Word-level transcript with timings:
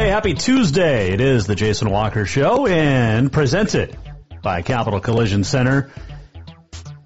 Hey, 0.00 0.08
happy 0.08 0.32
Tuesday. 0.32 1.12
It 1.12 1.20
is 1.20 1.46
the 1.46 1.54
Jason 1.54 1.90
Walker 1.90 2.24
Show 2.24 2.66
and 2.66 3.30
presented 3.30 3.94
by 4.42 4.62
Capital 4.62 4.98
Collision 4.98 5.44
Center. 5.44 5.90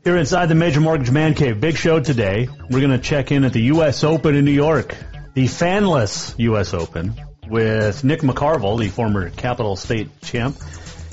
Here 0.04 0.16
inside 0.16 0.46
the 0.46 0.54
Major 0.54 0.80
Mortgage 0.80 1.10
Man 1.10 1.34
Cave, 1.34 1.58
big 1.58 1.76
show 1.76 1.98
today. 1.98 2.48
We're 2.70 2.78
going 2.78 2.92
to 2.92 3.00
check 3.00 3.32
in 3.32 3.42
at 3.44 3.52
the 3.52 3.62
U.S. 3.62 4.04
Open 4.04 4.36
in 4.36 4.44
New 4.44 4.52
York, 4.52 4.94
the 5.34 5.46
fanless 5.46 6.38
U.S. 6.38 6.72
Open 6.72 7.20
with 7.48 8.04
Nick 8.04 8.20
McCarvel, 8.20 8.78
the 8.78 8.90
former 8.90 9.28
Capital 9.30 9.74
State 9.74 10.20
champ 10.20 10.56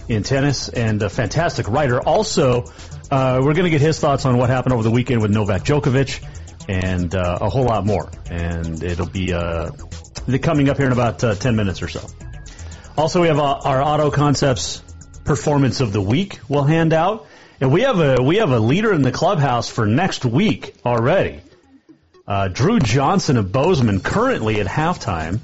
in 0.08 0.22
tennis 0.22 0.70
and 0.70 1.02
a 1.02 1.10
fantastic 1.10 1.68
writer. 1.68 2.00
Also, 2.00 2.66
uh, 3.10 3.40
we're 3.42 3.56
going 3.56 3.64
to 3.64 3.72
get 3.72 3.82
his 3.82 4.00
thoughts 4.00 4.26
on 4.28 4.38
what 4.38 4.52
happened 4.52 4.73
over 4.73 4.84
the 4.84 4.92
weekend 4.92 5.23
with 5.23 5.32
Novak 5.32 5.64
Djokovic 5.64 6.23
and 6.70 7.16
uh, 7.16 7.40
a 7.42 7.50
whole 7.50 7.64
lot 7.66 7.88
more. 7.88 8.12
And 8.30 8.84
it'll 8.84 9.10
be 9.10 9.34
uh, 9.34 9.72
the- 9.72 9.91
coming 10.41 10.69
up 10.69 10.77
here 10.77 10.88
in 10.88 10.91
about 10.91 11.23
uh, 11.23 11.36
10 11.36 11.55
minutes 11.55 11.81
or 11.81 11.88
so. 11.88 12.05
Also, 12.97 13.22
we 13.22 13.27
have 13.27 13.39
uh, 13.39 13.59
our 13.64 13.81
Auto 13.81 14.11
Concepts 14.11 14.83
Performance 15.23 15.81
of 15.81 15.94
the 15.94 16.02
Week 16.02 16.39
we'll 16.50 16.64
hand 16.64 16.94
out. 16.94 17.27
And 17.61 17.72
we 17.72 17.81
have 17.81 18.00
a 18.00 18.22
we 18.22 18.38
have 18.38 18.49
a 18.49 18.59
leader 18.59 18.92
in 18.92 19.03
the 19.03 19.11
clubhouse 19.11 19.69
for 19.69 19.86
next 19.86 20.25
week 20.25 20.73
already. 20.83 21.42
Uh, 22.27 22.47
Drew 22.47 22.80
Johnson 22.80 23.38
of 23.38 23.52
Bozeman 23.52 23.99
currently 23.99 24.59
at 24.59 24.66
halftime. 24.66 25.39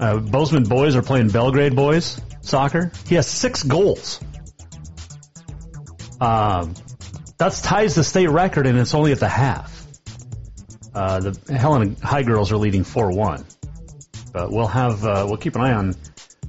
Uh, 0.00 0.16
Bozeman 0.18 0.64
boys 0.64 0.96
are 0.96 1.02
playing 1.02 1.28
Belgrade 1.28 1.76
boys 1.76 2.18
soccer. 2.40 2.90
He 3.06 3.16
has 3.16 3.26
six 3.26 3.62
goals. 3.62 4.20
Um, 6.18 6.74
that's 7.36 7.60
ties 7.60 7.94
the 7.94 8.04
state 8.04 8.28
record, 8.28 8.66
and 8.66 8.78
it's 8.78 8.94
only 8.94 9.12
at 9.12 9.20
the 9.20 9.28
half. 9.28 9.86
Uh, 10.94 11.20
the 11.20 11.54
Helen 11.54 11.96
High 12.02 12.22
girls 12.22 12.52
are 12.52 12.56
leading 12.56 12.84
four 12.84 13.10
one, 13.10 13.44
we'll 14.50 14.66
have 14.66 15.04
uh, 15.04 15.24
we'll 15.26 15.36
keep 15.36 15.56
an 15.56 15.62
eye 15.62 15.72
on 15.72 15.94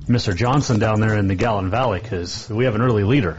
Mr. 0.07 0.35
Johnson 0.35 0.79
down 0.79 0.99
there 0.99 1.17
in 1.17 1.27
the 1.27 1.35
Gallatin 1.35 1.69
Valley 1.69 1.99
because 1.99 2.49
we 2.49 2.65
have 2.65 2.75
an 2.75 2.81
early 2.81 3.03
leader 3.03 3.37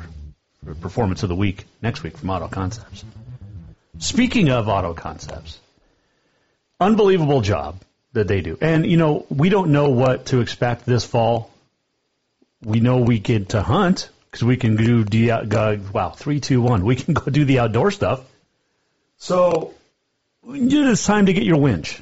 for 0.65 0.75
performance 0.75 1.23
of 1.23 1.29
the 1.29 1.35
week 1.35 1.65
next 1.83 2.03
week 2.03 2.17
from 2.17 2.31
Auto 2.31 2.49
Concepts. 2.49 3.05
Speaking 3.99 4.51
of 4.51 4.69
Auto 4.69 4.95
Concepts, 4.95 5.59
unbelievable 6.79 7.41
job 7.41 7.81
that 8.13 8.29
they 8.29 8.41
do, 8.41 8.57
and 8.61 8.87
you 8.87 8.97
know 8.97 9.27
we 9.29 9.49
don't 9.49 9.73
know 9.73 9.91
what 9.91 10.27
to 10.27 10.41
expect 10.41 10.87
this 10.87 11.05
fall. 11.05 11.51
We 12.63 12.81
know 12.81 12.99
we 12.99 13.19
get 13.19 13.51
to 13.51 13.63
hunt 13.63 14.11
because 14.31 14.45
we 14.45 14.57
can 14.57 14.77
do 14.77 15.05
the 15.05 15.31
uh, 15.33 15.77
wow 15.93 16.11
three 16.11 16.41
two 16.41 16.61
one. 16.63 16.85
We 16.85 16.97
can 16.97 17.15
go 17.15 17.25
do 17.31 17.45
the 17.45 17.61
outdoor 17.61 17.91
stuff. 17.91 18.21
So 19.19 19.75
it's 20.47 21.05
time 21.05 21.27
to 21.27 21.33
get 21.33 21.43
your 21.43 21.59
winch. 21.59 22.01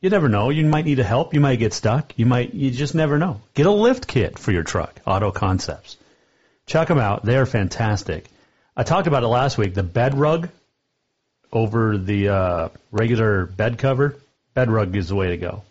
You 0.00 0.10
never 0.10 0.28
know. 0.28 0.50
You 0.50 0.64
might 0.66 0.84
need 0.84 0.98
a 0.98 1.04
help. 1.04 1.32
You 1.32 1.40
might 1.40 1.58
get 1.58 1.72
stuck. 1.72 2.12
You 2.16 2.26
might. 2.26 2.52
You 2.54 2.70
just 2.70 2.94
never 2.94 3.18
know. 3.18 3.40
Get 3.54 3.66
a 3.66 3.70
lift 3.70 4.06
kit 4.06 4.38
for 4.38 4.52
your 4.52 4.62
truck. 4.62 5.00
Auto 5.06 5.30
Concepts. 5.30 5.96
Check 6.66 6.88
them 6.88 6.98
out. 6.98 7.24
They're 7.24 7.46
fantastic. 7.46 8.28
I 8.76 8.82
talked 8.82 9.06
about 9.06 9.22
it 9.22 9.28
last 9.28 9.56
week. 9.56 9.72
The 9.72 9.82
bed 9.82 10.14
rug 10.14 10.50
over 11.52 11.96
the 11.96 12.28
uh, 12.28 12.68
regular 12.90 13.46
bed 13.46 13.78
cover. 13.78 14.16
Bed 14.52 14.70
rug 14.70 14.94
is 14.94 15.08
the 15.08 15.14
way 15.14 15.28
to 15.28 15.36
go. 15.38 15.62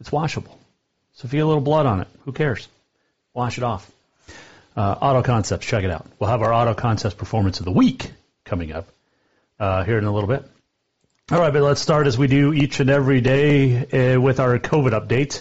It's 0.00 0.10
washable. 0.10 0.58
So 1.14 1.26
if 1.26 1.32
you 1.32 1.38
get 1.38 1.44
a 1.44 1.46
little 1.46 1.62
blood 1.62 1.86
on 1.86 2.00
it, 2.00 2.08
who 2.24 2.32
cares? 2.32 2.66
Wash 3.34 3.58
it 3.58 3.64
off. 3.64 3.90
Uh, 4.76 4.96
Auto 5.00 5.22
Concepts. 5.22 5.64
Check 5.64 5.84
it 5.84 5.90
out. 5.90 6.06
We'll 6.18 6.30
have 6.30 6.42
our 6.42 6.52
Auto 6.52 6.74
Concepts 6.74 7.14
Performance 7.14 7.60
of 7.60 7.66
the 7.66 7.72
Week 7.72 8.10
coming 8.44 8.72
up 8.72 8.88
uh, 9.60 9.84
here 9.84 9.98
in 9.98 10.04
a 10.04 10.12
little 10.12 10.28
bit. 10.28 10.44
All 11.32 11.40
right, 11.40 11.54
but 11.54 11.62
let's 11.62 11.80
start 11.80 12.06
as 12.06 12.18
we 12.18 12.26
do 12.26 12.52
each 12.52 12.80
and 12.80 12.90
every 12.90 13.22
day 13.22 14.14
uh, 14.14 14.20
with 14.20 14.40
our 14.40 14.58
COVID 14.58 14.90
update. 14.90 15.40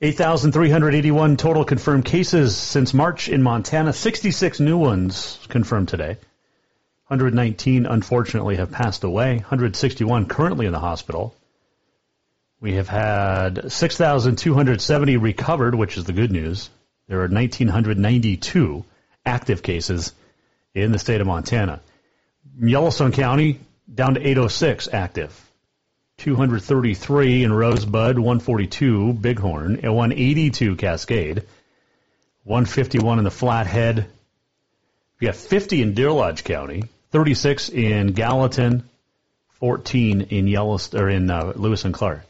8,381 0.00 1.36
total 1.36 1.64
confirmed 1.64 2.04
cases 2.04 2.54
since 2.56 2.94
March 2.94 3.28
in 3.28 3.42
Montana. 3.42 3.92
66 3.92 4.60
new 4.60 4.78
ones 4.78 5.40
confirmed 5.48 5.88
today. 5.88 6.18
119, 7.08 7.86
unfortunately, 7.86 8.54
have 8.58 8.70
passed 8.70 9.02
away. 9.02 9.38
161 9.38 10.26
currently 10.26 10.66
in 10.66 10.72
the 10.72 10.78
hospital. 10.78 11.34
We 12.60 12.74
have 12.74 12.88
had 12.88 13.72
6,270 13.72 15.16
recovered, 15.16 15.74
which 15.74 15.96
is 15.96 16.04
the 16.04 16.12
good 16.12 16.30
news. 16.30 16.70
There 17.08 17.18
are 17.18 17.28
1,992 17.28 18.84
active 19.24 19.64
cases 19.64 20.12
in 20.74 20.92
the 20.92 21.00
state 21.00 21.20
of 21.20 21.26
Montana. 21.26 21.80
Yellowstone 22.60 23.10
County 23.10 23.58
down 23.92 24.14
to 24.14 24.20
806 24.20 24.88
active. 24.92 25.42
233 26.18 27.44
in 27.44 27.52
Rosebud, 27.52 28.18
142 28.18 29.12
Bighorn, 29.12 29.80
and 29.82 29.94
182 29.94 30.76
Cascade, 30.76 31.42
151 32.44 33.18
in 33.18 33.24
the 33.24 33.30
Flathead. 33.30 34.06
We 35.20 35.26
have 35.26 35.36
50 35.36 35.82
in 35.82 35.94
Deer 35.94 36.10
Lodge 36.10 36.42
County, 36.42 36.84
36 37.10 37.68
in 37.68 38.12
Gallatin, 38.12 38.88
14 39.60 40.22
in 40.22 40.46
Yellowstone 40.46 41.00
or 41.00 41.08
in 41.08 41.30
uh, 41.30 41.52
Lewis 41.54 41.84
and 41.84 41.94
Clark, 41.94 42.24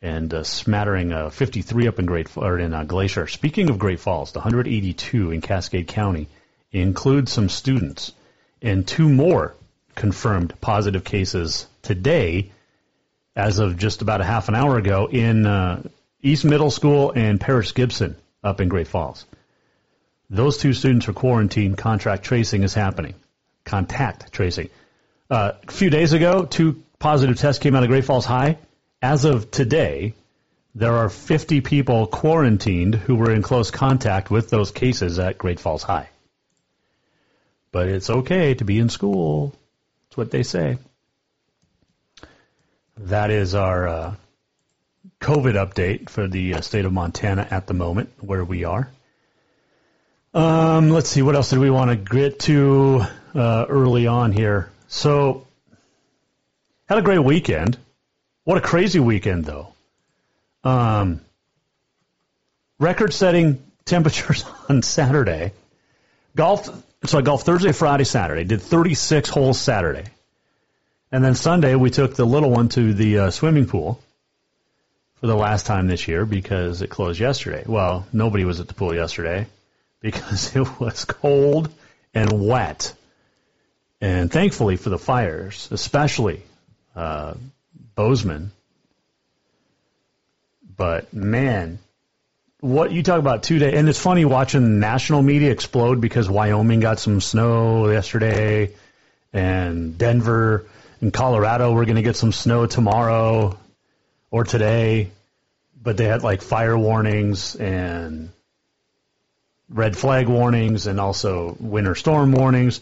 and 0.00 0.32
a 0.32 0.44
smattering 0.44 1.12
uh, 1.12 1.30
53 1.30 1.88
up 1.88 1.98
in 1.98 2.06
Great 2.06 2.36
or 2.36 2.58
in 2.58 2.72
uh, 2.72 2.84
Glacier. 2.84 3.26
Speaking 3.26 3.68
of 3.68 3.78
Great 3.78 4.00
Falls, 4.00 4.32
the 4.32 4.40
182 4.40 5.30
in 5.30 5.40
Cascade 5.40 5.88
County 5.88 6.28
includes 6.72 7.32
some 7.32 7.48
students, 7.48 8.12
and 8.62 8.86
two 8.86 9.08
more 9.08 9.54
confirmed 9.94 10.54
positive 10.60 11.04
cases 11.04 11.66
today, 11.82 12.50
as 13.36 13.58
of 13.58 13.76
just 13.76 14.02
about 14.02 14.20
a 14.20 14.24
half 14.24 14.48
an 14.48 14.54
hour 14.54 14.78
ago, 14.78 15.08
in 15.10 15.46
uh, 15.46 15.82
East 16.22 16.44
Middle 16.44 16.70
School 16.70 17.12
and 17.14 17.40
Paris 17.40 17.72
Gibson 17.72 18.16
up 18.42 18.60
in 18.60 18.68
Great 18.68 18.88
Falls. 18.88 19.26
Those 20.30 20.58
two 20.58 20.72
students 20.72 21.08
are 21.08 21.12
quarantined. 21.12 21.76
Contract 21.76 22.24
tracing 22.24 22.62
is 22.62 22.74
happening. 22.74 23.14
Contact 23.64 24.32
tracing. 24.32 24.70
Uh, 25.30 25.52
a 25.66 25.72
few 25.72 25.90
days 25.90 26.12
ago, 26.12 26.44
two 26.44 26.82
positive 26.98 27.38
tests 27.38 27.62
came 27.62 27.74
out 27.74 27.82
of 27.82 27.88
Great 27.88 28.04
Falls 28.04 28.24
High. 28.24 28.58
As 29.02 29.24
of 29.24 29.50
today, 29.50 30.14
there 30.74 30.94
are 30.94 31.08
50 31.08 31.60
people 31.60 32.06
quarantined 32.06 32.94
who 32.94 33.14
were 33.14 33.30
in 33.30 33.42
close 33.42 33.70
contact 33.70 34.30
with 34.30 34.50
those 34.50 34.70
cases 34.70 35.18
at 35.18 35.38
Great 35.38 35.60
Falls 35.60 35.82
High. 35.82 36.08
But 37.70 37.88
it's 37.88 38.10
okay 38.10 38.54
to 38.54 38.64
be 38.64 38.78
in 38.78 38.88
school. 38.88 39.54
That's 40.14 40.18
what 40.18 40.30
they 40.30 40.44
say. 40.44 40.78
That 42.98 43.32
is 43.32 43.56
our 43.56 43.88
uh, 43.88 44.14
COVID 45.20 45.54
update 45.54 46.08
for 46.08 46.28
the 46.28 46.54
uh, 46.54 46.60
state 46.60 46.84
of 46.84 46.92
Montana 46.92 47.48
at 47.50 47.66
the 47.66 47.74
moment, 47.74 48.10
where 48.20 48.44
we 48.44 48.62
are. 48.62 48.88
Um, 50.32 50.90
let's 50.90 51.08
see, 51.08 51.22
what 51.22 51.34
else 51.34 51.50
did 51.50 51.58
we 51.58 51.68
want 51.68 51.90
to 51.90 51.96
get 51.96 52.38
to 52.40 53.04
uh, 53.34 53.66
early 53.68 54.06
on 54.06 54.30
here? 54.30 54.70
So, 54.86 55.48
had 56.88 56.98
a 56.98 57.02
great 57.02 57.18
weekend. 57.18 57.76
What 58.44 58.56
a 58.56 58.60
crazy 58.60 59.00
weekend, 59.00 59.44
though. 59.46 59.74
Um, 60.62 61.22
record 62.78 63.12
setting 63.12 63.64
temperatures 63.84 64.44
on 64.68 64.82
Saturday. 64.82 65.54
Golf 66.36 66.68
So 67.06 67.18
I 67.18 67.22
golfed 67.22 67.44
Thursday, 67.44 67.72
Friday, 67.72 68.04
Saturday. 68.04 68.44
Did 68.44 68.62
36 68.62 69.28
holes 69.28 69.60
Saturday. 69.60 70.04
And 71.12 71.22
then 71.22 71.34
Sunday, 71.34 71.74
we 71.74 71.90
took 71.90 72.14
the 72.14 72.24
little 72.24 72.50
one 72.50 72.70
to 72.70 72.94
the 72.94 73.18
uh, 73.18 73.30
swimming 73.30 73.66
pool 73.66 74.00
for 75.20 75.26
the 75.26 75.36
last 75.36 75.66
time 75.66 75.86
this 75.86 76.08
year 76.08 76.24
because 76.24 76.80
it 76.80 76.88
closed 76.88 77.20
yesterday. 77.20 77.62
Well, 77.66 78.06
nobody 78.12 78.46
was 78.46 78.60
at 78.60 78.68
the 78.68 78.74
pool 78.74 78.94
yesterday 78.94 79.46
because 80.00 80.56
it 80.56 80.80
was 80.80 81.04
cold 81.04 81.70
and 82.14 82.46
wet. 82.46 82.94
And 84.00 84.32
thankfully 84.32 84.76
for 84.76 84.88
the 84.88 84.98
fires, 84.98 85.68
especially 85.70 86.42
uh, 86.96 87.34
Bozeman. 87.94 88.50
But 90.76 91.12
man, 91.12 91.78
what 92.64 92.92
you 92.92 93.02
talk 93.02 93.18
about 93.18 93.42
two 93.42 93.62
and 93.62 93.90
it's 93.90 93.98
funny 93.98 94.24
watching 94.24 94.80
national 94.80 95.20
media 95.20 95.50
explode 95.50 96.00
because 96.00 96.30
Wyoming 96.30 96.80
got 96.80 96.98
some 96.98 97.20
snow 97.20 97.90
yesterday, 97.90 98.70
and 99.34 99.98
Denver 99.98 100.64
and 101.02 101.12
Colorado 101.12 101.74
were 101.74 101.84
going 101.84 101.96
to 101.96 102.02
get 102.02 102.16
some 102.16 102.32
snow 102.32 102.64
tomorrow 102.64 103.58
or 104.30 104.44
today, 104.44 105.10
but 105.82 105.98
they 105.98 106.06
had 106.06 106.22
like 106.22 106.40
fire 106.40 106.76
warnings 106.78 107.54
and 107.54 108.30
red 109.68 109.94
flag 109.94 110.26
warnings 110.26 110.86
and 110.86 110.98
also 110.98 111.54
winter 111.60 111.94
storm 111.94 112.32
warnings. 112.32 112.80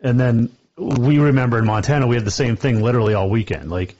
And 0.00 0.18
then 0.18 0.50
we 0.76 1.20
remember 1.20 1.60
in 1.60 1.66
Montana, 1.66 2.08
we 2.08 2.16
had 2.16 2.24
the 2.24 2.32
same 2.32 2.56
thing 2.56 2.82
literally 2.82 3.14
all 3.14 3.30
weekend. 3.30 3.70
Like, 3.70 3.94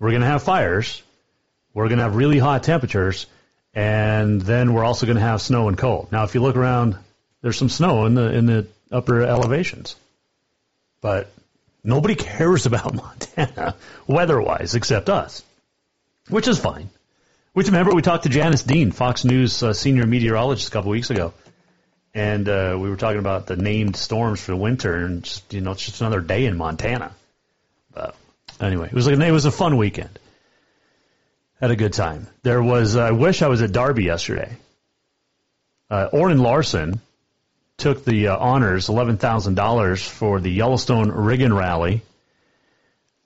we're 0.00 0.10
going 0.10 0.22
to 0.22 0.26
have 0.26 0.42
fires, 0.42 1.04
we're 1.72 1.86
going 1.86 1.98
to 1.98 2.04
have 2.04 2.16
really 2.16 2.40
hot 2.40 2.64
temperatures, 2.64 3.26
and 3.76 4.40
then 4.40 4.72
we're 4.72 4.84
also 4.84 5.04
going 5.04 5.18
to 5.18 5.22
have 5.22 5.42
snow 5.42 5.68
and 5.68 5.76
cold. 5.76 6.10
Now, 6.10 6.24
if 6.24 6.34
you 6.34 6.40
look 6.40 6.56
around, 6.56 6.96
there's 7.42 7.58
some 7.58 7.68
snow 7.68 8.06
in 8.06 8.14
the 8.14 8.34
in 8.34 8.46
the 8.46 8.66
upper 8.90 9.22
elevations, 9.22 9.94
but 11.02 11.30
nobody 11.84 12.14
cares 12.14 12.64
about 12.64 12.94
Montana 13.36 13.76
weather-wise 14.06 14.74
except 14.74 15.10
us, 15.10 15.44
which 16.30 16.48
is 16.48 16.58
fine. 16.58 16.88
Which 17.52 17.66
remember 17.66 17.94
we 17.94 18.02
talked 18.02 18.24
to 18.24 18.30
Janice 18.30 18.62
Dean, 18.62 18.92
Fox 18.92 19.24
News 19.24 19.62
uh, 19.62 19.74
senior 19.74 20.06
meteorologist, 20.06 20.68
a 20.68 20.70
couple 20.70 20.90
weeks 20.90 21.10
ago, 21.10 21.34
and 22.14 22.48
uh, 22.48 22.78
we 22.80 22.88
were 22.88 22.96
talking 22.96 23.18
about 23.18 23.46
the 23.46 23.56
named 23.56 23.96
storms 23.96 24.40
for 24.40 24.52
the 24.52 24.56
winter, 24.56 24.94
and 24.94 25.22
just, 25.22 25.52
you 25.52 25.60
know 25.60 25.72
it's 25.72 25.84
just 25.84 26.00
another 26.00 26.22
day 26.22 26.46
in 26.46 26.56
Montana. 26.56 27.14
But 27.92 28.14
anyway, 28.58 28.86
it 28.86 28.94
was 28.94 29.06
like 29.06 29.18
it 29.18 29.32
was 29.32 29.44
a 29.44 29.52
fun 29.52 29.76
weekend 29.76 30.18
had 31.60 31.70
a 31.70 31.76
good 31.76 31.92
time. 31.92 32.26
There 32.42 32.62
was, 32.62 32.96
I 32.96 33.12
wish 33.12 33.42
I 33.42 33.48
was 33.48 33.62
at 33.62 33.72
Derby 33.72 34.04
yesterday. 34.04 34.56
Uh, 35.88 36.08
Orin 36.12 36.38
Larsen 36.38 37.00
took 37.76 38.04
the 38.04 38.28
uh, 38.28 38.36
honors, 38.36 38.88
$11,000 38.88 40.06
for 40.06 40.40
the 40.40 40.50
Yellowstone 40.50 41.10
Riggin 41.10 41.54
Rally. 41.54 42.02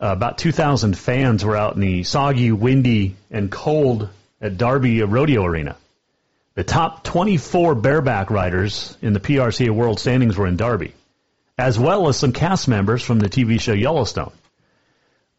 Uh, 0.01 0.13
about 0.13 0.39
2,000 0.39 0.97
fans 0.97 1.45
were 1.45 1.57
out 1.57 1.75
in 1.75 1.81
the 1.81 2.05
soggy, 2.05 2.53
windy, 2.53 3.17
and 3.31 3.51
cold 3.51 4.09
at 4.41 4.57
Derby 4.57 5.03
Rodeo 5.03 5.45
Arena. 5.45 5.77
The 6.55 6.65
top 6.65 7.05
24 7.05 7.75
bareback 7.75 8.31
riders 8.31 8.97
in 9.03 9.13
the 9.13 9.21
PRCA 9.21 9.71
World 9.71 10.01
Standings 10.01 10.37
were 10.37 10.47
in 10.47 10.57
Derby, 10.57 10.95
as 11.57 11.79
well 11.79 12.09
as 12.09 12.17
some 12.17 12.33
cast 12.33 12.67
members 12.67 13.03
from 13.03 13.19
the 13.19 13.29
TV 13.29 13.61
show 13.61 13.73
Yellowstone. 13.73 14.33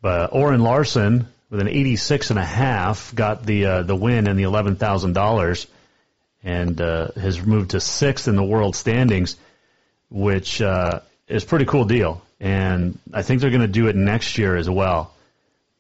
But 0.02 0.34
Orin 0.34 0.62
Larsen 0.62 1.28
with 1.52 1.60
an 1.60 1.68
86 1.68 2.30
and 2.32 2.40
a 2.40 2.46
half, 2.46 3.14
got 3.14 3.46
the 3.46 3.66
uh, 3.66 3.84
the 3.84 3.96
win 3.96 4.28
and 4.28 4.40
the 4.40 4.44
eleven 4.44 4.78
thousand 4.78 5.14
dollars, 5.14 5.68
and 6.44 6.80
uh, 6.82 7.10
has 7.12 7.46
moved 7.46 7.72
to 7.72 7.80
sixth 7.80 8.28
in 8.28 8.36
the 8.36 8.44
world 8.44 8.76
standings, 8.76 9.36
which 10.10 10.62
uh, 10.62 11.02
is 11.28 11.44
pretty 11.44 11.66
cool 11.66 11.86
deal. 11.86 12.24
And 12.40 12.98
I 13.14 13.22
think 13.22 13.42
they're 13.42 13.52
going 13.52 13.62
to 13.62 13.68
do 13.68 13.88
it 13.88 13.96
next 13.96 14.38
year 14.40 14.56
as 14.56 14.68
well. 14.68 15.14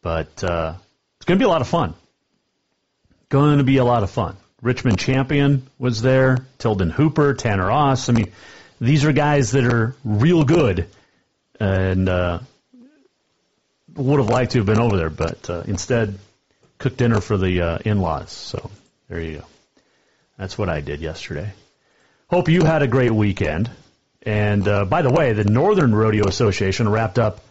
But 0.01 0.43
uh, 0.43 0.75
it's 1.17 1.25
going 1.25 1.39
to 1.39 1.43
be 1.43 1.47
a 1.47 1.51
lot 1.51 1.61
of 1.61 1.67
fun. 1.67 1.95
Going 3.29 3.57
to 3.59 3.63
be 3.63 3.77
a 3.77 3.85
lot 3.85 4.03
of 4.03 4.11
fun. 4.11 4.35
Richmond 4.61 4.99
Champion 4.99 5.67
was 5.79 6.01
there, 6.01 6.45
Tilden 6.59 6.91
Hooper, 6.91 7.33
Tanner 7.33 7.71
Aus. 7.71 8.09
I 8.09 8.11
mean, 8.11 8.31
these 8.79 9.05
are 9.05 9.13
guys 9.13 9.51
that 9.51 9.63
are 9.63 9.95
real 10.03 10.43
good, 10.43 10.87
and 11.59 12.09
uh, 12.09 12.39
would 13.95 14.19
have 14.19 14.29
liked 14.29 14.51
to 14.53 14.59
have 14.59 14.65
been 14.65 14.79
over 14.79 14.97
there, 14.97 15.09
but 15.09 15.49
uh, 15.49 15.63
instead 15.65 16.17
cooked 16.77 16.97
dinner 16.97 17.21
for 17.21 17.37
the 17.37 17.61
uh, 17.61 17.77
in-laws. 17.85 18.31
So 18.31 18.69
there 19.07 19.21
you 19.21 19.39
go. 19.39 19.45
That's 20.37 20.57
what 20.57 20.69
I 20.69 20.81
did 20.81 21.01
yesterday. 21.01 21.53
Hope 22.27 22.49
you 22.49 22.63
had 22.63 22.81
a 22.81 22.87
great 22.87 23.11
weekend. 23.11 23.69
And 24.23 24.67
uh, 24.67 24.85
by 24.85 25.01
the 25.01 25.11
way, 25.11 25.33
the 25.33 25.43
Northern 25.43 25.93
Rodeo 25.93 26.27
Association 26.27 26.89
wrapped 26.89 27.19
up 27.19 27.41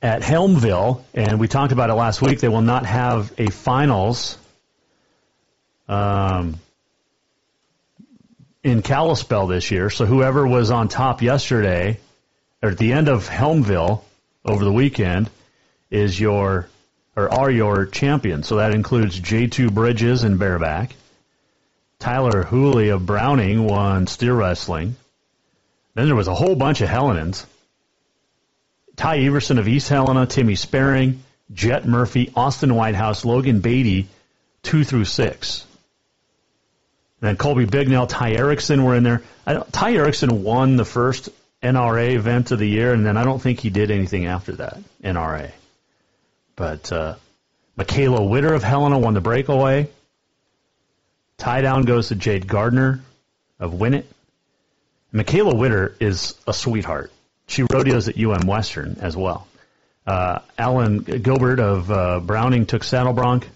at 0.00 0.22
Helmville, 0.22 1.02
and 1.14 1.40
we 1.40 1.48
talked 1.48 1.72
about 1.72 1.90
it 1.90 1.94
last 1.94 2.22
week. 2.22 2.40
They 2.40 2.48
will 2.48 2.62
not 2.62 2.86
have 2.86 3.32
a 3.38 3.50
finals 3.50 4.38
um, 5.88 6.56
in 8.62 8.82
Kalispell 8.82 9.46
this 9.46 9.70
year. 9.70 9.90
So 9.90 10.06
whoever 10.06 10.46
was 10.46 10.70
on 10.70 10.88
top 10.88 11.22
yesterday, 11.22 11.98
or 12.62 12.70
at 12.70 12.78
the 12.78 12.92
end 12.92 13.08
of 13.08 13.28
Helmville 13.28 14.02
over 14.44 14.64
the 14.64 14.72
weekend, 14.72 15.30
is 15.90 16.18
your 16.18 16.68
or 17.16 17.32
are 17.32 17.50
your 17.50 17.86
champions. 17.86 18.46
So 18.46 18.56
that 18.56 18.74
includes 18.74 19.20
J2 19.20 19.72
Bridges 19.72 20.22
and 20.24 20.38
bareback. 20.38 20.94
Tyler 21.98 22.44
Hooley 22.44 22.90
of 22.90 23.06
Browning 23.06 23.64
won 23.64 24.06
steer 24.06 24.34
wrestling. 24.34 24.94
Then 25.94 26.06
there 26.06 26.14
was 26.14 26.28
a 26.28 26.34
whole 26.34 26.54
bunch 26.54 26.80
of 26.80 26.88
Helenans. 26.88 27.44
Ty 28.94 29.18
Everson 29.18 29.58
of 29.58 29.66
East 29.66 29.88
Helena, 29.88 30.26
Timmy 30.26 30.54
Sparing, 30.54 31.24
Jet 31.52 31.86
Murphy, 31.86 32.32
Austin 32.36 32.74
Whitehouse, 32.74 33.24
Logan 33.24 33.60
Beatty, 33.60 34.08
two 34.62 34.84
through 34.84 35.06
six. 35.06 35.66
And 37.20 37.28
then 37.28 37.36
Colby 37.36 37.66
Bignell, 37.66 38.08
Ty 38.08 38.32
Erickson 38.32 38.84
were 38.84 38.94
in 38.94 39.02
there. 39.02 39.22
Ty 39.72 39.94
Erickson 39.94 40.44
won 40.44 40.76
the 40.76 40.84
first 40.84 41.30
NRA 41.62 42.12
event 42.12 42.52
of 42.52 42.60
the 42.60 42.68
year, 42.68 42.92
and 42.92 43.04
then 43.04 43.16
I 43.16 43.24
don't 43.24 43.42
think 43.42 43.58
he 43.58 43.70
did 43.70 43.90
anything 43.90 44.26
after 44.26 44.52
that, 44.52 44.78
NRA. 45.02 45.50
But 46.58 46.90
uh, 46.90 47.14
Michaela 47.76 48.24
Witter 48.24 48.52
of 48.52 48.64
Helena 48.64 48.98
won 48.98 49.14
the 49.14 49.20
breakaway. 49.20 49.88
Tie 51.36 51.60
down 51.60 51.82
goes 51.82 52.08
to 52.08 52.16
Jade 52.16 52.48
Gardner 52.48 53.00
of 53.60 53.72
Winnett. 53.72 54.06
Michaela 55.12 55.54
Witter 55.54 55.94
is 56.00 56.34
a 56.48 56.52
sweetheart. 56.52 57.12
She 57.46 57.62
rodeos 57.62 58.08
at 58.08 58.18
UM 58.18 58.48
Western 58.48 58.96
as 59.00 59.16
well. 59.16 59.46
Uh, 60.04 60.40
Alan 60.58 60.98
Gilbert 60.98 61.60
of 61.60 61.90
uh, 61.92 62.18
Browning 62.18 62.66
took 62.66 62.82
saddle 62.82 63.12
bronc. 63.12 63.48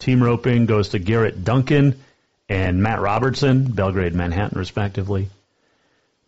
Team 0.00 0.20
roping 0.20 0.66
goes 0.66 0.88
to 0.90 0.98
Garrett 0.98 1.44
Duncan 1.44 2.00
and 2.48 2.82
Matt 2.82 3.00
Robertson, 3.00 3.70
Belgrade, 3.70 4.14
Manhattan, 4.14 4.58
respectively. 4.58 5.28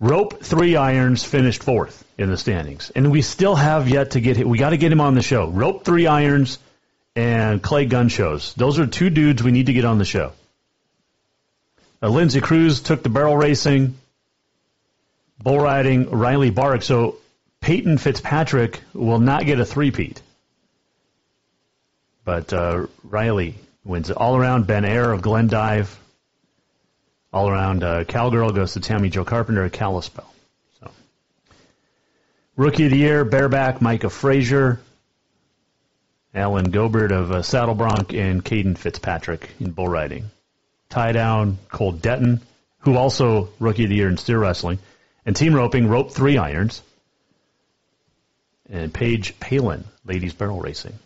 Rope 0.00 0.42
three 0.42 0.76
irons 0.76 1.24
finished 1.24 1.62
fourth 1.62 2.04
in 2.18 2.28
the 2.28 2.36
standings, 2.36 2.90
and 2.94 3.10
we 3.10 3.22
still 3.22 3.54
have 3.54 3.88
yet 3.88 4.12
to 4.12 4.20
get. 4.20 4.44
We 4.46 4.58
got 4.58 4.70
to 4.70 4.76
get 4.76 4.92
him 4.92 5.00
on 5.00 5.14
the 5.14 5.22
show. 5.22 5.48
Rope 5.48 5.84
three 5.84 6.06
irons 6.06 6.58
and 7.16 7.62
Clay 7.62 7.86
Gun 7.86 8.08
shows. 8.08 8.54
Those 8.54 8.78
are 8.78 8.86
two 8.86 9.08
dudes 9.08 9.42
we 9.42 9.52
need 9.52 9.66
to 9.66 9.72
get 9.72 9.84
on 9.84 9.98
the 9.98 10.04
show. 10.04 10.32
Uh, 12.02 12.08
Lindsay 12.08 12.40
Cruz 12.40 12.80
took 12.80 13.02
the 13.02 13.08
barrel 13.08 13.36
racing, 13.36 13.96
bull 15.42 15.60
riding. 15.60 16.10
Riley 16.10 16.50
Bark. 16.50 16.82
So 16.82 17.16
Peyton 17.60 17.96
Fitzpatrick 17.98 18.80
will 18.92 19.20
not 19.20 19.46
get 19.46 19.60
a 19.60 19.64
three-peat, 19.64 20.20
but 22.24 22.52
uh, 22.52 22.86
Riley 23.04 23.54
wins 23.84 24.10
all 24.10 24.36
around. 24.36 24.66
Ben 24.66 24.84
Air 24.84 25.12
of 25.12 25.22
Glendive 25.22 25.98
all 27.34 27.48
around 27.48 27.82
uh, 27.82 28.04
Cowgirl 28.04 28.52
goes 28.52 28.74
to 28.74 28.80
Tammy 28.80 29.10
Joe 29.10 29.24
Carpenter 29.24 29.64
at 29.64 29.72
Kalispell. 29.72 30.32
So, 30.78 30.88
Rookie 32.54 32.84
of 32.84 32.92
the 32.92 32.96
Year, 32.96 33.24
bareback 33.24 33.82
Micah 33.82 34.08
Frazier, 34.08 34.80
Alan 36.32 36.70
Gobert 36.70 37.10
of 37.10 37.32
uh, 37.32 37.42
Saddle 37.42 37.74
Bronc, 37.74 38.14
and 38.14 38.44
Caden 38.44 38.78
Fitzpatrick 38.78 39.50
in 39.58 39.72
bull 39.72 39.88
riding. 39.88 40.30
Tie 40.90 41.10
down 41.10 41.58
Cole 41.68 41.92
Detton, 41.92 42.40
who 42.78 42.96
also 42.96 43.48
Rookie 43.58 43.84
of 43.84 43.90
the 43.90 43.96
Year 43.96 44.08
in 44.08 44.16
steer 44.16 44.38
wrestling, 44.38 44.78
and 45.26 45.34
team 45.34 45.56
roping, 45.56 45.88
rope 45.88 46.12
three 46.12 46.38
irons, 46.38 46.82
and 48.70 48.94
Paige 48.94 49.40
Palin, 49.40 49.82
ladies 50.04 50.34
barrel 50.34 50.60
racing. 50.60 50.96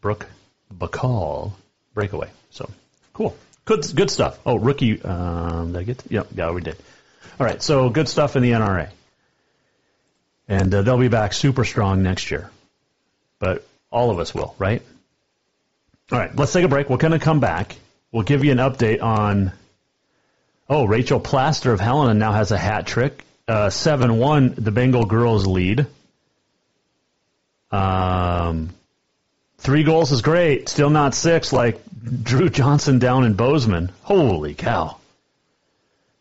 Brooke 0.00 0.26
Bacall, 0.72 1.50
breakaway. 1.94 2.30
So, 2.50 2.70
cool. 3.12 3.36
Good, 3.64 3.84
good 3.94 4.10
stuff. 4.10 4.38
Oh, 4.44 4.56
rookie. 4.56 5.02
Um, 5.02 5.72
did 5.72 5.80
I 5.80 5.82
get? 5.84 5.98
To, 5.98 6.08
yep, 6.10 6.28
yeah, 6.34 6.50
we 6.50 6.60
did. 6.60 6.76
All 7.40 7.46
right, 7.46 7.62
so 7.62 7.90
good 7.90 8.08
stuff 8.08 8.36
in 8.36 8.42
the 8.42 8.52
NRA, 8.52 8.90
and 10.46 10.72
uh, 10.72 10.82
they'll 10.82 10.98
be 10.98 11.08
back 11.08 11.32
super 11.32 11.64
strong 11.64 12.02
next 12.02 12.30
year. 12.30 12.50
But 13.38 13.66
all 13.90 14.10
of 14.10 14.18
us 14.18 14.34
will, 14.34 14.54
right? 14.58 14.82
All 16.12 16.18
right, 16.18 16.34
let's 16.36 16.52
take 16.52 16.64
a 16.64 16.68
break. 16.68 16.90
We're 16.90 16.98
going 16.98 17.12
to 17.12 17.18
come 17.18 17.40
back. 17.40 17.74
We'll 18.12 18.22
give 18.22 18.44
you 18.44 18.52
an 18.52 18.58
update 18.58 19.02
on. 19.02 19.52
Oh, 20.68 20.84
Rachel 20.84 21.20
Plaster 21.20 21.72
of 21.72 21.80
Helena 21.80 22.14
now 22.14 22.32
has 22.32 22.52
a 22.52 22.58
hat 22.58 22.86
trick 22.86 23.24
uh, 23.48 23.70
seven 23.70 24.18
one. 24.18 24.54
The 24.56 24.70
Bengal 24.70 25.04
girls 25.04 25.46
lead. 25.46 25.86
Um, 27.70 28.70
three 29.64 29.82
goals 29.82 30.12
is 30.12 30.22
great. 30.22 30.68
Still 30.68 30.90
not 30.90 31.14
six 31.14 31.52
like 31.52 31.80
Drew 32.22 32.50
Johnson 32.50 32.98
down 32.98 33.24
in 33.24 33.32
Bozeman. 33.32 33.90
Holy 34.02 34.54
cow! 34.54 34.98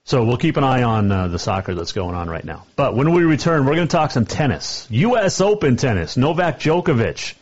So 0.05 0.25
we'll 0.25 0.37
keep 0.37 0.57
an 0.57 0.63
eye 0.63 0.83
on 0.83 1.11
uh, 1.11 1.27
the 1.27 1.39
soccer 1.39 1.75
that's 1.75 1.91
going 1.91 2.15
on 2.15 2.29
right 2.29 2.43
now. 2.43 2.65
But 2.75 2.95
when 2.95 3.13
we 3.13 3.23
return, 3.23 3.65
we're 3.65 3.75
going 3.75 3.87
to 3.87 3.91
talk 3.91 4.11
some 4.11 4.25
tennis. 4.25 4.87
U.S. 4.89 5.39
Open 5.39 5.77
tennis. 5.77 6.17
Novak 6.17 6.59
Djokovic 6.59 7.35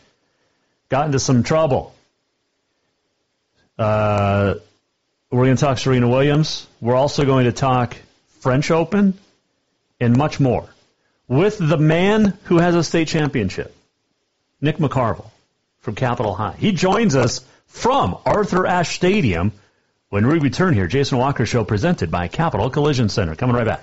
got 0.88 1.06
into 1.06 1.18
some 1.18 1.42
trouble. 1.42 1.94
Uh, 3.78 4.54
we're 5.30 5.46
going 5.46 5.56
to 5.56 5.60
talk 5.60 5.78
Serena 5.78 6.08
Williams. 6.08 6.66
We're 6.80 6.94
also 6.94 7.24
going 7.24 7.46
to 7.46 7.52
talk 7.52 7.96
French 8.40 8.70
Open 8.70 9.14
and 9.98 10.16
much 10.16 10.38
more 10.38 10.68
with 11.26 11.58
the 11.58 11.78
man 11.78 12.38
who 12.44 12.58
has 12.58 12.74
a 12.74 12.84
state 12.84 13.08
championship, 13.08 13.74
Nick 14.60 14.76
McCarvel 14.76 15.32
from 15.82 15.94
Capitol 15.94 16.34
High. 16.34 16.56
He 16.58 16.72
joins 16.72 17.14
us 17.14 17.44
from 17.66 18.16
Arthur 18.24 18.66
Ashe 18.66 18.94
Stadium 18.94 19.52
when 20.12 20.26
we 20.26 20.38
return 20.38 20.74
here, 20.74 20.86
Jason 20.86 21.16
Walker 21.16 21.46
Show 21.46 21.64
presented 21.64 22.10
by 22.10 22.28
Capital 22.28 22.68
Collision 22.68 23.08
Center. 23.08 23.34
Coming 23.34 23.56
right 23.56 23.64
back. 23.64 23.82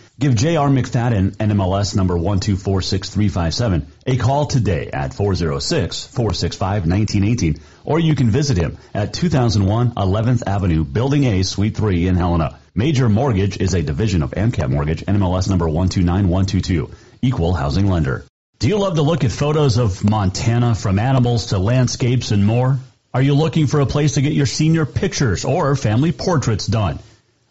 Give 0.21 0.33
J.R. 0.35 0.69
McFadden, 0.69 1.35
NMLS 1.37 1.95
number 1.95 2.13
1246357, 2.13 3.87
a 4.05 4.17
call 4.17 4.45
today 4.45 4.91
at 4.93 5.13
406-465-1918, 5.13 7.59
or 7.83 7.99
you 7.99 8.13
can 8.13 8.29
visit 8.29 8.55
him 8.55 8.77
at 8.93 9.15
2001 9.15 9.95
11th 9.95 10.43
Avenue, 10.45 10.83
Building 10.83 11.23
A, 11.23 11.41
Suite 11.41 11.75
3 11.75 12.05
in 12.05 12.13
Helena. 12.13 12.59
Major 12.75 13.09
Mortgage 13.09 13.59
is 13.59 13.73
a 13.73 13.81
division 13.81 14.21
of 14.21 14.29
AMCAP 14.29 14.69
Mortgage, 14.69 15.03
NMLS 15.03 15.49
number 15.49 15.67
129122, 15.67 16.91
equal 17.23 17.55
housing 17.55 17.89
lender. 17.89 18.23
Do 18.59 18.67
you 18.67 18.77
love 18.77 18.97
to 18.97 19.01
look 19.01 19.23
at 19.23 19.31
photos 19.31 19.79
of 19.79 20.07
Montana 20.07 20.75
from 20.75 20.99
animals 20.99 21.47
to 21.47 21.57
landscapes 21.57 22.29
and 22.29 22.45
more? 22.45 22.77
Are 23.11 23.23
you 23.23 23.33
looking 23.33 23.65
for 23.65 23.79
a 23.79 23.87
place 23.87 24.13
to 24.13 24.21
get 24.21 24.33
your 24.33 24.45
senior 24.45 24.85
pictures 24.85 25.45
or 25.45 25.75
family 25.75 26.11
portraits 26.11 26.67
done? 26.67 26.99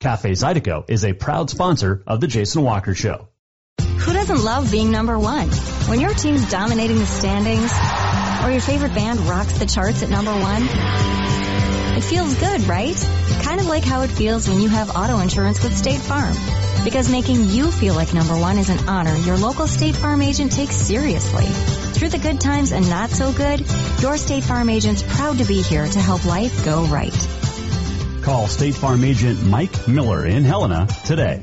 Cafe 0.00 0.30
Zydeco 0.30 0.88
is 0.88 1.04
a 1.04 1.12
proud 1.12 1.50
sponsor 1.50 2.04
of 2.06 2.20
the 2.20 2.28
Jason 2.28 2.62
Walker 2.62 2.94
Show. 2.94 3.28
Who 3.80 4.12
doesn't 4.12 4.44
love 4.44 4.70
being 4.70 4.92
number 4.92 5.18
one? 5.18 5.48
When 5.88 5.98
your 5.98 6.14
team's 6.14 6.48
dominating 6.50 6.98
the 6.98 7.06
standings, 7.06 7.72
or 8.44 8.52
your 8.52 8.60
favorite 8.60 8.94
band 8.94 9.18
rocks 9.20 9.58
the 9.58 9.66
charts 9.66 10.04
at 10.04 10.08
number 10.08 10.30
one, 10.30 10.62
it 11.96 12.02
feels 12.02 12.32
good, 12.36 12.62
right? 12.68 12.94
Kind 13.42 13.60
of 13.60 13.66
like 13.66 13.82
how 13.82 14.02
it 14.02 14.08
feels 14.08 14.48
when 14.48 14.60
you 14.60 14.68
have 14.68 14.94
auto 14.96 15.18
insurance 15.18 15.62
with 15.64 15.76
State 15.76 16.00
Farm. 16.00 16.36
Because 16.84 17.10
making 17.10 17.46
you 17.46 17.72
feel 17.72 17.94
like 17.94 18.14
number 18.14 18.38
one 18.38 18.56
is 18.56 18.70
an 18.70 18.88
honor 18.88 19.16
your 19.16 19.36
local 19.36 19.66
State 19.66 19.96
Farm 19.96 20.22
agent 20.22 20.52
takes 20.52 20.76
seriously. 20.76 21.44
Through 21.44 22.10
the 22.10 22.18
good 22.18 22.40
times 22.40 22.70
and 22.70 22.88
not 22.88 23.10
so 23.10 23.32
good, 23.32 23.66
your 24.00 24.16
State 24.16 24.44
Farm 24.44 24.70
agent's 24.70 25.02
proud 25.02 25.38
to 25.38 25.44
be 25.44 25.60
here 25.60 25.86
to 25.86 25.98
help 25.98 26.24
life 26.24 26.64
go 26.64 26.84
right. 26.84 27.37
Call 28.28 28.46
State 28.46 28.74
Farm 28.74 29.04
agent 29.04 29.42
Mike 29.46 29.88
Miller 29.88 30.26
in 30.26 30.44
Helena 30.44 30.86
today. 31.06 31.42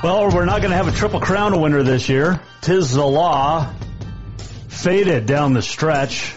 Well, 0.00 0.30
we're 0.30 0.44
not 0.44 0.60
going 0.60 0.70
to 0.70 0.76
have 0.76 0.86
a 0.86 0.92
Triple 0.92 1.18
Crown 1.18 1.60
winner 1.60 1.82
this 1.82 2.08
year. 2.08 2.40
Tiz 2.60 2.92
the 2.92 3.04
Law. 3.04 3.74
Faded 4.68 5.26
down 5.26 5.54
the 5.54 5.62
stretch 5.62 6.34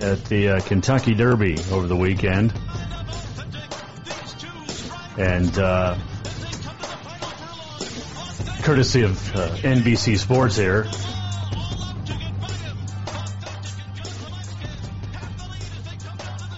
at 0.00 0.24
the 0.24 0.48
uh, 0.48 0.60
Kentucky 0.60 1.14
Derby 1.14 1.58
over 1.70 1.86
the 1.86 1.94
weekend. 1.94 2.54
And 5.18 5.58
uh, 5.58 5.98
courtesy 8.62 9.02
of 9.02 9.36
uh, 9.36 9.50
NBC 9.56 10.16
Sports 10.16 10.56
here. 10.56 10.84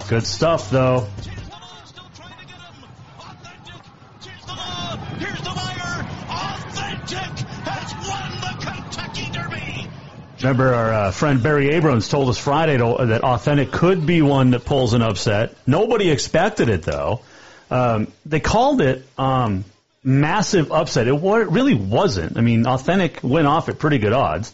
Good 0.08 0.24
stuff, 0.24 0.70
though. 0.70 1.08
Remember, 10.42 10.72
our 10.72 10.92
uh, 10.92 11.10
friend 11.10 11.42
Barry 11.42 11.68
Abrams 11.68 12.08
told 12.08 12.30
us 12.30 12.38
Friday 12.38 12.78
to, 12.78 12.96
that 13.06 13.22
Authentic 13.22 13.70
could 13.70 14.06
be 14.06 14.22
one 14.22 14.52
that 14.52 14.64
pulls 14.64 14.94
an 14.94 15.02
upset. 15.02 15.54
Nobody 15.66 16.10
expected 16.10 16.70
it, 16.70 16.82
though. 16.82 17.20
Um, 17.70 18.10
they 18.24 18.40
called 18.40 18.80
it 18.80 19.06
um, 19.18 19.66
massive 20.02 20.72
upset. 20.72 21.08
It, 21.08 21.14
it 21.14 21.48
really 21.50 21.74
wasn't. 21.74 22.38
I 22.38 22.40
mean, 22.40 22.66
Authentic 22.66 23.22
went 23.22 23.46
off 23.46 23.68
at 23.68 23.78
pretty 23.78 23.98
good 23.98 24.14
odds, 24.14 24.50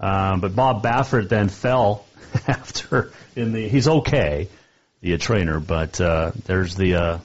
um, 0.00 0.40
but 0.40 0.54
Bob 0.54 0.82
Baffert 0.82 1.30
then 1.30 1.48
fell 1.48 2.04
after 2.46 3.10
in 3.34 3.52
the. 3.52 3.66
He's 3.68 3.88
okay, 3.88 4.50
the 5.00 5.16
trainer, 5.16 5.60
but 5.60 5.98
uh, 5.98 6.32
there's 6.44 6.76
the 6.76 6.94
uh, 6.94 7.18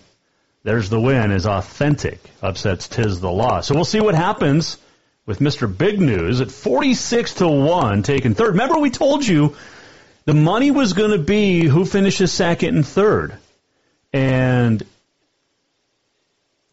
there's 0.63 0.89
the 0.89 0.99
win. 0.99 1.31
Is 1.31 1.45
Authentic 1.45 2.21
upsets 2.41 2.87
Tiz 2.87 3.19
the 3.19 3.31
Law. 3.31 3.59
So 3.59 3.75
we'll 3.75 3.83
see 3.83 3.99
what 3.99 4.15
happens 4.15 4.77
with 5.25 5.39
Mr. 5.39 5.75
Big 5.75 5.99
News 5.99 6.41
at 6.41 6.51
46 6.51 7.35
to 7.35 7.47
one, 7.47 8.03
taking 8.03 8.33
third. 8.33 8.49
Remember, 8.49 8.79
we 8.79 8.89
told 8.89 9.25
you 9.25 9.55
the 10.25 10.33
money 10.33 10.71
was 10.71 10.93
going 10.93 11.11
to 11.11 11.23
be 11.23 11.63
who 11.63 11.85
finishes 11.85 12.31
second 12.31 12.75
and 12.75 12.85
third, 12.85 13.35
and 14.13 14.83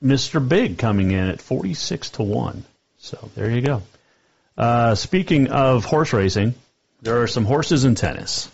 Mr. 0.02 0.46
Big 0.46 0.78
coming 0.78 1.10
in 1.10 1.28
at 1.28 1.40
46 1.40 2.10
to 2.10 2.22
1. 2.22 2.64
So 2.98 3.30
there 3.34 3.50
you 3.50 3.60
go. 3.60 3.82
Uh, 4.56 4.94
speaking 4.94 5.48
of 5.48 5.84
horse 5.84 6.12
racing, 6.12 6.54
there 7.02 7.22
are 7.22 7.26
some 7.26 7.44
horses 7.44 7.84
in 7.84 7.94
tennis. 7.94 8.50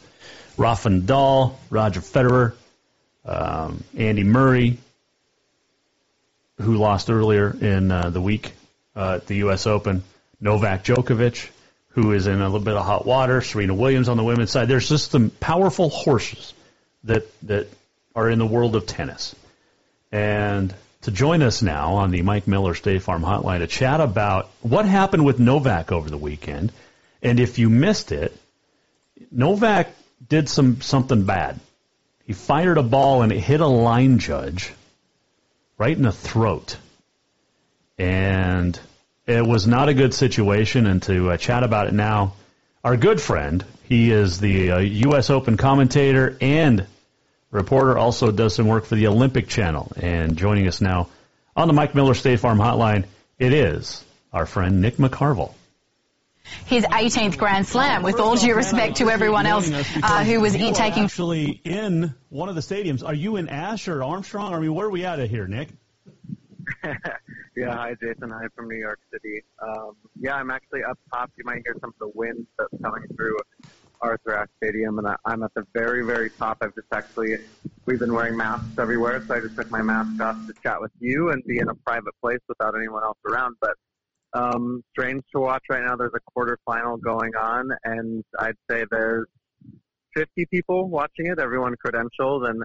Rafa 0.56 0.88
Nadal, 0.88 1.54
Roger 1.70 2.00
Federer, 2.00 2.54
um, 3.24 3.82
Andy 3.96 4.22
Murray, 4.22 4.78
who 6.60 6.76
lost 6.76 7.10
earlier 7.10 7.56
in 7.60 7.90
uh, 7.90 8.10
the 8.10 8.20
week 8.20 8.52
uh, 8.96 9.14
at 9.16 9.26
the 9.26 9.36
U.S. 9.36 9.66
Open, 9.66 10.02
Novak 10.40 10.84
Djokovic, 10.84 11.48
who 11.88 12.12
is 12.12 12.26
in 12.26 12.40
a 12.40 12.44
little 12.44 12.60
bit 12.60 12.76
of 12.76 12.84
hot 12.84 13.06
water, 13.06 13.40
Serena 13.40 13.74
Williams 13.74 14.08
on 14.08 14.16
the 14.16 14.24
women's 14.24 14.50
side. 14.50 14.68
There's 14.68 14.88
just 14.88 15.10
some 15.10 15.30
powerful 15.30 15.88
horses 15.88 16.54
that 17.04 17.24
that 17.42 17.68
are 18.14 18.30
in 18.30 18.38
the 18.38 18.46
world 18.46 18.76
of 18.76 18.86
tennis. 18.86 19.34
And 20.12 20.74
to 21.02 21.10
join 21.10 21.42
us 21.42 21.60
now 21.60 21.94
on 21.94 22.10
the 22.10 22.22
Mike 22.22 22.46
Miller 22.46 22.74
State 22.74 23.02
Farm 23.02 23.22
Hotline 23.22 23.58
to 23.58 23.66
chat 23.66 24.00
about 24.00 24.48
what 24.62 24.86
happened 24.86 25.24
with 25.24 25.38
Novak 25.38 25.92
over 25.92 26.08
the 26.08 26.18
weekend. 26.18 26.72
And 27.22 27.40
if 27.40 27.58
you 27.58 27.68
missed 27.68 28.12
it, 28.12 28.36
Novak 29.30 29.88
did 30.28 30.48
some 30.48 30.80
something 30.80 31.24
bad. 31.24 31.60
He 32.24 32.32
fired 32.32 32.78
a 32.78 32.82
ball 32.82 33.22
and 33.22 33.32
it 33.32 33.40
hit 33.40 33.60
a 33.60 33.66
line 33.66 34.18
judge 34.18 34.72
right 35.76 35.96
in 35.96 36.04
the 36.04 36.12
throat. 36.12 36.76
And 37.98 38.78
it 39.26 39.46
was 39.46 39.66
not 39.66 39.88
a 39.88 39.94
good 39.94 40.14
situation. 40.14 40.86
And 40.86 41.02
to 41.04 41.30
uh, 41.30 41.36
chat 41.36 41.62
about 41.62 41.86
it 41.86 41.94
now, 41.94 42.34
our 42.82 42.96
good 42.96 43.20
friend, 43.20 43.64
he 43.84 44.10
is 44.10 44.40
the 44.40 44.72
uh, 44.72 44.78
U.S. 44.78 45.30
Open 45.30 45.56
commentator 45.56 46.36
and 46.40 46.86
reporter, 47.50 47.96
also 47.96 48.30
does 48.30 48.54
some 48.54 48.66
work 48.66 48.84
for 48.84 48.96
the 48.96 49.06
Olympic 49.06 49.48
Channel. 49.48 49.92
And 49.96 50.36
joining 50.36 50.66
us 50.66 50.80
now 50.80 51.08
on 51.56 51.68
the 51.68 51.74
Mike 51.74 51.94
Miller 51.94 52.14
State 52.14 52.40
Farm 52.40 52.58
Hotline, 52.58 53.04
it 53.38 53.52
is 53.52 54.04
our 54.32 54.46
friend 54.46 54.82
Nick 54.82 54.96
McCarvel. 54.96 55.54
His 56.66 56.84
18th 56.84 57.38
Grand 57.38 57.66
Slam, 57.66 58.02
with 58.02 58.20
all 58.20 58.36
due 58.36 58.54
respect 58.54 58.96
to 58.96 59.08
everyone 59.08 59.46
else 59.46 59.70
uh, 59.70 60.24
who 60.24 60.40
was 60.40 60.52
taking. 60.52 61.04
actually 61.04 61.60
in 61.64 62.14
one 62.28 62.50
of 62.50 62.54
the 62.54 62.60
stadiums. 62.60 63.06
Are 63.06 63.14
you 63.14 63.36
in 63.36 63.48
Ashe 63.48 63.88
or 63.88 64.04
Armstrong? 64.04 64.52
I 64.52 64.60
mean, 64.60 64.74
where 64.74 64.86
are 64.86 64.90
we 64.90 65.06
at 65.06 65.20
of 65.20 65.30
here, 65.30 65.46
Nick? 65.46 65.70
yeah, 67.56 67.75
hi 67.75 67.94
Jason. 68.00 68.30
Hi 68.30 68.47
from 68.54 68.68
New 68.68 68.78
York 68.78 69.00
City. 69.12 69.42
Um, 69.62 69.97
yeah, 70.21 70.37
I'm 70.37 70.50
actually 70.50 70.83
up 70.85 70.99
top. 71.12 71.30
You 71.37 71.44
might 71.44 71.62
hear 71.64 71.76
some 71.80 71.90
of 71.90 71.99
the 72.00 72.11
wind 72.14 72.47
that's 72.59 72.83
coming 72.83 73.02
through 73.16 73.37
Arthur 74.00 74.35
Ashe 74.35 74.49
Stadium, 74.62 74.99
and 74.99 75.09
I, 75.09 75.16
I'm 75.25 75.42
at 75.42 75.52
the 75.54 75.64
very, 75.75 76.04
very 76.04 76.30
top. 76.40 76.59
I've 76.61 76.75
just 76.75 76.88
actually, 76.92 77.37
we've 77.87 77.99
been 77.99 78.12
wearing 78.12 78.37
masks 78.37 78.66
everywhere, 78.78 79.25
so 79.28 79.37
I 79.37 79.40
just 79.40 79.56
took 79.56 79.71
my 79.71 79.83
mask 79.83 80.21
off 80.21 80.37
to 80.47 80.54
chat 80.62 80.80
with 80.80 80.92
you 81.00 81.30
and 81.30 81.42
be 81.44 81.59
in 81.59 81.68
a 81.68 81.75
private 81.87 82.14
place 82.23 82.40
without 82.49 82.75
anyone 82.76 83.02
else 83.02 83.18
around. 83.26 83.56
But 83.61 83.75
um, 84.35 84.83
strange 84.92 85.23
to 85.35 85.40
watch 85.40 85.62
right 85.71 85.83
now. 85.83 85.97
There's 85.97 86.12
a 86.14 86.38
quarterfinal 86.38 87.00
going 87.00 87.33
on, 87.40 87.71
and 87.85 88.25
I'd 88.38 88.56
say 88.71 88.85
there's 88.90 89.26
50 90.14 90.46
people 90.46 90.88
watching 90.88 91.27
it, 91.27 91.38
everyone 91.38 91.74
credentialed 91.85 92.48
and 92.48 92.62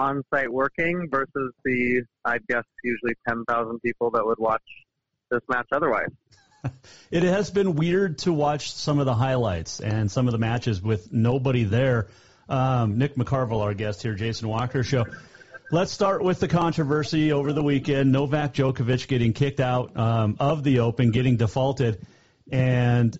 on 0.00 0.22
site 0.32 0.50
working 0.50 1.08
versus 1.10 1.52
the, 1.64 2.02
I'd 2.24 2.46
guess, 2.48 2.64
usually 2.82 3.14
10,000 3.28 3.80
people 3.80 4.10
that 4.12 4.24
would 4.24 4.38
watch 4.38 4.62
this 5.30 5.42
match 5.48 5.68
otherwise. 5.72 6.08
It 7.10 7.22
has 7.22 7.50
been 7.50 7.74
weird 7.74 8.18
to 8.18 8.34
watch 8.34 8.72
some 8.72 8.98
of 8.98 9.06
the 9.06 9.14
highlights 9.14 9.80
and 9.80 10.10
some 10.10 10.28
of 10.28 10.32
the 10.32 10.38
matches 10.38 10.82
with 10.82 11.10
nobody 11.10 11.64
there. 11.64 12.08
Um, 12.50 12.98
Nick 12.98 13.16
McCarvel, 13.16 13.62
our 13.62 13.72
guest 13.72 14.02
here, 14.02 14.14
Jason 14.14 14.46
Walker 14.46 14.84
Show. 14.84 15.06
Let's 15.72 15.90
start 15.90 16.22
with 16.22 16.38
the 16.38 16.48
controversy 16.48 17.32
over 17.32 17.52
the 17.52 17.62
weekend. 17.62 18.12
Novak 18.12 18.52
Djokovic 18.54 19.08
getting 19.08 19.32
kicked 19.32 19.60
out 19.60 19.96
um, 19.96 20.36
of 20.38 20.62
the 20.62 20.80
Open, 20.80 21.12
getting 21.12 21.36
defaulted, 21.36 22.04
and 22.52 23.16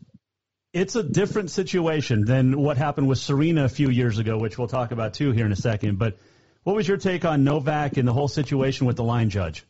it's 0.73 0.95
a 0.97 1.03
different 1.03 1.51
situation 1.51 2.25
than 2.25 2.61
what 2.61 2.77
happened 2.77 3.09
with 3.09 3.19
Serena 3.19 3.65
a 3.65 3.69
few 3.69 3.89
years 3.89 4.19
ago, 4.19 4.37
which 4.37 4.59
we'll 4.59 4.69
talk 4.69 4.93
about 4.93 5.15
too 5.15 5.33
here 5.33 5.47
in 5.47 5.53
a 5.53 5.57
second. 5.57 5.99
But 5.99 6.19
what 6.65 6.77
was 6.77 6.87
your 6.87 6.97
take 6.97 7.25
on 7.25 7.45
Novak 7.45 7.97
and 7.97 8.07
the 8.07 8.13
whole 8.13 8.29
situation 8.29 8.87
with 8.87 8.97
the 8.97 9.05
line 9.05 9.31
judge? 9.31 9.65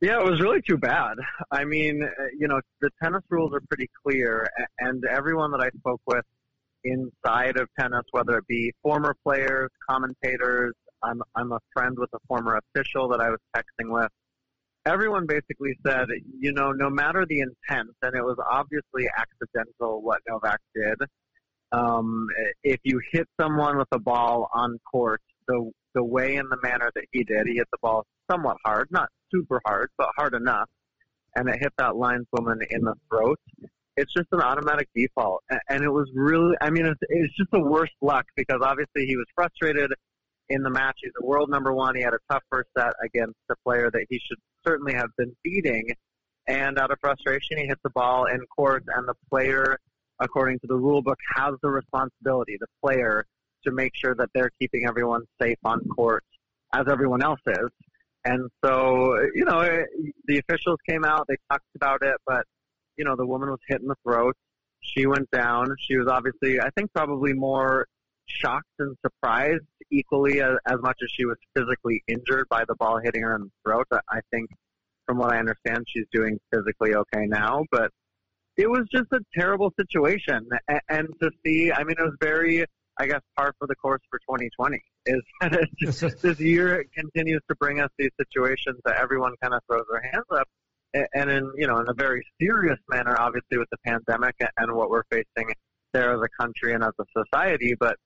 Yeah, 0.00 0.20
it 0.20 0.30
was 0.30 0.40
really 0.40 0.60
too 0.60 0.76
bad. 0.76 1.16
I 1.50 1.64
mean, 1.64 2.02
uh, 2.02 2.24
you 2.38 2.46
know, 2.46 2.60
the 2.80 2.90
tennis 3.02 3.22
rules 3.30 3.54
are 3.54 3.62
pretty 3.68 3.88
clear, 4.04 4.46
and 4.78 5.02
everyone 5.04 5.50
that 5.52 5.60
I 5.60 5.70
spoke 5.78 6.02
with 6.06 6.24
inside 6.84 7.56
of 7.56 7.68
tennis, 7.78 8.02
whether 8.10 8.36
it 8.36 8.46
be 8.46 8.72
former 8.82 9.16
players, 9.24 9.70
commentators, 9.88 10.74
I'm 11.02 11.22
I'm 11.34 11.52
a 11.52 11.60
friend 11.72 11.96
with 11.98 12.10
a 12.14 12.18
former 12.28 12.58
official 12.58 13.08
that 13.08 13.20
I 13.20 13.30
was 13.30 13.38
texting 13.56 13.90
with. 13.90 14.10
Everyone 14.86 15.26
basically 15.26 15.78
said, 15.86 16.08
you 16.38 16.52
know, 16.52 16.72
no 16.72 16.90
matter 16.90 17.24
the 17.26 17.40
intent, 17.40 17.88
and 18.02 18.14
it 18.14 18.22
was 18.22 18.36
obviously 18.50 19.08
accidental 19.16 20.02
what 20.02 20.20
Novak 20.28 20.60
did. 20.74 20.98
Um, 21.72 22.28
if 22.62 22.80
you 22.84 23.00
hit 23.10 23.26
someone 23.40 23.78
with 23.78 23.88
a 23.92 23.98
ball 23.98 24.50
on 24.52 24.78
court, 24.90 25.22
the 25.48 25.70
the 25.94 26.04
way 26.04 26.36
and 26.36 26.50
the 26.50 26.58
manner 26.62 26.90
that 26.94 27.04
he 27.12 27.24
did, 27.24 27.46
he 27.46 27.54
hit 27.54 27.68
the 27.70 27.78
ball 27.80 28.04
somewhat 28.30 28.56
hard, 28.64 28.88
not 28.90 29.08
super 29.32 29.60
hard, 29.64 29.90
but 29.96 30.08
hard 30.16 30.34
enough, 30.34 30.68
and 31.36 31.48
it 31.48 31.56
hit 31.60 31.72
that 31.78 31.92
lineswoman 31.92 32.66
in 32.70 32.82
the 32.82 32.94
throat. 33.08 33.38
It's 33.96 34.12
just 34.12 34.28
an 34.32 34.40
automatic 34.40 34.88
default, 34.94 35.44
and 35.68 35.84
it 35.84 35.90
was 35.90 36.10
really, 36.14 36.56
I 36.60 36.70
mean, 36.70 36.84
it's, 36.86 37.00
it's 37.08 37.36
just 37.36 37.50
the 37.52 37.60
worst 37.60 37.92
luck 38.02 38.26
because 38.36 38.58
obviously 38.60 39.06
he 39.06 39.16
was 39.16 39.26
frustrated 39.36 39.92
in 40.48 40.62
the 40.62 40.70
match. 40.70 40.98
He's 41.00 41.12
a 41.22 41.24
world 41.24 41.48
number 41.48 41.72
one. 41.72 41.94
He 41.94 42.02
had 42.02 42.12
a 42.12 42.18
tough 42.28 42.42
first 42.50 42.70
set 42.76 42.92
against 43.04 43.36
a 43.50 43.54
player 43.64 43.90
that 43.92 44.06
he 44.10 44.18
should 44.26 44.38
certainly 44.66 44.94
have 44.94 45.10
been 45.16 45.36
beating, 45.44 45.90
and 46.48 46.78
out 46.78 46.90
of 46.90 46.98
frustration, 47.00 47.58
he 47.58 47.66
hit 47.66 47.78
the 47.84 47.90
ball 47.90 48.24
in 48.26 48.40
court, 48.56 48.84
and 48.88 49.06
the 49.06 49.14
player, 49.30 49.78
according 50.18 50.58
to 50.60 50.66
the 50.66 50.76
rule 50.76 51.00
book, 51.02 51.18
has 51.36 51.54
the 51.62 51.70
responsibility, 51.70 52.56
the 52.58 52.66
player, 52.82 53.24
to 53.64 53.72
make 53.72 53.92
sure 53.94 54.14
that 54.14 54.28
they're 54.34 54.50
keeping 54.60 54.86
everyone 54.86 55.22
safe 55.40 55.58
on 55.64 55.80
court, 55.88 56.24
as 56.72 56.86
everyone 56.88 57.22
else 57.22 57.40
is. 57.46 57.68
And 58.24 58.48
so, 58.64 59.20
you 59.34 59.44
know, 59.44 59.60
the 60.26 60.38
officials 60.38 60.78
came 60.88 61.04
out, 61.04 61.26
they 61.28 61.36
talked 61.50 61.66
about 61.76 62.02
it, 62.02 62.16
but, 62.26 62.44
you 62.96 63.04
know, 63.04 63.16
the 63.16 63.26
woman 63.26 63.50
was 63.50 63.60
hit 63.68 63.82
in 63.82 63.88
the 63.88 63.96
throat. 64.02 64.34
She 64.80 65.06
went 65.06 65.30
down. 65.30 65.74
She 65.78 65.96
was 65.96 66.08
obviously, 66.08 66.60
I 66.60 66.70
think, 66.76 66.92
probably 66.92 67.32
more 67.32 67.86
shocked 68.26 68.66
and 68.78 68.96
surprised 69.04 69.64
equally 69.90 70.40
as, 70.40 70.56
as 70.66 70.78
much 70.80 70.98
as 71.02 71.10
she 71.14 71.24
was 71.26 71.36
physically 71.54 72.02
injured 72.08 72.46
by 72.48 72.64
the 72.66 72.74
ball 72.76 72.98
hitting 73.02 73.22
her 73.22 73.34
in 73.36 73.42
the 73.42 73.50
throat. 73.64 73.86
I- 73.92 74.20
think, 74.30 74.50
from 75.06 75.18
what 75.18 75.32
I 75.32 75.38
understand, 75.38 75.84
she's 75.86 76.06
doing 76.12 76.38
physically 76.52 76.94
okay 76.94 77.26
now, 77.26 77.64
but 77.70 77.90
it 78.56 78.70
was 78.70 78.86
just 78.90 79.12
a 79.12 79.20
terrible 79.34 79.72
situation. 79.78 80.48
A- 80.68 80.80
And 80.88 81.08
to 81.20 81.30
see, 81.44 81.72
I 81.72 81.84
mean, 81.84 81.96
it 81.98 82.02
was 82.02 82.16
very, 82.20 82.64
I 82.98 83.06
guess, 83.06 83.20
par 83.36 83.54
for 83.58 83.66
the 83.66 83.74
course 83.74 84.00
for 84.10 84.18
2020. 84.20 84.80
Is 85.06 85.22
that 85.40 85.54
it's 85.54 86.00
just, 86.00 86.18
this 86.22 86.40
year 86.40 86.80
it 86.80 86.88
continues 86.92 87.40
to 87.48 87.56
bring 87.56 87.80
us 87.80 87.90
these 87.98 88.10
situations 88.18 88.78
that 88.84 88.96
everyone 88.96 89.34
kind 89.42 89.54
of 89.54 89.60
throws 89.68 89.84
their 89.90 90.02
hands 90.02 90.26
up, 90.30 90.48
and 91.14 91.30
in 91.30 91.52
you 91.56 91.66
know 91.66 91.78
in 91.78 91.88
a 91.88 91.94
very 91.94 92.24
serious 92.40 92.78
manner, 92.88 93.16
obviously 93.18 93.58
with 93.58 93.68
the 93.70 93.78
pandemic 93.84 94.34
and 94.58 94.72
what 94.74 94.90
we're 94.90 95.04
facing 95.10 95.52
there 95.92 96.12
as 96.12 96.20
a 96.20 96.42
country 96.42 96.74
and 96.74 96.82
as 96.82 96.92
a 97.00 97.04
society. 97.16 97.74
But 97.78 97.96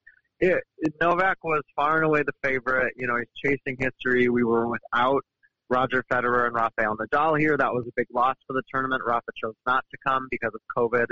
it, 0.41 0.63
it, 0.79 0.95
Novak 1.01 1.39
was 1.43 1.63
far 1.75 1.97
and 1.97 2.05
away 2.05 2.23
the 2.23 2.33
favorite. 2.43 2.95
You 2.97 3.07
know, 3.07 3.17
he's 3.17 3.27
chasing 3.45 3.77
history. 3.79 4.29
We 4.29 4.45
were 4.45 4.69
without 4.69 5.23
Roger 5.69 6.05
Federer 6.11 6.47
and 6.47 6.55
Rafael 6.55 6.97
Nadal 6.97 7.39
here. 7.39 7.57
That 7.57 7.73
was 7.73 7.85
a 7.87 7.93
big 7.97 8.07
loss 8.13 8.37
for 8.47 8.55
the 8.55 8.63
tournament. 8.73 9.03
Rafa 9.05 9.31
chose 9.43 9.55
not 9.67 9.85
to 9.91 9.99
come 10.07 10.29
because 10.31 10.53
of 10.55 10.61
COVID, 10.77 11.07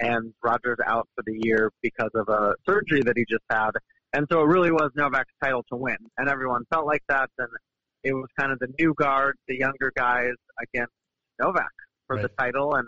and 0.00 0.32
Roger's 0.42 0.78
out 0.86 1.08
for 1.14 1.22
the 1.26 1.38
year 1.42 1.70
because 1.82 2.10
of 2.14 2.28
a 2.28 2.54
surgery 2.68 3.02
that 3.02 3.16
he 3.16 3.24
just 3.28 3.44
had. 3.50 3.70
And 4.12 4.26
so 4.30 4.40
it 4.40 4.46
really 4.46 4.70
was 4.70 4.90
Novak's 4.94 5.32
title 5.42 5.64
to 5.72 5.76
win, 5.76 5.96
and 6.18 6.28
everyone 6.28 6.64
felt 6.70 6.86
like 6.86 7.02
that. 7.08 7.30
And 7.38 7.48
it 8.02 8.12
was 8.12 8.28
kind 8.38 8.52
of 8.52 8.58
the 8.58 8.68
new 8.78 8.94
guard, 8.94 9.36
the 9.48 9.56
younger 9.56 9.92
guys 9.96 10.34
against 10.62 10.92
Novak 11.40 11.72
for 12.06 12.20
the 12.20 12.28
title, 12.38 12.74
and 12.74 12.86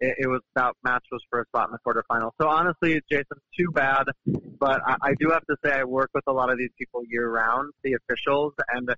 it, 0.00 0.16
it 0.18 0.26
was 0.26 0.40
that 0.54 0.72
match 0.84 1.04
was 1.10 1.22
for 1.30 1.40
a 1.40 1.44
spot 1.46 1.68
in 1.68 1.72
the 1.72 1.78
quarterfinal. 1.86 2.30
So 2.40 2.48
honestly, 2.48 3.00
Jason, 3.10 3.38
too 3.58 3.70
bad. 3.72 4.04
But 4.58 4.80
I, 4.86 4.96
I 5.02 5.14
do 5.18 5.30
have 5.30 5.46
to 5.46 5.56
say, 5.64 5.72
I 5.72 5.84
work 5.84 6.10
with 6.14 6.24
a 6.26 6.32
lot 6.32 6.50
of 6.50 6.58
these 6.58 6.72
people 6.78 7.02
year 7.08 7.30
round, 7.30 7.72
the 7.84 7.94
officials, 7.94 8.52
and 8.68 8.88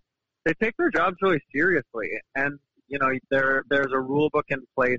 they 0.45 0.55
take 0.61 0.75
their 0.79 0.91
jobs 0.91 1.17
really 1.23 1.41
seriously. 1.53 2.09
And 2.35 2.59
You 2.89 2.99
know, 2.99 3.11
there 3.31 3.65
there's 3.69 3.93
a 3.93 4.01
rule 4.01 4.31
book 4.33 4.47
in 4.49 4.61
place 4.75 4.99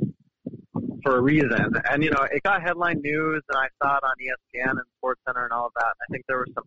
for 1.04 1.18
a 1.18 1.22
reason. 1.22 1.74
And 1.90 2.04
you 2.04 2.12
know, 2.12 2.28
it 2.32 2.44
got 2.44 2.62
headline 2.62 3.02
news, 3.02 3.42
and 3.50 3.58
I 3.58 3.68
saw 3.82 3.98
it 3.98 4.04
on 4.04 4.14
ESPN 4.22 4.72
and 4.72 4.82
Sports 4.98 5.22
Center 5.28 5.44
and 5.44 5.54
all 5.54 5.68
of 5.68 5.74
that. 5.76 5.94
I 6.02 6.12
think 6.12 6.26
there 6.28 6.38
were 6.38 6.48
some 6.54 6.64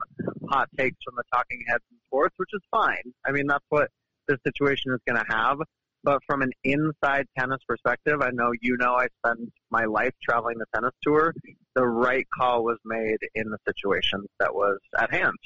hot 0.48 0.68
takes 0.78 0.96
from 1.04 1.14
the 1.16 1.24
talking 1.32 1.62
heads 1.66 1.84
in 1.90 1.98
sports, 2.06 2.34
which 2.36 2.50
is 2.52 2.62
fine. 2.70 3.12
I 3.26 3.32
mean, 3.32 3.46
that's 3.46 3.64
what 3.68 3.88
this 4.28 4.38
situation 4.46 4.92
is 4.92 5.00
going 5.06 5.22
to 5.24 5.32
have. 5.32 5.58
But 6.04 6.20
from 6.26 6.42
an 6.42 6.50
inside 6.64 7.26
tennis 7.38 7.60
perspective, 7.68 8.22
I 8.22 8.30
know 8.32 8.52
you 8.60 8.76
know 8.76 8.94
I 8.94 9.06
spend 9.24 9.52
my 9.70 9.84
life 9.84 10.12
traveling 10.22 10.58
the 10.58 10.66
tennis 10.74 10.92
tour. 11.02 11.32
The 11.76 11.86
right 11.86 12.26
call 12.36 12.64
was 12.64 12.78
made 12.84 13.18
in 13.34 13.50
the 13.50 13.58
situation 13.68 14.26
that 14.40 14.52
was 14.52 14.78
at 14.98 15.12
hand. 15.12 15.36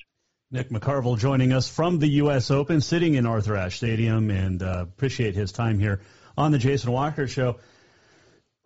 Nick 0.51 0.71
McCarvel 0.71 1.19
joining 1.19 1.53
us 1.53 1.69
from 1.69 1.99
the 1.99 2.07
U.S. 2.07 2.51
Open, 2.51 2.81
sitting 2.81 3.15
in 3.15 3.27
Arthur 3.27 3.57
Ashe 3.57 3.77
Stadium, 3.77 4.31
and 4.31 4.63
uh, 4.63 4.79
appreciate 4.83 5.35
his 5.35 5.53
time 5.53 5.79
here 5.79 6.01
on 6.39 6.53
the 6.53 6.59
Jason 6.59 6.93
Walker 6.93 7.27
Show. 7.27 7.59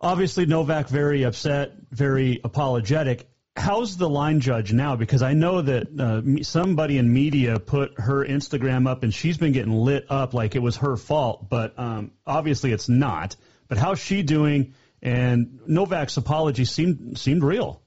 Obviously, 0.01 0.47
Novak 0.47 0.89
very 0.89 1.23
upset, 1.23 1.73
very 1.91 2.41
apologetic. 2.43 3.29
How's 3.55 3.97
the 3.97 4.09
line 4.09 4.39
judge 4.39 4.73
now? 4.73 4.95
Because 4.95 5.21
I 5.21 5.33
know 5.33 5.61
that 5.61 5.99
uh, 5.99 6.43
somebody 6.43 6.97
in 6.97 7.13
media 7.13 7.59
put 7.59 7.99
her 7.99 8.25
Instagram 8.25 8.87
up, 8.87 9.03
and 9.03 9.13
she's 9.13 9.37
been 9.37 9.51
getting 9.51 9.73
lit 9.73 10.07
up 10.09 10.33
like 10.33 10.55
it 10.55 10.59
was 10.59 10.77
her 10.77 10.97
fault. 10.97 11.47
But 11.49 11.77
um, 11.77 12.11
obviously, 12.25 12.71
it's 12.71 12.89
not. 12.89 13.35
But 13.67 13.77
how's 13.77 13.99
she 13.99 14.23
doing? 14.23 14.73
And 15.03 15.59
Novak's 15.67 16.17
apology 16.17 16.65
seemed 16.65 17.19
seemed 17.19 17.43
real. 17.43 17.81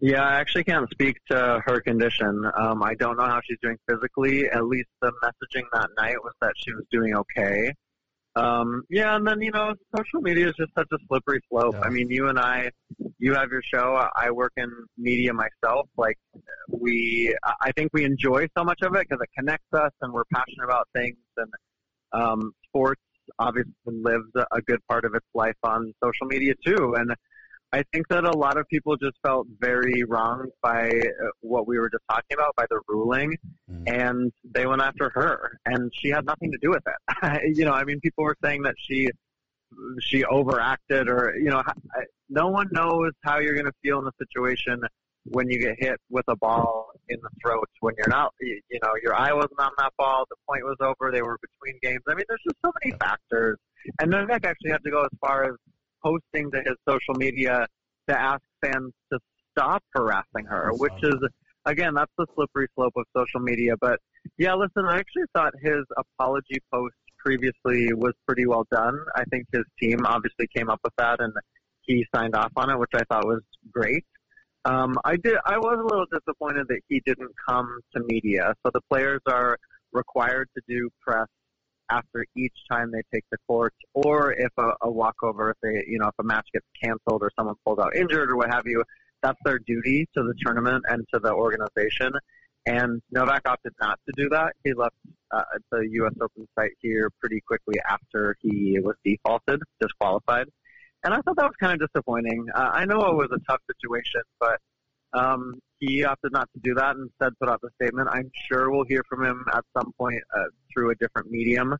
Yeah, 0.00 0.22
I 0.22 0.34
actually 0.34 0.64
can't 0.64 0.90
speak 0.90 1.16
to 1.30 1.62
her 1.64 1.80
condition. 1.80 2.44
Um, 2.58 2.82
I 2.82 2.94
don't 2.94 3.16
know 3.16 3.24
how 3.24 3.40
she's 3.42 3.58
doing 3.62 3.78
physically. 3.88 4.50
At 4.50 4.66
least 4.66 4.88
the 5.00 5.12
messaging 5.22 5.62
that 5.72 5.88
night 5.96 6.22
was 6.22 6.34
that 6.42 6.52
she 6.56 6.74
was 6.74 6.84
doing 6.90 7.14
okay. 7.16 7.72
Um, 8.36 8.82
yeah, 8.90 9.14
and 9.14 9.26
then 9.26 9.40
you 9.40 9.52
know, 9.52 9.74
social 9.96 10.20
media 10.20 10.48
is 10.48 10.54
just 10.58 10.74
such 10.76 10.88
a 10.92 10.96
slippery 11.08 11.40
slope. 11.48 11.74
Yeah. 11.74 11.82
I 11.84 11.90
mean, 11.90 12.10
you 12.10 12.28
and 12.28 12.38
I, 12.38 12.70
you 13.18 13.34
have 13.34 13.50
your 13.50 13.62
show. 13.62 14.08
I 14.16 14.30
work 14.30 14.52
in 14.56 14.70
media 14.98 15.32
myself. 15.32 15.88
Like, 15.96 16.18
we, 16.68 17.34
I 17.60 17.70
think 17.72 17.90
we 17.92 18.04
enjoy 18.04 18.48
so 18.56 18.64
much 18.64 18.80
of 18.82 18.94
it 18.96 19.08
because 19.08 19.22
it 19.22 19.30
connects 19.38 19.72
us, 19.72 19.92
and 20.00 20.12
we're 20.12 20.24
passionate 20.32 20.64
about 20.64 20.88
things. 20.94 21.16
And 21.36 21.52
um, 22.12 22.52
sports 22.66 23.00
obviously 23.38 23.72
lives 23.86 24.30
a 24.34 24.60
good 24.62 24.80
part 24.88 25.04
of 25.04 25.14
its 25.14 25.26
life 25.34 25.56
on 25.62 25.94
social 26.02 26.26
media 26.26 26.54
too. 26.66 26.94
And 26.98 27.14
I 27.74 27.82
think 27.92 28.06
that 28.08 28.22
a 28.22 28.30
lot 28.30 28.56
of 28.56 28.68
people 28.68 28.96
just 28.96 29.16
felt 29.20 29.48
very 29.58 30.04
wronged 30.04 30.52
by 30.62 30.90
uh, 30.90 31.26
what 31.40 31.66
we 31.66 31.76
were 31.76 31.90
just 31.90 32.04
talking 32.08 32.34
about, 32.34 32.54
by 32.54 32.66
the 32.70 32.78
ruling, 32.86 33.36
mm. 33.68 33.82
and 33.88 34.32
they 34.44 34.64
went 34.64 34.80
after 34.80 35.10
her, 35.10 35.58
and 35.66 35.90
she 35.92 36.08
had 36.08 36.24
nothing 36.24 36.52
to 36.52 36.58
do 36.62 36.70
with 36.70 36.84
it. 36.86 37.56
you 37.56 37.64
know, 37.64 37.72
I 37.72 37.82
mean, 37.82 37.98
people 37.98 38.22
were 38.22 38.36
saying 38.44 38.62
that 38.62 38.76
she 38.78 39.10
she 40.00 40.24
overacted, 40.24 41.08
or 41.08 41.34
you 41.36 41.50
know, 41.50 41.64
no 42.28 42.46
one 42.46 42.68
knows 42.70 43.10
how 43.24 43.40
you're 43.40 43.54
going 43.54 43.66
to 43.66 43.78
feel 43.82 43.98
in 43.98 44.04
the 44.04 44.12
situation 44.18 44.80
when 45.24 45.50
you 45.50 45.58
get 45.58 45.74
hit 45.80 45.96
with 46.10 46.26
a 46.28 46.36
ball 46.36 46.90
in 47.08 47.18
the 47.22 47.30
throat 47.42 47.68
when 47.80 47.94
you're 47.98 48.08
not, 48.08 48.32
you 48.40 48.78
know, 48.82 48.90
your 49.02 49.16
eye 49.16 49.32
wasn't 49.32 49.58
on 49.58 49.70
that 49.78 49.90
ball, 49.98 50.26
the 50.28 50.36
point 50.48 50.62
was 50.62 50.76
over, 50.80 51.10
they 51.10 51.22
were 51.22 51.38
between 51.40 51.78
games. 51.82 52.02
I 52.06 52.14
mean, 52.14 52.26
there's 52.28 52.42
just 52.44 52.56
so 52.64 52.70
many 52.82 52.96
factors. 52.98 53.58
And 54.00 54.10
Novak 54.10 54.44
actually 54.44 54.70
had 54.70 54.82
to 54.84 54.90
go 54.90 55.02
as 55.02 55.10
far 55.20 55.44
as 55.44 55.54
posting 56.04 56.50
to 56.50 56.58
his 56.58 56.76
social 56.88 57.14
media 57.14 57.66
to 58.08 58.20
ask 58.20 58.42
fans 58.62 58.92
to 59.12 59.18
stop 59.56 59.82
harassing 59.94 60.44
her, 60.46 60.70
which 60.74 60.92
is 61.02 61.16
again 61.64 61.94
that's 61.94 62.12
the 62.18 62.26
slippery 62.34 62.68
slope 62.74 62.92
of 62.96 63.04
social 63.16 63.40
media. 63.40 63.74
But 63.80 63.98
yeah, 64.38 64.54
listen, 64.54 64.84
I 64.86 64.98
actually 64.98 65.24
thought 65.34 65.52
his 65.62 65.84
apology 65.96 66.60
post 66.72 66.94
previously 67.18 67.92
was 67.94 68.12
pretty 68.26 68.46
well 68.46 68.66
done. 68.70 68.98
I 69.16 69.24
think 69.30 69.46
his 69.52 69.64
team 69.80 70.00
obviously 70.04 70.46
came 70.54 70.68
up 70.68 70.80
with 70.84 70.92
that 70.98 71.20
and 71.20 71.32
he 71.82 72.04
signed 72.14 72.34
off 72.34 72.52
on 72.56 72.70
it, 72.70 72.78
which 72.78 72.90
I 72.94 73.02
thought 73.10 73.26
was 73.26 73.42
great. 73.72 74.04
Um, 74.66 74.94
I 75.04 75.16
did. 75.16 75.34
I 75.44 75.58
was 75.58 75.78
a 75.78 75.82
little 75.82 76.06
disappointed 76.10 76.68
that 76.68 76.80
he 76.88 77.02
didn't 77.04 77.32
come 77.46 77.68
to 77.94 78.02
media. 78.06 78.54
So 78.64 78.70
the 78.72 78.80
players 78.90 79.20
are 79.26 79.58
required 79.92 80.48
to 80.56 80.62
do 80.66 80.88
press 81.06 81.28
after 81.90 82.24
each 82.36 82.56
time 82.70 82.90
they 82.90 83.02
take 83.12 83.24
the 83.30 83.38
court, 83.46 83.74
or 83.92 84.32
if 84.32 84.52
a, 84.58 84.72
a 84.82 84.90
walkover, 84.90 85.50
if 85.50 85.56
they, 85.62 85.84
you 85.86 85.98
know, 85.98 86.08
if 86.08 86.14
a 86.18 86.22
match 86.22 86.48
gets 86.52 86.66
canceled 86.82 87.22
or 87.22 87.30
someone 87.36 87.54
pulls 87.64 87.78
out 87.78 87.94
injured 87.94 88.30
or 88.30 88.36
what 88.36 88.50
have 88.50 88.66
you, 88.66 88.82
that's 89.22 89.38
their 89.44 89.58
duty 89.58 90.06
to 90.14 90.22
the 90.22 90.34
tournament 90.44 90.84
and 90.88 91.04
to 91.12 91.20
the 91.20 91.32
organization. 91.32 92.12
And 92.66 93.02
Novak 93.10 93.42
opted 93.46 93.72
not 93.80 93.98
to 94.06 94.12
do 94.16 94.28
that. 94.30 94.54
He 94.64 94.72
left 94.72 94.94
uh, 95.30 95.42
the 95.70 95.86
U.S. 95.92 96.12
Open 96.20 96.48
site 96.58 96.72
here 96.80 97.10
pretty 97.20 97.40
quickly 97.46 97.76
after 97.88 98.36
he 98.40 98.78
was 98.80 98.96
defaulted, 99.04 99.60
disqualified. 99.80 100.46
And 101.02 101.12
I 101.12 101.18
thought 101.18 101.36
that 101.36 101.44
was 101.44 101.56
kind 101.60 101.80
of 101.80 101.86
disappointing. 101.86 102.46
Uh, 102.54 102.70
I 102.72 102.86
know 102.86 103.00
it 103.00 103.14
was 103.14 103.28
a 103.32 103.40
tough 103.50 103.60
situation, 103.70 104.22
but 104.40 104.58
um, 105.12 105.60
he 105.86 106.04
opted 106.04 106.32
not 106.32 106.48
to 106.54 106.60
do 106.60 106.74
that 106.74 106.96
and 106.96 107.10
instead 107.10 107.38
put 107.38 107.48
out 107.48 107.60
the 107.60 107.70
statement. 107.80 108.08
I'm 108.10 108.30
sure 108.50 108.70
we'll 108.70 108.84
hear 108.84 109.02
from 109.08 109.24
him 109.24 109.44
at 109.52 109.64
some 109.76 109.92
point 109.98 110.22
uh, 110.36 110.44
through 110.72 110.90
a 110.90 110.94
different 110.96 111.30
medium. 111.30 111.76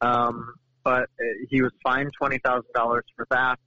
Um, 0.00 0.54
but 0.82 1.02
uh, 1.02 1.24
he 1.48 1.62
was 1.62 1.72
fined 1.82 2.10
twenty 2.18 2.38
thousand 2.38 2.72
dollars 2.74 3.04
for 3.16 3.26
that. 3.30 3.58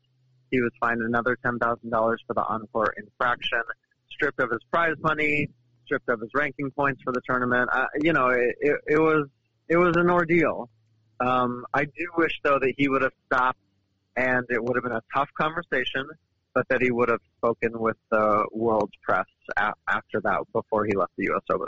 He 0.52 0.62
was 0.62 0.72
fined 0.80 1.02
another 1.02 1.38
ten 1.44 1.60
thousand 1.60 1.90
dollars 1.90 2.22
for 2.28 2.34
the 2.34 2.44
encore 2.44 2.94
infraction. 2.98 3.62
Stripped 4.10 4.40
of 4.40 4.52
his 4.52 4.62
prize 4.72 4.96
money, 5.00 5.50
stripped 5.86 6.10
of 6.10 6.22
his 6.22 6.30
ranking 6.34 6.72
points 6.72 7.02
for 7.04 7.12
the 7.12 7.22
tournament. 7.28 7.70
Uh, 7.72 7.86
you 8.02 8.14
know, 8.14 8.30
it, 8.30 8.56
it, 8.60 8.78
it 8.88 9.00
was 9.00 9.28
it 9.68 9.78
was 9.78 9.96
an 9.98 10.10
ordeal. 10.10 10.70
Um, 11.20 11.66
I 11.74 11.86
do 11.86 12.08
wish 12.18 12.40
though 12.44 12.60
that 12.60 12.74
he 12.78 12.90
would 12.90 13.02
have 13.02 13.14
stopped, 13.28 13.60
and 14.16 14.46
it 14.50 14.64
would 14.64 14.76
have 14.76 14.84
been 14.84 14.94
a 14.94 15.04
tough 15.14 15.30
conversation 15.38 16.08
but 16.54 16.68
that 16.70 16.82
he 16.82 16.92
would 16.92 17.10
have 17.10 17.22
spoken 17.38 17.80
with 17.80 17.98
the 18.10 18.46
world's 18.52 18.94
press 19.02 19.26
a- 19.58 19.74
after 19.88 20.22
that 20.22 20.42
before 20.54 20.86
he 20.86 20.96
left 20.96 21.12
the 21.18 21.26
U.S. 21.26 21.42
Open. 21.52 21.68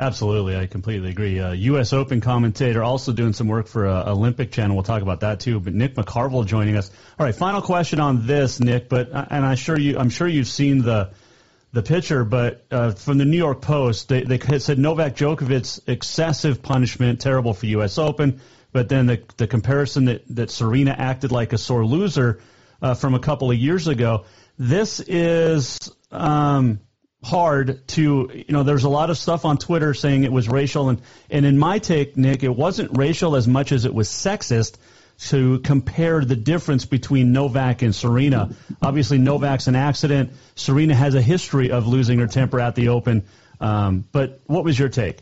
Absolutely, 0.00 0.56
I 0.56 0.66
completely 0.66 1.10
agree. 1.10 1.40
Uh, 1.40 1.52
U.S. 1.52 1.92
Open 1.92 2.20
commentator, 2.20 2.84
also 2.84 3.12
doing 3.12 3.32
some 3.32 3.48
work 3.48 3.66
for 3.66 3.88
uh, 3.88 4.12
Olympic 4.12 4.52
Channel. 4.52 4.76
We'll 4.76 4.84
talk 4.84 5.02
about 5.02 5.20
that 5.20 5.40
too. 5.40 5.58
But 5.58 5.74
Nick 5.74 5.96
McCarvel 5.96 6.46
joining 6.46 6.76
us. 6.76 6.88
All 7.18 7.26
right, 7.26 7.34
final 7.34 7.62
question 7.62 7.98
on 7.98 8.24
this, 8.24 8.60
Nick. 8.60 8.88
But 8.88 9.12
uh, 9.12 9.26
and 9.28 9.44
I 9.44 9.56
sure 9.56 9.76
you, 9.76 9.98
I'm 9.98 10.10
sure 10.10 10.28
you've 10.28 10.46
seen 10.46 10.82
the 10.82 11.10
the 11.72 11.82
picture. 11.82 12.24
But 12.24 12.64
uh, 12.70 12.92
from 12.92 13.18
the 13.18 13.24
New 13.24 13.36
York 13.36 13.60
Post, 13.60 14.08
they, 14.08 14.22
they 14.22 14.38
said 14.60 14.78
Novak 14.78 15.16
Djokovic's 15.16 15.80
excessive 15.88 16.62
punishment 16.62 17.20
terrible 17.20 17.52
for 17.52 17.66
U.S. 17.66 17.98
Open. 17.98 18.40
But 18.70 18.88
then 18.88 19.06
the 19.06 19.24
the 19.36 19.48
comparison 19.48 20.04
that 20.04 20.22
that 20.36 20.50
Serena 20.52 20.94
acted 20.96 21.32
like 21.32 21.52
a 21.52 21.58
sore 21.58 21.84
loser 21.84 22.40
uh, 22.82 22.94
from 22.94 23.14
a 23.14 23.20
couple 23.20 23.50
of 23.50 23.56
years 23.56 23.88
ago. 23.88 24.24
This 24.58 25.00
is 25.00 25.78
um, 26.10 26.80
hard 27.22 27.86
to, 27.88 28.30
you 28.32 28.52
know, 28.52 28.62
there's 28.62 28.84
a 28.84 28.88
lot 28.88 29.10
of 29.10 29.18
stuff 29.18 29.44
on 29.44 29.58
Twitter 29.58 29.94
saying 29.94 30.24
it 30.24 30.32
was 30.32 30.48
racial. 30.48 30.88
And, 30.88 31.02
and 31.30 31.46
in 31.46 31.58
my 31.58 31.78
take, 31.78 32.16
Nick, 32.16 32.42
it 32.42 32.54
wasn't 32.54 32.96
racial 32.96 33.36
as 33.36 33.46
much 33.46 33.72
as 33.72 33.84
it 33.84 33.94
was 33.94 34.08
sexist 34.08 34.76
to 35.18 35.58
compare 35.60 36.24
the 36.24 36.36
difference 36.36 36.84
between 36.84 37.32
Novak 37.32 37.82
and 37.82 37.94
Serena. 37.94 38.50
Obviously, 38.80 39.18
Novak's 39.18 39.66
an 39.66 39.74
accident. 39.74 40.30
Serena 40.54 40.94
has 40.94 41.16
a 41.16 41.22
history 41.22 41.72
of 41.72 41.88
losing 41.88 42.20
her 42.20 42.28
temper 42.28 42.60
at 42.60 42.76
the 42.76 42.88
Open. 42.88 43.24
Um, 43.60 44.04
but 44.12 44.40
what 44.46 44.64
was 44.64 44.78
your 44.78 44.88
take? 44.88 45.18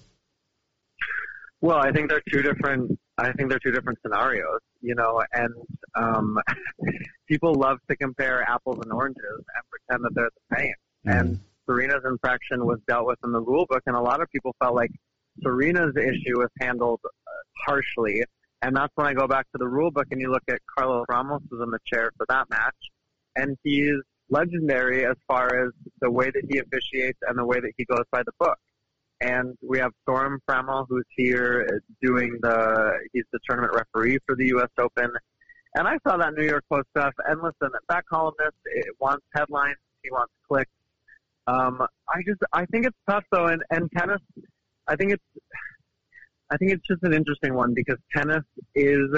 Well, 1.66 1.78
I 1.78 1.90
think 1.90 2.08
they're 2.08 2.22
two 2.30 2.42
different. 2.42 2.96
I 3.18 3.32
think 3.32 3.48
they're 3.48 3.58
two 3.58 3.72
different 3.72 3.98
scenarios, 4.00 4.60
you 4.82 4.94
know, 4.94 5.20
and 5.32 5.52
um, 5.96 6.38
people 7.28 7.54
love 7.54 7.78
to 7.90 7.96
compare 7.96 8.48
apples 8.48 8.78
and 8.84 8.92
oranges 8.92 9.20
and 9.34 9.64
pretend 9.68 10.04
that 10.04 10.14
they're 10.14 10.30
the 10.30 10.56
same. 10.56 10.74
Mm. 11.04 11.20
And 11.20 11.40
Serena's 11.66 12.04
infraction 12.04 12.64
was 12.66 12.78
dealt 12.86 13.08
with 13.08 13.18
in 13.24 13.32
the 13.32 13.40
rule 13.40 13.66
book, 13.68 13.82
and 13.86 13.96
a 13.96 14.00
lot 14.00 14.22
of 14.22 14.30
people 14.30 14.54
felt 14.62 14.76
like 14.76 14.92
Serena's 15.42 15.96
issue 15.96 16.38
was 16.38 16.50
handled 16.60 17.00
uh, 17.04 17.30
harshly. 17.66 18.22
And 18.62 18.76
that's 18.76 18.92
when 18.94 19.08
I 19.08 19.14
go 19.14 19.26
back 19.26 19.46
to 19.50 19.58
the 19.58 19.66
rule 19.66 19.90
book 19.90 20.06
and 20.12 20.20
you 20.20 20.30
look 20.30 20.44
at 20.48 20.60
Carlos 20.78 21.04
Ramos 21.08 21.42
was 21.50 21.60
in 21.64 21.72
the 21.72 21.80
chair 21.84 22.12
for 22.16 22.26
that 22.28 22.48
match, 22.48 22.76
and 23.34 23.56
he's 23.64 23.96
legendary 24.30 25.04
as 25.04 25.16
far 25.26 25.66
as 25.66 25.72
the 26.00 26.12
way 26.12 26.26
that 26.26 26.44
he 26.48 26.58
officiates 26.58 27.18
and 27.22 27.36
the 27.36 27.44
way 27.44 27.58
that 27.58 27.72
he 27.76 27.84
goes 27.86 28.04
by 28.12 28.22
the 28.22 28.32
book 28.38 28.56
and 29.20 29.56
we 29.62 29.78
have 29.78 29.92
Soren 30.06 30.38
Friemel 30.48 30.86
who's 30.88 31.04
here 31.16 31.68
uh, 31.70 31.78
doing 32.02 32.38
the 32.42 32.98
he's 33.12 33.24
the 33.32 33.38
tournament 33.48 33.74
referee 33.74 34.18
for 34.26 34.36
the 34.36 34.46
U.S. 34.48 34.68
Open. 34.78 35.10
And 35.74 35.86
I 35.86 35.98
saw 36.06 36.16
that 36.16 36.34
New 36.34 36.44
York 36.44 36.64
Post 36.70 36.88
stuff. 36.96 37.12
And 37.26 37.42
listen, 37.42 37.70
that 37.88 38.04
columnist 38.06 38.56
it 38.64 38.86
wants 38.98 39.24
headlines, 39.34 39.76
he 40.02 40.10
wants 40.10 40.32
clicks. 40.48 40.70
Um, 41.46 41.80
I 42.08 42.22
just 42.26 42.40
I 42.52 42.66
think 42.66 42.86
it's 42.86 42.96
tough 43.08 43.24
though, 43.30 43.46
and 43.46 43.62
and 43.70 43.90
tennis. 43.96 44.20
I 44.88 44.96
think 44.96 45.12
it's 45.12 45.24
I 46.50 46.56
think 46.56 46.72
it's 46.72 46.86
just 46.86 47.02
an 47.02 47.12
interesting 47.12 47.54
one 47.54 47.74
because 47.74 47.98
tennis 48.14 48.44
is 48.74 49.08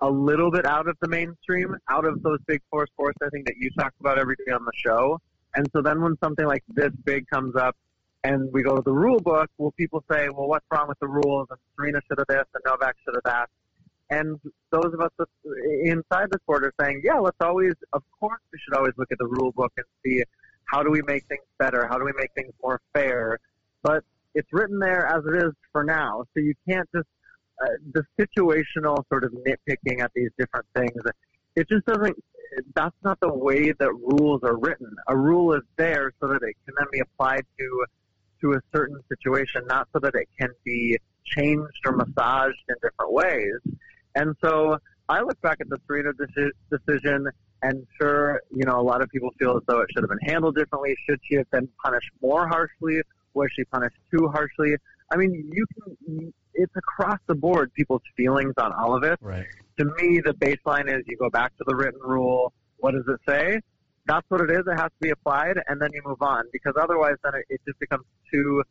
a 0.00 0.10
little 0.10 0.50
bit 0.50 0.66
out 0.66 0.88
of 0.88 0.96
the 1.00 1.08
mainstream, 1.08 1.76
out 1.90 2.04
of 2.04 2.22
those 2.22 2.38
big 2.46 2.60
four 2.70 2.86
sports. 2.86 3.16
I 3.22 3.28
think 3.30 3.46
that 3.46 3.54
you 3.58 3.70
talk 3.78 3.92
about 4.00 4.18
every 4.18 4.36
day 4.46 4.52
on 4.52 4.64
the 4.64 4.72
show. 4.74 5.18
And 5.56 5.68
so 5.72 5.82
then 5.82 6.02
when 6.02 6.16
something 6.22 6.46
like 6.46 6.64
this 6.68 6.90
big 7.04 7.26
comes 7.28 7.54
up, 7.56 7.76
and 8.24 8.50
we 8.52 8.62
go 8.62 8.74
to 8.74 8.82
the 8.82 8.92
rule 8.92 9.20
book, 9.20 9.50
will 9.58 9.72
people 9.72 10.02
say, 10.10 10.28
well, 10.30 10.48
what's 10.48 10.64
wrong 10.70 10.88
with 10.88 10.98
the 10.98 11.06
rules? 11.06 11.46
And 11.50 11.58
Serena 11.76 12.00
should 12.08 12.18
have 12.18 12.26
this, 12.26 12.46
and 12.54 12.62
Novak 12.64 12.96
should 13.04 13.14
have 13.14 13.24
that. 13.24 13.50
And 14.10 14.40
those 14.70 14.92
of 14.92 15.00
us 15.00 15.10
inside 15.84 16.28
the 16.30 16.38
sport 16.42 16.64
are 16.64 16.72
saying, 16.80 17.02
yeah, 17.04 17.18
let's 17.18 17.36
always, 17.40 17.74
of 17.92 18.02
course, 18.18 18.40
we 18.52 18.58
should 18.64 18.74
always 18.76 18.94
look 18.96 19.12
at 19.12 19.18
the 19.18 19.26
rule 19.26 19.52
book 19.52 19.72
and 19.76 19.86
see 20.04 20.22
how 20.64 20.82
do 20.82 20.90
we 20.90 21.02
make 21.02 21.26
things 21.26 21.44
better? 21.58 21.86
How 21.86 21.98
do 21.98 22.04
we 22.04 22.12
make 22.16 22.30
things 22.34 22.52
more 22.62 22.80
fair? 22.94 23.38
But 23.82 24.04
it's 24.34 24.48
written 24.52 24.78
there 24.78 25.06
as 25.06 25.22
it 25.26 25.36
is 25.36 25.52
for 25.70 25.84
now. 25.84 26.24
So 26.32 26.40
you 26.40 26.54
can't 26.66 26.88
just, 26.94 27.08
uh, 27.62 27.68
the 27.92 28.04
situational 28.18 29.04
sort 29.08 29.24
of 29.24 29.32
nitpicking 29.32 30.00
at 30.00 30.10
these 30.14 30.30
different 30.38 30.66
things, 30.74 30.92
it 31.56 31.68
just 31.68 31.84
doesn't, 31.84 32.16
that's 32.74 32.96
not 33.02 33.20
the 33.20 33.32
way 33.32 33.72
that 33.72 33.92
rules 33.92 34.42
are 34.44 34.56
written. 34.56 34.90
A 35.08 35.16
rule 35.16 35.52
is 35.54 35.62
there 35.76 36.12
so 36.20 36.28
that 36.28 36.42
it 36.42 36.56
can 36.64 36.74
then 36.78 36.86
be 36.90 37.00
applied 37.00 37.44
to, 37.58 37.84
to 38.40 38.52
a 38.52 38.60
certain 38.74 39.00
situation, 39.08 39.62
not 39.66 39.88
so 39.92 39.98
that 40.00 40.14
it 40.14 40.28
can 40.38 40.50
be 40.64 40.98
changed 41.24 41.80
or 41.86 41.92
massaged 41.92 42.62
in 42.68 42.74
different 42.82 43.12
ways. 43.12 43.76
And 44.14 44.36
so 44.42 44.78
I 45.08 45.20
look 45.20 45.40
back 45.40 45.58
at 45.60 45.68
the 45.68 45.78
Serena 45.86 46.12
deci- 46.12 46.52
decision, 46.70 47.28
and 47.62 47.86
sure, 48.00 48.40
you 48.50 48.64
know, 48.64 48.78
a 48.78 48.82
lot 48.82 49.02
of 49.02 49.08
people 49.10 49.30
feel 49.38 49.56
as 49.56 49.62
though 49.66 49.80
it 49.80 49.88
should 49.92 50.02
have 50.02 50.10
been 50.10 50.28
handled 50.28 50.56
differently. 50.56 50.94
Should 51.08 51.20
she 51.28 51.36
have 51.36 51.50
been 51.50 51.68
punished 51.82 52.10
more 52.22 52.46
harshly? 52.46 53.00
Was 53.34 53.50
she 53.56 53.64
punished 53.64 53.96
too 54.10 54.28
harshly? 54.28 54.76
I 55.10 55.16
mean, 55.16 55.50
you 55.52 55.66
can. 55.74 56.32
It's 56.54 56.72
across 56.76 57.18
the 57.26 57.34
board 57.34 57.72
people's 57.74 58.02
feelings 58.16 58.54
on 58.58 58.72
all 58.72 58.94
of 58.94 59.02
it. 59.02 59.18
Right. 59.20 59.46
To 59.78 59.84
me, 59.84 60.20
the 60.24 60.34
baseline 60.34 60.88
is 60.88 61.02
you 61.06 61.16
go 61.16 61.28
back 61.28 61.56
to 61.58 61.64
the 61.66 61.74
written 61.74 62.00
rule. 62.00 62.52
What 62.76 62.92
does 62.92 63.04
it 63.08 63.20
say? 63.28 63.60
That's 64.06 64.26
what 64.28 64.40
it 64.42 64.50
is. 64.50 64.60
It 64.66 64.76
has 64.76 64.90
to 64.90 65.00
be 65.00 65.10
applied, 65.10 65.56
and 65.66 65.80
then 65.80 65.90
you 65.92 66.02
move 66.04 66.20
on 66.20 66.44
because 66.52 66.74
otherwise, 66.80 67.16
then 67.24 67.34
it, 67.34 67.46
it 67.48 67.60
just 67.66 67.78
becomes 67.78 68.04
too. 68.32 68.62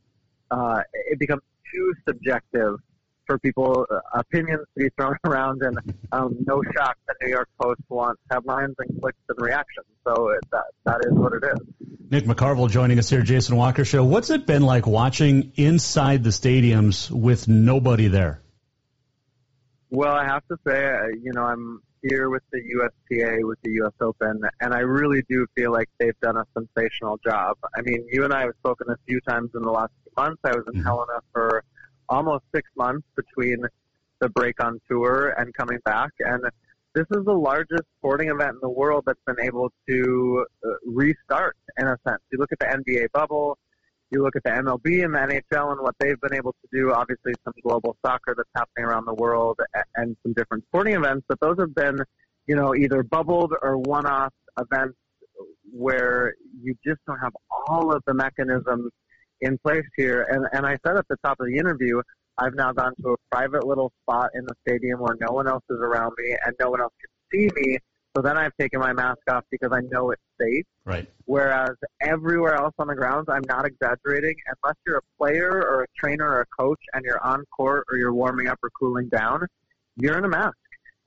Uh, 0.52 0.82
it 0.94 1.18
becomes 1.20 1.42
too 1.74 1.94
subjective 2.08 2.76
for 3.26 3.40
people 3.40 3.86
uh, 3.90 4.00
opinions 4.14 4.66
to 4.78 4.84
be 4.84 4.90
thrown 4.98 5.16
around, 5.26 5.62
and 5.64 5.78
um, 6.12 6.36
no 6.46 6.62
shock 6.76 6.98
the 7.08 7.16
New 7.24 7.32
York 7.32 7.50
Post 7.60 7.82
wants 7.90 8.22
headlines 8.32 8.76
and 8.78 9.02
clicks 9.02 9.18
and 9.30 9.42
reactions. 9.42 9.88
So 10.06 10.30
it, 10.30 10.44
that 10.52 10.66
that 10.86 11.02
is 11.06 11.14
what 11.14 11.34
it 11.34 11.44
is. 11.44 11.90
Nick 12.10 12.26
McCarvel 12.26 12.70
joining 12.70 13.00
us 13.00 13.10
here, 13.10 13.24
Jason 13.24 13.56
Walker 13.56 13.86
Show. 13.86 14.04
What's 14.04 14.30
it 14.30 14.46
been 14.46 14.62
like 14.62 14.86
watching 14.86 15.54
inside 15.56 16.24
the 16.24 16.30
stadiums 16.30 17.10
with 17.10 17.48
nobody 17.48 18.08
there? 18.08 18.42
Well, 19.90 20.14
I 20.14 20.26
have 20.26 20.46
to 20.48 20.58
say, 20.68 20.86
uh, 20.86 21.08
you 21.24 21.32
know, 21.34 21.44
I'm 21.44 21.82
here 22.04 22.30
with 22.30 22.44
the 22.52 22.60
USTA, 22.60 23.46
with 23.48 23.60
the 23.64 23.72
U.S. 23.72 23.94
Open, 24.02 24.42
and 24.60 24.74
I 24.74 24.80
really 24.80 25.24
do 25.30 25.48
feel 25.56 25.72
like 25.72 25.90
they've 26.00 26.20
done 26.22 26.38
a 26.38 26.46
sensational 26.54 27.18
job. 27.26 27.58
I 27.76 27.82
mean, 27.82 28.06
you 28.12 28.26
and 28.26 28.34
I 28.34 28.42
have 28.42 28.54
spoken 28.60 28.88
a 28.90 28.98
few 29.08 29.20
times 29.22 29.52
in 29.56 29.62
the 29.62 29.72
last 29.72 29.92
few 30.04 30.12
months. 30.18 30.42
I 30.44 30.52
was 30.52 30.66
in 30.74 30.84
Helena 30.84 31.22
for 31.32 31.64
almost 32.10 32.44
six 32.54 32.70
months 32.76 33.08
between 33.16 33.64
the 34.20 34.30
break 34.30 34.64
on 34.64 34.80
tour 34.90 35.34
and 35.38 35.54
coming 35.54 35.80
back, 35.86 36.12
and 36.20 36.44
this 36.94 37.06
is 37.12 37.26
the 37.26 37.34
largest 37.34 37.84
sporting 37.98 38.30
event 38.30 38.52
in 38.52 38.60
the 38.62 38.70
world 38.70 39.04
that's 39.08 39.20
been 39.26 39.40
able 39.42 39.72
to 39.90 40.46
uh, 40.64 40.70
restart 40.86 41.58
in 41.78 41.88
a 41.88 41.98
sense. 42.08 42.22
You 42.32 42.38
look 42.38 42.52
at 42.52 42.60
the 42.60 42.66
NBA 42.66 43.12
bubble, 43.14 43.58
you 44.14 44.24
look 44.24 44.36
at 44.36 44.44
the 44.44 44.52
MLB 44.52 45.04
and 45.04 45.14
the 45.14 45.20
NHL 45.20 45.72
and 45.72 45.82
what 45.82 45.96
they've 46.00 46.20
been 46.22 46.34
able 46.34 46.54
to 46.54 46.68
do. 46.72 46.94
Obviously, 46.94 47.34
some 47.44 47.54
global 47.64 47.98
soccer 48.06 48.34
that's 48.36 48.50
happening 48.56 48.86
around 48.86 49.06
the 49.06 49.14
world 49.16 49.60
and 49.96 50.16
some 50.24 50.34
different 50.34 50.64
sporting 50.68 50.96
events, 50.96 51.26
but 51.28 51.40
those 51.42 51.56
have 51.60 51.74
been, 51.76 51.98
you 52.48 52.56
know, 52.56 52.76
either 52.76 53.04
bubbled 53.04 53.54
or 53.62 53.78
one-off 53.78 54.34
events 54.60 54.96
where 55.72 56.36
you 56.62 56.76
just 56.86 57.00
don't 57.08 57.20
have 57.20 57.34
all 57.68 57.94
of 57.94 58.02
the 58.06 58.14
mechanisms 58.14 58.92
in 59.42 59.58
place 59.60 59.86
here. 59.98 60.28
And 60.30 60.46
and 60.54 60.66
I 60.66 60.78
said 60.86 60.98
at 60.98 61.08
the 61.10 61.18
top 61.24 61.40
of 61.40 61.48
the 61.48 61.58
interview, 61.58 62.02
I've 62.38 62.56
now 62.56 62.72
gone 62.72 62.94
to 63.02 63.14
a 63.14 63.16
private 63.32 63.66
little 63.66 63.92
spot 64.04 64.30
in 64.34 64.46
the 64.46 64.56
stadium 64.68 65.00
where 65.00 65.16
no 65.20 65.34
one 65.34 65.48
else 65.48 65.64
is 65.70 65.80
around 65.80 66.14
me 66.18 66.36
and 66.46 66.56
no 66.60 66.70
one 66.70 66.82
else 66.82 66.94
can 67.02 67.40
see 67.40 67.50
me. 67.56 67.78
So 68.16 68.22
then 68.22 68.38
I've 68.38 68.56
taken 68.60 68.80
my 68.80 68.94
mask 68.94 69.20
off 69.30 69.44
because 69.50 69.72
I 69.72 69.82
know 69.92 70.12
it's 70.12 70.22
safe. 70.40 70.66
Right. 70.86 71.08
Whereas 71.26 71.72
everywhere 72.02 72.56
else 72.56 72.74
on 72.80 72.88
the 72.88 72.96
grounds, 72.96 73.28
I'm 73.30 73.44
not 73.48 73.66
exaggerating. 73.66 74.36
Unless 74.48 74.78
you're 74.86 74.98
a 74.98 75.18
player 75.18 75.50
or 75.50 75.84
a 75.84 75.88
trainer 75.98 76.28
or 76.28 76.42
a 76.42 76.46
coach 76.58 76.80
and 76.94 77.04
you're 77.06 77.24
on 77.24 77.44
court 77.56 77.86
or 77.92 77.98
you're 77.98 78.14
warming 78.14 78.48
up 78.48 78.60
or 78.64 78.70
cooling 78.80 79.10
down, 79.10 79.46
you're 79.98 80.18
in 80.18 80.26
a 80.26 80.30
mask. 80.30 80.58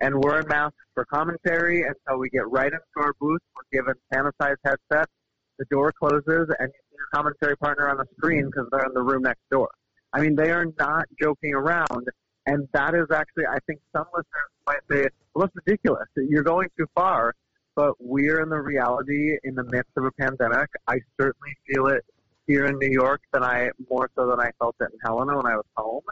And 0.01 0.15
we're 0.23 0.41
in 0.41 0.49
masks 0.49 0.77
for 0.95 1.05
commentary 1.07 1.83
until 1.83 2.19
we 2.19 2.29
get 2.29 2.49
right 2.51 2.73
into 2.73 2.81
our 2.97 3.13
booth. 3.21 3.41
We're 3.55 3.81
given 3.81 3.95
sanitized 4.13 4.57
headsets. 4.65 5.13
The 5.59 5.65
door 5.71 5.93
closes 5.99 6.49
and 6.59 6.69
you 6.69 6.81
see 6.91 6.97
your 6.97 7.09
commentary 7.15 7.57
partner 7.57 7.89
on 7.89 7.97
the 7.97 8.05
screen 8.17 8.47
because 8.47 8.69
they're 8.71 8.85
in 8.85 8.93
the 8.93 9.03
room 9.03 9.23
next 9.23 9.41
door. 9.51 9.71
I 10.13 10.21
mean, 10.21 10.37
they 10.37 10.51
are 10.51 10.67
not 10.79 11.07
joking 11.21 11.55
around. 11.55 12.09
And 12.47 12.69
that 12.73 12.95
is 12.95 13.07
actually, 13.13 13.47
I 13.47 13.59
think 13.67 13.81
some 13.95 14.07
listeners 14.15 14.51
might 14.67 14.81
say, 14.91 15.09
well, 15.35 15.47
that's 15.47 15.67
ridiculous. 15.67 16.07
You're 16.17 16.45
going 16.45 16.69
too 16.79 16.87
far. 16.95 17.35
But 17.77 17.95
we're 18.01 18.43
in 18.43 18.49
the 18.49 18.61
reality 18.61 19.37
in 19.45 19.55
the 19.55 19.65
midst 19.65 19.93
of 19.97 20.05
a 20.05 20.11
pandemic. 20.13 20.69
I 20.89 20.99
certainly 21.21 21.53
feel 21.69 21.87
it 21.89 22.05
here 22.47 22.67
in 22.67 22.79
New 22.79 22.91
York 22.91 23.21
than 23.33 23.45
I, 23.45 23.71
more 23.91 24.11
so 24.17 24.29
than 24.29 24.41
I 24.41 24.51
felt 24.59 24.77
it 24.81 24.89
in 24.93 24.99
Helena 25.05 25.37
when 25.37 25.47
I 25.47 25.57
was 25.57 25.67
home. 25.77 26.03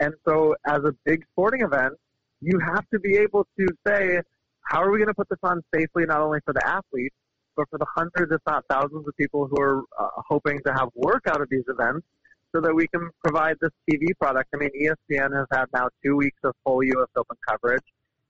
And 0.00 0.14
so 0.26 0.54
as 0.66 0.78
a 0.84 0.94
big 1.04 1.24
sporting 1.32 1.62
event, 1.62 1.94
you 2.40 2.58
have 2.60 2.88
to 2.92 3.00
be 3.00 3.16
able 3.16 3.46
to 3.58 3.66
say, 3.86 4.20
how 4.62 4.82
are 4.82 4.92
we 4.92 4.98
going 4.98 5.08
to 5.08 5.14
put 5.14 5.28
this 5.28 5.38
on 5.42 5.60
safely, 5.74 6.04
not 6.06 6.20
only 6.20 6.38
for 6.44 6.54
the 6.54 6.64
athletes, 6.66 7.16
but 7.56 7.68
for 7.70 7.78
the 7.78 7.86
hundreds, 7.92 8.32
if 8.32 8.40
not 8.46 8.64
thousands 8.70 9.06
of 9.08 9.16
people 9.16 9.48
who 9.50 9.60
are 9.60 9.82
uh, 9.98 10.08
hoping 10.28 10.60
to 10.64 10.72
have 10.72 10.88
work 10.94 11.24
out 11.26 11.40
of 11.40 11.48
these 11.50 11.64
events 11.68 12.06
so 12.54 12.60
that 12.60 12.72
we 12.72 12.86
can 12.88 13.10
provide 13.24 13.56
this 13.60 13.72
TV 13.90 14.06
product. 14.20 14.48
I 14.54 14.58
mean, 14.58 14.70
ESPN 14.80 15.36
has 15.36 15.46
had 15.52 15.66
now 15.74 15.88
two 16.04 16.16
weeks 16.16 16.38
of 16.44 16.54
full 16.64 16.82
U.S. 16.82 17.08
Open 17.16 17.36
coverage. 17.48 17.82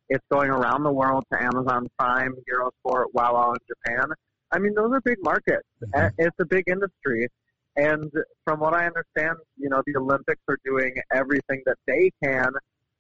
It's 0.09 0.25
going 0.31 0.51
around 0.51 0.83
the 0.83 0.93
world 0.93 1.25
to 1.33 1.43
Amazon 1.43 1.87
Prime, 1.99 2.35
Eurosport, 2.51 3.07
WOWOW 3.15 3.55
in 3.55 3.59
Japan. 3.69 4.07
I 4.53 4.59
mean, 4.59 4.75
those 4.75 4.91
are 4.93 5.01
big 5.03 5.19
markets. 5.23 5.67
Mm-hmm. 5.85 6.09
It's 6.19 6.37
a 6.41 6.47
big 6.47 6.65
industry. 6.67 7.29
And 7.77 8.11
from 8.45 8.61
what 8.61 8.75
I 8.75 8.87
understand, 8.87 9.37
you 9.57 9.69
know, 9.69 9.83
the 9.87 9.97
Olympics 9.99 10.43
are 10.49 10.59
doing 10.65 10.95
everything 11.13 11.63
that 11.67 11.77
they 11.87 12.11
can 12.23 12.51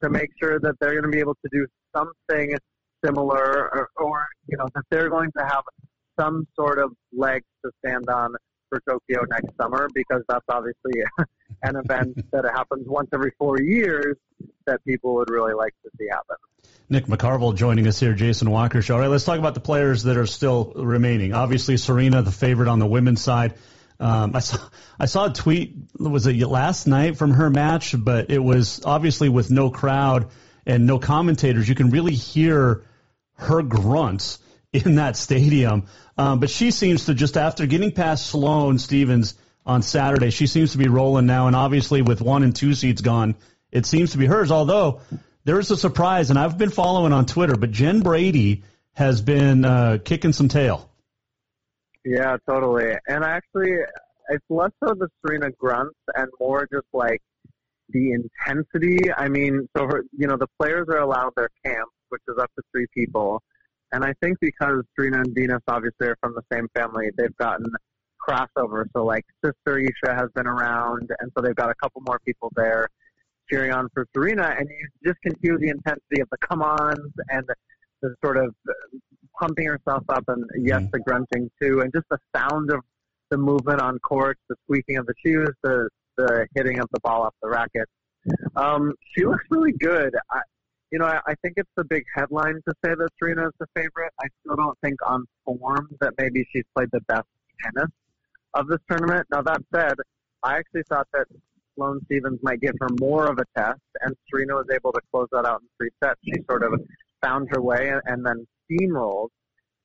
to 0.02 0.10
make 0.10 0.30
sure 0.40 0.60
that 0.60 0.74
they're 0.80 0.92
going 0.92 1.02
to 1.02 1.08
be 1.08 1.18
able 1.18 1.36
to 1.44 1.48
do 1.50 1.66
something 1.96 2.56
similar 3.04 3.70
or, 3.72 3.88
or 3.96 4.26
you 4.46 4.56
know, 4.56 4.66
that 4.74 4.84
they're 4.90 5.10
going 5.10 5.32
to 5.36 5.44
have 5.44 5.62
some 6.18 6.46
sort 6.54 6.78
of 6.78 6.92
legs 7.12 7.46
to 7.64 7.70
stand 7.84 8.08
on 8.08 8.34
for 8.68 8.80
Tokyo 8.88 9.24
next 9.30 9.56
summer 9.60 9.88
because 9.94 10.22
that's 10.28 10.44
obviously 10.48 11.02
an 11.62 11.76
event 11.76 12.30
that 12.30 12.44
happens 12.44 12.86
once 12.86 13.08
every 13.12 13.32
four 13.38 13.60
years 13.60 14.16
that 14.66 14.84
people 14.84 15.14
would 15.14 15.30
really 15.30 15.54
like 15.54 15.74
to 15.82 15.90
see 15.98 16.06
happen. 16.10 16.36
Nick 16.90 17.06
McCarvel 17.06 17.54
joining 17.54 17.86
us 17.86 18.00
here, 18.00 18.14
Jason 18.14 18.50
Walker 18.50 18.80
Show. 18.80 18.94
All 18.94 19.00
right, 19.00 19.08
let's 19.08 19.24
talk 19.24 19.38
about 19.38 19.54
the 19.54 19.60
players 19.60 20.04
that 20.04 20.16
are 20.16 20.26
still 20.26 20.72
remaining. 20.74 21.34
Obviously, 21.34 21.76
Serena, 21.76 22.22
the 22.22 22.32
favorite 22.32 22.68
on 22.68 22.78
the 22.78 22.86
women's 22.86 23.20
side. 23.20 23.54
Um, 24.00 24.34
I 24.34 24.38
saw 24.40 24.58
I 24.98 25.06
saw 25.06 25.26
a 25.26 25.32
tweet 25.32 25.76
was 25.98 26.26
it 26.26 26.36
last 26.46 26.86
night 26.86 27.16
from 27.16 27.32
her 27.32 27.50
match, 27.50 27.94
but 27.98 28.30
it 28.30 28.38
was 28.38 28.80
obviously 28.84 29.28
with 29.28 29.50
no 29.50 29.70
crowd 29.70 30.30
and 30.66 30.86
no 30.86 30.98
commentators. 30.98 31.68
You 31.68 31.74
can 31.74 31.90
really 31.90 32.14
hear 32.14 32.84
her 33.34 33.62
grunts 33.62 34.38
in 34.72 34.96
that 34.96 35.16
stadium. 35.16 35.86
Um, 36.16 36.40
but 36.40 36.50
she 36.50 36.70
seems 36.70 37.06
to 37.06 37.14
just 37.14 37.36
after 37.36 37.66
getting 37.66 37.92
past 37.92 38.26
Sloane 38.26 38.78
Stevens 38.78 39.34
on 39.68 39.82
Saturday, 39.82 40.30
she 40.30 40.46
seems 40.46 40.72
to 40.72 40.78
be 40.78 40.88
rolling 40.88 41.26
now. 41.26 41.46
And 41.46 41.54
obviously, 41.54 42.02
with 42.02 42.20
one 42.22 42.42
and 42.42 42.56
two 42.56 42.74
seats 42.74 43.02
gone, 43.02 43.36
it 43.70 43.84
seems 43.86 44.12
to 44.12 44.18
be 44.18 44.26
hers. 44.26 44.50
Although 44.50 45.02
there 45.44 45.60
is 45.60 45.70
a 45.70 45.76
surprise, 45.76 46.30
and 46.30 46.38
I've 46.38 46.56
been 46.56 46.70
following 46.70 47.12
on 47.12 47.26
Twitter, 47.26 47.54
but 47.54 47.70
Jen 47.70 48.00
Brady 48.00 48.64
has 48.94 49.20
been 49.20 49.64
uh, 49.64 49.98
kicking 50.02 50.32
some 50.32 50.48
tail. 50.48 50.90
Yeah, 52.04 52.38
totally. 52.48 52.94
And 53.06 53.22
actually, 53.22 53.72
it's 54.30 54.44
less 54.48 54.70
so 54.82 54.94
the 54.94 55.08
Serena 55.20 55.50
grunts 55.50 55.98
and 56.16 56.28
more 56.40 56.66
just 56.72 56.86
like 56.94 57.20
the 57.90 58.12
intensity. 58.12 59.12
I 59.12 59.28
mean, 59.28 59.68
so 59.76 59.84
her, 59.84 60.04
you 60.16 60.26
know, 60.26 60.38
the 60.38 60.48
players 60.58 60.88
are 60.88 60.98
allowed 60.98 61.32
their 61.36 61.50
camp, 61.64 61.88
which 62.08 62.22
is 62.26 62.36
up 62.40 62.50
to 62.56 62.62
three 62.72 62.86
people. 62.94 63.42
And 63.92 64.04
I 64.04 64.14
think 64.22 64.38
because 64.40 64.82
Serena 64.96 65.18
and 65.18 65.34
Venus 65.34 65.62
obviously 65.68 66.08
are 66.08 66.16
from 66.22 66.34
the 66.34 66.42
same 66.52 66.68
family, 66.74 67.10
they've 67.16 67.36
gotten 67.36 67.66
crossover. 68.28 68.84
So 68.94 69.04
like 69.04 69.24
sister 69.44 69.78
Isha 69.78 70.14
has 70.14 70.28
been 70.34 70.46
around, 70.46 71.10
and 71.20 71.30
so 71.36 71.42
they've 71.42 71.54
got 71.54 71.70
a 71.70 71.74
couple 71.74 72.02
more 72.06 72.20
people 72.24 72.52
there 72.56 72.88
cheering 73.50 73.72
on 73.72 73.88
for 73.94 74.06
Serena, 74.14 74.54
and 74.58 74.68
you 74.68 74.88
just 75.04 75.20
can 75.22 75.34
feel 75.36 75.58
the 75.58 75.68
intensity 75.68 76.20
of 76.20 76.28
the 76.30 76.36
come-ons 76.38 77.12
and 77.30 77.44
the, 77.46 77.54
the 78.02 78.14
sort 78.22 78.36
of 78.36 78.54
pumping 79.40 79.66
herself 79.66 80.04
up, 80.08 80.24
and 80.28 80.44
yes, 80.58 80.82
the 80.92 80.98
grunting 80.98 81.50
too, 81.60 81.80
and 81.80 81.92
just 81.92 82.06
the 82.10 82.18
sound 82.36 82.70
of 82.70 82.80
the 83.30 83.38
movement 83.38 83.80
on 83.80 83.98
court, 84.00 84.38
the 84.48 84.56
squeaking 84.64 84.96
of 84.98 85.06
the 85.06 85.14
shoes, 85.24 85.50
the 85.62 85.88
the 86.16 86.46
hitting 86.54 86.80
of 86.80 86.86
the 86.92 87.00
ball 87.00 87.22
off 87.22 87.34
the 87.42 87.48
racket. 87.48 87.88
Um, 88.56 88.92
she 89.14 89.24
looks 89.24 89.44
really 89.50 89.72
good. 89.72 90.12
I, 90.32 90.40
you 90.90 90.98
know, 90.98 91.06
I, 91.06 91.20
I 91.26 91.34
think 91.42 91.54
it's 91.56 91.70
the 91.76 91.84
big 91.84 92.02
headline 92.14 92.54
to 92.54 92.74
say 92.84 92.92
that 92.94 93.08
Serena 93.18 93.46
is 93.46 93.52
the 93.60 93.66
favorite. 93.74 94.12
I 94.20 94.26
still 94.40 94.56
don't 94.56 94.76
think 94.82 94.96
on 95.06 95.24
form 95.44 95.88
that 96.00 96.14
maybe 96.18 96.44
she's 96.52 96.64
played 96.74 96.88
the 96.92 97.00
best 97.02 97.28
tennis 97.62 97.90
of 98.58 98.66
this 98.66 98.78
tournament. 98.90 99.26
Now 99.30 99.42
that 99.42 99.60
said, 99.74 99.94
I 100.42 100.56
actually 100.56 100.82
thought 100.88 101.06
that 101.12 101.26
Sloane 101.74 102.00
Stevens 102.06 102.40
might 102.42 102.60
give 102.60 102.74
her 102.80 102.88
more 103.00 103.26
of 103.30 103.38
a 103.38 103.44
test, 103.56 103.80
and 104.02 104.14
Serena 104.28 104.54
was 104.54 104.66
able 104.72 104.92
to 104.92 105.00
close 105.12 105.28
that 105.32 105.46
out 105.46 105.60
in 105.62 105.68
three 105.78 105.90
sets. 106.02 106.18
She 106.24 106.32
sort 106.50 106.64
of 106.64 106.72
found 107.22 107.48
her 107.52 107.62
way 107.62 107.92
and, 108.04 108.26
then 108.26 108.46
steamrolled. 108.70 109.28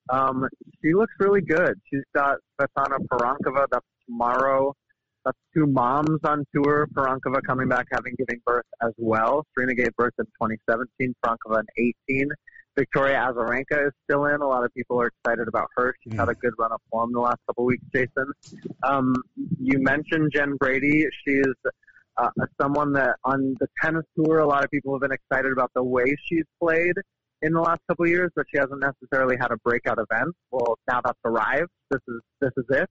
Um, 0.09 0.47
she 0.83 0.93
looks 0.93 1.13
really 1.19 1.41
good. 1.41 1.75
She's 1.89 2.03
got 2.15 2.37
Tsvetana 2.59 2.97
Pironkova. 3.11 3.65
That's 3.71 3.85
tomorrow. 4.07 4.73
That's 5.23 5.37
two 5.55 5.67
moms 5.67 6.19
on 6.25 6.45
tour. 6.53 6.87
Pironkova 6.93 7.41
coming 7.47 7.69
back 7.69 7.85
having 7.91 8.13
giving 8.17 8.41
birth 8.45 8.65
as 8.81 8.91
well. 8.97 9.45
Serena 9.53 9.73
gave 9.75 9.95
birth 9.95 10.13
in 10.19 10.25
2017. 10.25 11.15
Pironkova 11.23 11.61
in 11.77 11.93
18. 12.09 12.29
Victoria 12.75 13.17
Azarenka 13.17 13.87
is 13.87 13.93
still 14.03 14.25
in. 14.25 14.41
A 14.41 14.47
lot 14.47 14.63
of 14.63 14.73
people 14.73 14.99
are 14.99 15.07
excited 15.07 15.47
about 15.47 15.67
her. 15.77 15.93
She's 16.03 16.13
had 16.13 16.29
a 16.29 16.33
good 16.33 16.53
run 16.57 16.71
of 16.71 16.81
form 16.89 17.11
the 17.13 17.19
last 17.19 17.37
couple 17.47 17.65
of 17.65 17.67
weeks, 17.67 17.83
Jason. 17.93 18.31
Um, 18.83 19.15
you 19.61 19.79
mentioned 19.79 20.31
Jen 20.33 20.55
Brady. 20.57 21.05
She's 21.25 21.43
uh, 22.17 22.29
someone 22.59 22.93
that 22.93 23.17
on 23.23 23.55
the 23.59 23.67
tennis 23.81 24.05
tour, 24.15 24.39
a 24.39 24.47
lot 24.47 24.63
of 24.63 24.71
people 24.71 24.93
have 24.93 25.01
been 25.01 25.11
excited 25.11 25.51
about 25.51 25.71
the 25.75 25.83
way 25.83 26.15
she's 26.27 26.45
played 26.61 26.95
in 27.41 27.53
the 27.53 27.61
last 27.61 27.81
couple 27.87 28.05
of 28.05 28.09
years, 28.09 28.31
but 28.35 28.45
she 28.51 28.57
hasn't 28.57 28.79
necessarily 28.79 29.35
had 29.39 29.51
a 29.51 29.57
breakout 29.57 29.99
event. 29.99 30.35
Well, 30.51 30.77
now 30.87 31.01
that's 31.03 31.19
arrived. 31.25 31.69
This 31.91 32.01
is 32.07 32.21
this 32.39 32.51
is 32.57 32.65
it. 32.69 32.89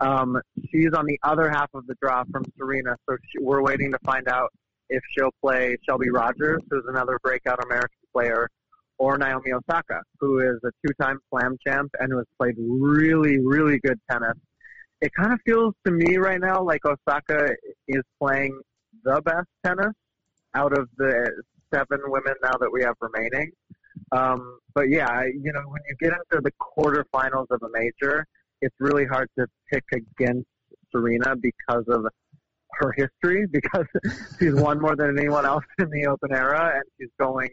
Um, 0.00 0.38
she's 0.70 0.92
on 0.94 1.06
the 1.06 1.18
other 1.22 1.48
half 1.48 1.70
of 1.74 1.86
the 1.86 1.94
draw 2.00 2.22
from 2.30 2.44
Serena, 2.58 2.96
so 3.08 3.16
she, 3.30 3.42
we're 3.42 3.62
waiting 3.62 3.90
to 3.92 3.98
find 4.04 4.28
out 4.28 4.52
if 4.90 5.02
she'll 5.10 5.32
play 5.42 5.76
Shelby 5.86 6.10
Rogers, 6.10 6.62
who's 6.70 6.84
another 6.88 7.18
breakout 7.22 7.62
American 7.64 7.98
player, 8.12 8.48
or 8.98 9.16
Naomi 9.16 9.52
Osaka, 9.52 10.02
who 10.20 10.40
is 10.40 10.58
a 10.64 10.70
two-time 10.86 11.18
Slam 11.30 11.56
champ 11.66 11.90
and 12.00 12.10
who 12.10 12.18
has 12.18 12.26
played 12.38 12.56
really, 12.58 13.38
really 13.38 13.78
good 13.78 13.98
tennis. 14.10 14.36
It 15.00 15.12
kind 15.14 15.32
of 15.32 15.38
feels 15.46 15.74
to 15.86 15.92
me 15.92 16.16
right 16.16 16.40
now 16.40 16.62
like 16.62 16.80
Osaka 16.84 17.50
is 17.86 18.02
playing 18.20 18.60
the 19.04 19.20
best 19.24 19.46
tennis 19.64 19.94
out 20.54 20.76
of 20.76 20.88
the 20.96 21.42
seven 21.72 22.00
women 22.06 22.34
now 22.42 22.56
that 22.58 22.70
we 22.72 22.82
have 22.82 22.94
remaining. 23.00 23.52
Um, 24.12 24.58
but 24.74 24.88
yeah, 24.88 25.22
you 25.22 25.52
know, 25.52 25.62
when 25.66 25.82
you 25.88 25.96
get 26.00 26.12
into 26.12 26.42
the 26.42 26.52
quarterfinals 26.60 27.46
of 27.50 27.62
a 27.62 27.68
major, 27.72 28.26
it's 28.60 28.74
really 28.80 29.04
hard 29.04 29.28
to 29.38 29.46
pick 29.70 29.84
against 29.92 30.48
Serena 30.90 31.36
because 31.36 31.84
of 31.88 32.06
her 32.72 32.92
history, 32.96 33.46
because 33.50 33.86
she's 34.38 34.54
won 34.54 34.80
more 34.80 34.96
than 34.96 35.16
anyone 35.18 35.44
else 35.44 35.64
in 35.78 35.90
the 35.90 36.06
Open 36.06 36.32
era, 36.32 36.72
and 36.74 36.84
she's 36.98 37.10
going. 37.18 37.48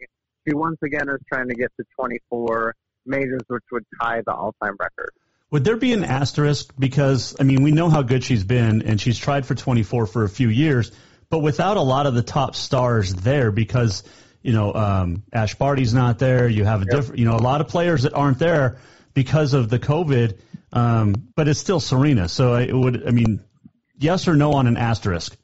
She 0.46 0.54
once 0.54 0.78
again 0.82 1.08
is 1.08 1.18
trying 1.28 1.48
to 1.48 1.54
get 1.54 1.72
to 1.78 1.86
24 1.98 2.74
majors, 3.04 3.42
which 3.48 3.64
would 3.72 3.84
tie 4.00 4.22
the 4.24 4.32
all-time 4.32 4.76
record. 4.78 5.10
Would 5.50 5.64
there 5.64 5.76
be 5.76 5.92
an 5.92 6.04
asterisk 6.04 6.72
because 6.78 7.36
I 7.38 7.44
mean 7.44 7.62
we 7.62 7.70
know 7.70 7.88
how 7.88 8.02
good 8.02 8.24
she's 8.24 8.44
been 8.44 8.82
and 8.82 9.00
she's 9.00 9.16
tried 9.16 9.46
for 9.46 9.54
24 9.54 10.06
for 10.06 10.24
a 10.24 10.28
few 10.28 10.48
years, 10.48 10.90
but 11.30 11.38
without 11.38 11.76
a 11.76 11.82
lot 11.82 12.06
of 12.06 12.14
the 12.14 12.22
top 12.22 12.56
stars 12.56 13.14
there 13.14 13.52
because 13.52 14.02
you 14.42 14.52
know 14.52 14.74
um, 14.74 15.22
Ash 15.32 15.54
Barty's 15.54 15.94
not 15.94 16.18
there. 16.18 16.48
You 16.48 16.64
have 16.64 16.82
a 16.82 16.86
yep. 16.86 16.96
different 16.96 17.18
you 17.20 17.26
know 17.26 17.36
a 17.36 17.38
lot 17.38 17.60
of 17.60 17.68
players 17.68 18.02
that 18.02 18.14
aren't 18.14 18.38
there 18.40 18.78
because 19.14 19.54
of 19.54 19.68
the 19.68 19.78
COVID. 19.78 20.38
Um, 20.72 21.14
but 21.36 21.48
it's 21.48 21.60
still 21.60 21.80
Serena, 21.80 22.28
so 22.28 22.56
it 22.56 22.72
would 22.72 23.06
I 23.06 23.12
mean 23.12 23.42
yes 23.96 24.26
or 24.26 24.34
no 24.34 24.52
on 24.54 24.66
an 24.66 24.76
asterisk. 24.76 25.36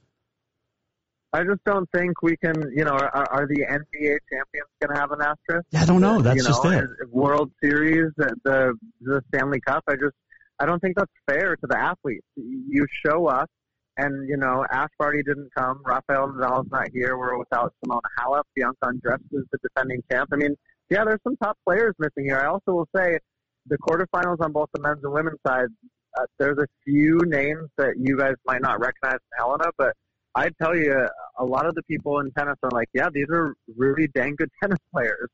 I 1.35 1.45
just 1.45 1.65
don't 1.65 1.89
think 1.95 2.21
we 2.23 2.37
can, 2.37 2.55
you 2.75 2.85
know, 2.85 2.93
are, 2.93 3.27
are 3.31 3.47
the 3.47 3.65
NBA 3.67 4.17
champions 4.31 4.69
going 4.81 4.95
to 4.95 5.01
have 5.01 5.13
an 5.13 5.23
asterisk? 5.23 5.67
Yeah, 5.71 5.83
I 5.83 5.87
don't 5.87 6.03
know. 6.03 6.21
That's 6.21 6.37
you 6.37 6.43
know, 6.43 6.49
just 6.49 6.65
it. 6.67 7.09
World 7.11 7.51
Series, 7.63 8.13
the 8.17 8.77
the 9.01 9.23
Stanley 9.29 9.61
Cup. 9.61 9.83
I 9.89 9.95
just, 9.95 10.15
I 10.59 10.67
don't 10.67 10.81
think 10.81 10.97
that's 10.97 11.11
fair 11.27 11.57
to 11.57 11.67
the 11.67 11.79
athletes. 11.79 12.27
You 12.37 12.87
show 13.05 13.29
up, 13.29 13.49
and 13.97 14.29
you 14.29 14.37
know, 14.37 14.67
Ash 14.71 14.91
Barty 14.99 15.23
didn't 15.23 15.49
come. 15.57 15.81
Rafael 15.87 16.29
Nadal's 16.29 16.71
not 16.71 16.89
here. 16.93 17.17
We're 17.17 17.39
without 17.39 17.73
Simona 17.83 18.01
Halep. 18.19 18.43
Bianca 18.55 18.77
Andreescu 18.85 19.19
is 19.33 19.45
the 19.53 19.59
defending 19.63 20.03
champ. 20.11 20.29
I 20.35 20.37
mean, 20.37 20.55
yeah, 20.91 21.05
there's 21.07 21.21
some 21.25 21.37
top 21.37 21.57
players 21.67 21.95
missing 21.99 22.25
here. 22.25 22.41
I 22.41 22.47
also 22.47 22.73
will 22.73 22.89
say 22.95 23.19
the 23.67 23.79
quarterfinals 23.79 24.41
on 24.41 24.53
both 24.53 24.69
the 24.75 24.83
men's 24.83 25.03
and 25.03 25.13
women's 25.13 25.41
side. 25.47 25.69
Uh, 26.15 26.25
there's 26.39 26.59
a 26.59 26.67
few 26.85 27.21
names 27.25 27.71
that 27.79 27.95
you 27.99 28.19
guys 28.19 28.35
might 28.45 28.61
not 28.61 28.81
recognize 28.81 29.15
in 29.15 29.39
Helena, 29.39 29.71
but 29.79 29.95
I 30.35 30.49
tell 30.61 30.77
you, 30.77 31.09
a 31.39 31.45
lot 31.45 31.67
of 31.67 31.75
the 31.75 31.83
people 31.83 32.21
in 32.21 32.31
tennis 32.33 32.57
are 32.63 32.71
like, 32.73 32.89
yeah, 32.95 33.09
these 33.13 33.27
are 33.31 33.55
really 33.77 34.09
dang 34.15 34.35
good 34.37 34.51
tennis 34.63 34.79
players. 34.93 35.29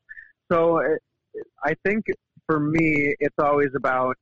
So 0.51 0.79
it, 0.79 1.01
I 1.63 1.73
think 1.85 2.05
for 2.45 2.59
me, 2.59 3.15
it's 3.19 3.35
always 3.39 3.69
about, 3.75 4.15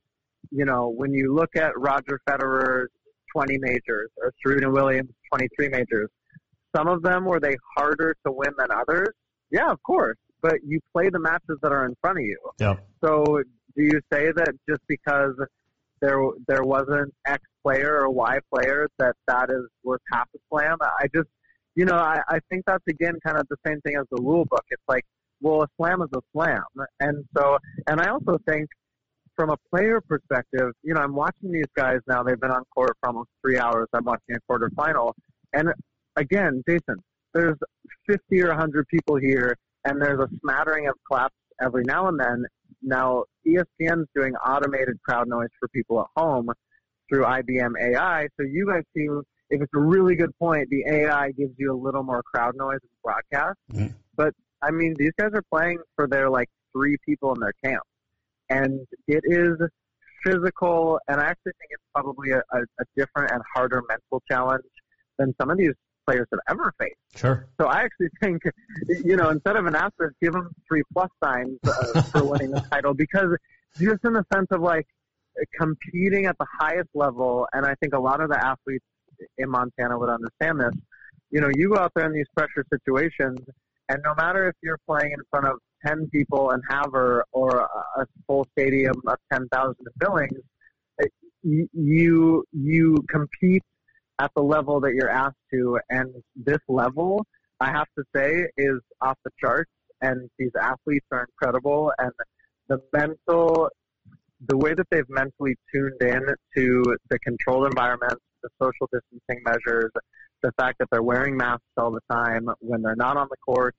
you 0.50 0.64
know, 0.64 0.88
when 0.88 1.12
you 1.12 1.34
look 1.34 1.56
at 1.56 1.72
Roger 1.76 2.20
Federer's 2.28 2.90
20 3.34 3.58
majors 3.58 4.10
or 4.18 4.32
Serena 4.42 4.70
Williams' 4.70 5.10
23 5.32 5.68
majors, 5.68 6.08
some 6.76 6.86
of 6.86 7.02
them 7.02 7.24
were 7.24 7.40
they 7.40 7.56
harder 7.76 8.14
to 8.26 8.32
win 8.32 8.50
than 8.58 8.68
others? 8.70 9.08
Yeah, 9.50 9.70
of 9.70 9.82
course. 9.82 10.16
But 10.42 10.56
you 10.64 10.80
play 10.92 11.08
the 11.10 11.18
matches 11.18 11.58
that 11.62 11.72
are 11.72 11.86
in 11.86 11.96
front 12.00 12.18
of 12.18 12.24
you. 12.24 12.38
Yeah. 12.60 12.74
So 13.02 13.42
do 13.76 13.82
you 13.82 14.00
say 14.12 14.30
that 14.32 14.52
just 14.68 14.82
because 14.86 15.34
there 16.00 16.18
there 16.46 16.64
wasn't 16.64 17.12
X 17.26 17.42
player 17.62 18.00
or 18.00 18.10
Y 18.10 18.38
player 18.52 18.88
that 18.98 19.14
that 19.26 19.50
is 19.50 19.64
worth 19.84 20.00
half 20.12 20.28
a 20.34 20.38
slam. 20.50 20.78
I 20.80 21.06
just, 21.14 21.28
you 21.74 21.84
know, 21.84 21.96
I, 21.96 22.20
I 22.28 22.38
think 22.50 22.64
that's 22.66 22.84
again 22.88 23.18
kind 23.24 23.38
of 23.38 23.46
the 23.48 23.56
same 23.66 23.80
thing 23.82 23.96
as 23.96 24.04
the 24.10 24.22
rule 24.22 24.44
book. 24.44 24.64
It's 24.70 24.82
like, 24.88 25.04
well, 25.40 25.62
a 25.62 25.68
slam 25.76 26.02
is 26.02 26.08
a 26.14 26.20
slam, 26.32 26.62
and 27.00 27.24
so, 27.36 27.58
and 27.86 28.00
I 28.00 28.08
also 28.08 28.38
think 28.48 28.68
from 29.36 29.50
a 29.50 29.56
player 29.72 30.00
perspective, 30.00 30.72
you 30.82 30.94
know, 30.94 31.00
I'm 31.00 31.14
watching 31.14 31.52
these 31.52 31.70
guys 31.76 31.98
now. 32.08 32.22
They've 32.22 32.40
been 32.40 32.50
on 32.50 32.64
court 32.74 32.96
for 33.00 33.08
almost 33.08 33.28
three 33.42 33.58
hours. 33.58 33.86
I'm 33.92 34.04
watching 34.04 34.36
a 34.36 34.52
quarterfinal, 34.52 35.12
and 35.52 35.72
again, 36.16 36.62
Jason, 36.68 36.96
there's 37.34 37.56
50 38.08 38.42
or 38.42 38.48
100 38.48 38.86
people 38.88 39.16
here, 39.16 39.56
and 39.84 40.00
there's 40.00 40.20
a 40.20 40.28
smattering 40.40 40.88
of 40.88 40.94
claps 41.06 41.34
every 41.60 41.84
now 41.84 42.08
and 42.08 42.18
then. 42.18 42.44
Now, 42.82 43.24
ESPN's 43.46 44.08
doing 44.14 44.34
automated 44.36 44.98
crowd 45.02 45.28
noise 45.28 45.48
for 45.58 45.68
people 45.68 46.00
at 46.00 46.06
home 46.16 46.50
through 47.08 47.24
IBM 47.24 47.72
AI. 47.80 48.28
So 48.38 48.46
you 48.46 48.66
guys 48.70 48.82
see 48.96 49.08
if 49.50 49.62
it's 49.62 49.72
a 49.74 49.80
really 49.80 50.14
good 50.14 50.36
point, 50.38 50.68
the 50.70 50.84
AI 50.86 51.30
gives 51.32 51.54
you 51.56 51.72
a 51.72 51.78
little 51.78 52.02
more 52.02 52.22
crowd 52.22 52.54
noise 52.56 52.78
in 52.82 52.88
broadcast. 53.02 53.56
Mm-hmm. 53.72 53.94
But 54.16 54.34
I 54.62 54.70
mean, 54.70 54.94
these 54.98 55.12
guys 55.18 55.30
are 55.34 55.44
playing 55.52 55.78
for 55.96 56.06
their 56.06 56.28
like 56.28 56.48
three 56.72 56.96
people 57.06 57.34
in 57.34 57.40
their 57.40 57.54
camp, 57.64 57.82
and 58.50 58.80
it 59.06 59.22
is 59.24 59.56
physical. 60.24 60.98
And 61.08 61.20
I 61.20 61.24
actually 61.24 61.52
think 61.58 61.70
it's 61.70 61.82
probably 61.94 62.32
a, 62.32 62.38
a, 62.38 62.58
a 62.58 62.84
different 62.96 63.30
and 63.30 63.42
harder 63.54 63.82
mental 63.88 64.22
challenge 64.30 64.64
than 65.18 65.34
some 65.40 65.50
of 65.50 65.56
these 65.56 65.72
players 66.08 66.26
have 66.32 66.40
ever 66.48 66.72
faced. 66.80 66.96
Sure. 67.16 67.46
So 67.60 67.66
I 67.66 67.82
actually 67.82 68.08
think, 68.22 68.42
you 69.04 69.16
know, 69.16 69.28
instead 69.30 69.56
of 69.56 69.66
an 69.66 69.74
asterisk, 69.74 70.14
give 70.22 70.32
them 70.32 70.50
three 70.66 70.82
plus 70.92 71.10
signs 71.22 71.58
uh, 71.66 72.02
for 72.02 72.24
winning 72.24 72.50
the 72.50 72.64
title 72.72 72.94
because 72.94 73.36
just 73.78 74.04
in 74.04 74.14
the 74.14 74.24
sense 74.32 74.46
of 74.50 74.60
like 74.60 74.86
competing 75.58 76.26
at 76.26 76.36
the 76.38 76.46
highest 76.58 76.88
level, 76.94 77.46
and 77.52 77.66
I 77.66 77.74
think 77.80 77.94
a 77.94 77.98
lot 77.98 78.20
of 78.20 78.30
the 78.30 78.44
athletes 78.44 78.84
in 79.36 79.50
Montana 79.50 79.98
would 79.98 80.08
understand 80.08 80.60
this. 80.60 80.74
You 81.30 81.40
know, 81.40 81.50
you 81.54 81.68
go 81.74 81.78
out 81.78 81.92
there 81.94 82.06
in 82.06 82.12
these 82.12 82.26
pressure 82.36 82.64
situations, 82.72 83.38
and 83.88 83.98
no 84.04 84.14
matter 84.16 84.48
if 84.48 84.56
you're 84.62 84.80
playing 84.88 85.12
in 85.12 85.20
front 85.30 85.46
of 85.46 85.58
10 85.86 86.08
people 86.10 86.50
in 86.52 86.60
Havre 86.68 87.24
or 87.32 87.68
a 87.96 88.06
full 88.26 88.46
stadium 88.58 88.94
of 89.06 89.16
10,000 89.30 89.76
in 89.78 89.86
Billings, 89.98 90.40
you 91.42 92.44
you 92.52 92.98
compete 93.08 93.62
at 94.18 94.30
the 94.34 94.42
level 94.42 94.80
that 94.80 94.94
you're 94.94 95.10
asked 95.10 95.36
to, 95.52 95.78
and 95.90 96.12
this 96.36 96.58
level, 96.68 97.24
I 97.60 97.70
have 97.70 97.86
to 97.96 98.04
say, 98.14 98.46
is 98.56 98.80
off 99.00 99.18
the 99.24 99.30
charts. 99.40 99.70
And 100.00 100.30
these 100.38 100.52
athletes 100.60 101.06
are 101.10 101.26
incredible, 101.28 101.92
and 101.98 102.12
the 102.68 102.80
mental 102.92 103.68
the 104.46 104.56
way 104.56 104.74
that 104.74 104.86
they've 104.90 105.08
mentally 105.08 105.56
tuned 105.72 106.00
in 106.00 106.22
to 106.56 106.96
the 107.10 107.18
controlled 107.18 107.66
environments, 107.66 108.22
the 108.42 108.48
social 108.62 108.88
distancing 108.92 109.42
measures, 109.44 109.90
the 110.42 110.52
fact 110.52 110.78
that 110.78 110.88
they're 110.90 111.02
wearing 111.02 111.36
masks 111.36 111.64
all 111.76 111.90
the 111.90 112.00
time 112.10 112.48
when 112.60 112.82
they're 112.82 112.96
not 112.96 113.16
on 113.16 113.26
the 113.30 113.36
court, 113.38 113.74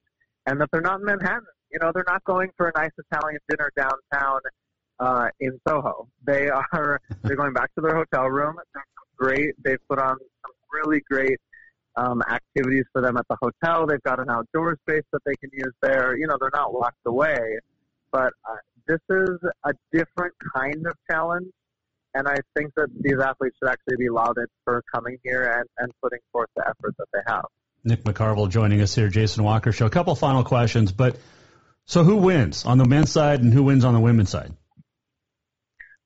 and 0.46 0.60
that 0.60 0.68
they're 0.70 0.82
not 0.82 1.00
in 1.00 1.06
Manhattan. 1.06 1.46
You 1.72 1.78
know, 1.80 1.92
they're 1.94 2.04
not 2.06 2.22
going 2.24 2.50
for 2.56 2.68
a 2.68 2.72
nice 2.78 2.90
Italian 3.10 3.40
dinner 3.48 3.70
downtown 3.76 4.40
uh, 4.98 5.28
in 5.40 5.58
Soho. 5.66 6.08
They 6.24 6.48
are 6.50 7.00
they're 7.22 7.36
going 7.36 7.52
back 7.52 7.74
to 7.76 7.80
their 7.80 7.96
hotel 7.96 8.26
room. 8.26 8.56
They're 8.74 8.84
great. 9.20 9.54
They've 9.62 9.78
put 9.88 9.98
on 9.98 10.16
some 10.16 10.52
really 10.72 11.02
great 11.08 11.38
um, 11.96 12.22
activities 12.22 12.84
for 12.92 13.02
them 13.02 13.16
at 13.16 13.26
the 13.28 13.36
hotel. 13.40 13.86
They've 13.86 14.02
got 14.02 14.20
an 14.20 14.30
outdoor 14.30 14.76
space 14.88 15.04
that 15.12 15.20
they 15.24 15.34
can 15.36 15.50
use 15.52 15.74
there. 15.82 16.16
You 16.16 16.26
know, 16.26 16.36
they're 16.40 16.50
not 16.52 16.72
locked 16.72 17.04
away, 17.06 17.58
but 18.12 18.32
uh, 18.48 18.56
this 18.86 19.00
is 19.10 19.38
a 19.64 19.72
different 19.92 20.34
kind 20.54 20.86
of 20.86 20.94
challenge. 21.10 21.48
And 22.14 22.26
I 22.26 22.36
think 22.56 22.72
that 22.76 22.88
these 23.00 23.20
athletes 23.20 23.56
should 23.62 23.70
actually 23.70 23.96
be 23.96 24.08
lauded 24.08 24.48
for 24.64 24.82
coming 24.92 25.18
here 25.22 25.42
and, 25.42 25.68
and 25.78 25.92
putting 26.02 26.18
forth 26.32 26.48
the 26.56 26.62
effort 26.62 26.94
that 26.98 27.06
they 27.12 27.20
have. 27.26 27.44
Nick 27.84 28.02
McCarvel 28.02 28.48
joining 28.50 28.80
us 28.80 28.94
here, 28.94 29.08
Jason 29.08 29.44
Walker 29.44 29.70
Show. 29.72 29.86
A 29.86 29.90
couple 29.90 30.14
final 30.16 30.42
questions, 30.42 30.92
but 30.92 31.16
so 31.86 32.02
who 32.04 32.16
wins 32.16 32.66
on 32.66 32.78
the 32.78 32.84
men's 32.84 33.10
side 33.10 33.42
and 33.42 33.52
who 33.52 33.62
wins 33.62 33.84
on 33.84 33.94
the 33.94 34.00
women's 34.00 34.30
side? 34.30 34.52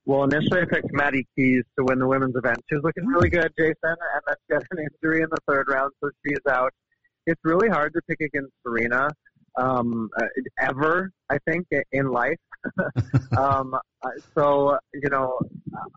Well, 0.07 0.24
initially 0.24 0.61
I 0.61 0.64
picked 0.66 0.92
Maddie 0.92 1.26
Keys 1.34 1.64
to 1.78 1.84
win 1.84 1.98
the 1.98 2.07
women's 2.07 2.36
event. 2.36 2.59
She 2.68 2.74
was 2.74 2.84
looking 2.84 3.07
really 3.07 3.30
good, 3.30 3.50
Jason, 3.57 3.74
and 3.82 4.22
then 4.26 4.34
she 4.46 4.52
got 4.55 4.62
an 4.70 4.86
injury 5.02 5.22
in 5.22 5.28
the 5.30 5.38
third 5.48 5.66
round, 5.68 5.92
so 6.02 6.11
she's 6.26 6.38
out. 6.48 6.72
It's 7.26 7.40
really 7.42 7.68
hard 7.68 7.94
to 7.94 8.02
pick 8.07 8.20
against 8.20 8.52
Serena 8.62 9.09
um, 9.57 10.11
uh, 10.20 10.26
ever, 10.61 11.11
I 11.30 11.38
think, 11.48 11.66
in 11.92 12.11
life. 12.11 12.36
um, 13.38 13.74
uh, 13.74 14.09
so, 14.34 14.76
you 14.92 15.09
know, 15.11 15.38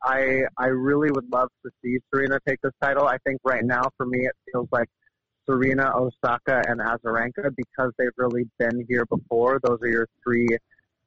I 0.04 0.44
I 0.58 0.68
really 0.68 1.12
would 1.12 1.30
love 1.32 1.50
to 1.66 1.72
see 1.84 1.98
Serena 2.14 2.40
take 2.48 2.60
this 2.62 2.74
title. 2.82 3.08
I 3.08 3.18
think 3.26 3.40
right 3.44 3.64
now, 3.64 3.90
for 3.98 4.06
me, 4.06 4.20
it 4.26 4.34
feels 4.52 4.68
like 4.72 4.88
Serena, 5.46 5.92
Osaka, 5.96 6.64
and 6.68 6.80
Azarenka 6.80 7.54
because 7.56 7.92
they've 7.98 8.10
really 8.18 8.46
been 8.60 8.86
here 8.88 9.06
before. 9.06 9.60
Those 9.64 9.80
are 9.82 9.90
your 9.90 10.08
three 10.24 10.48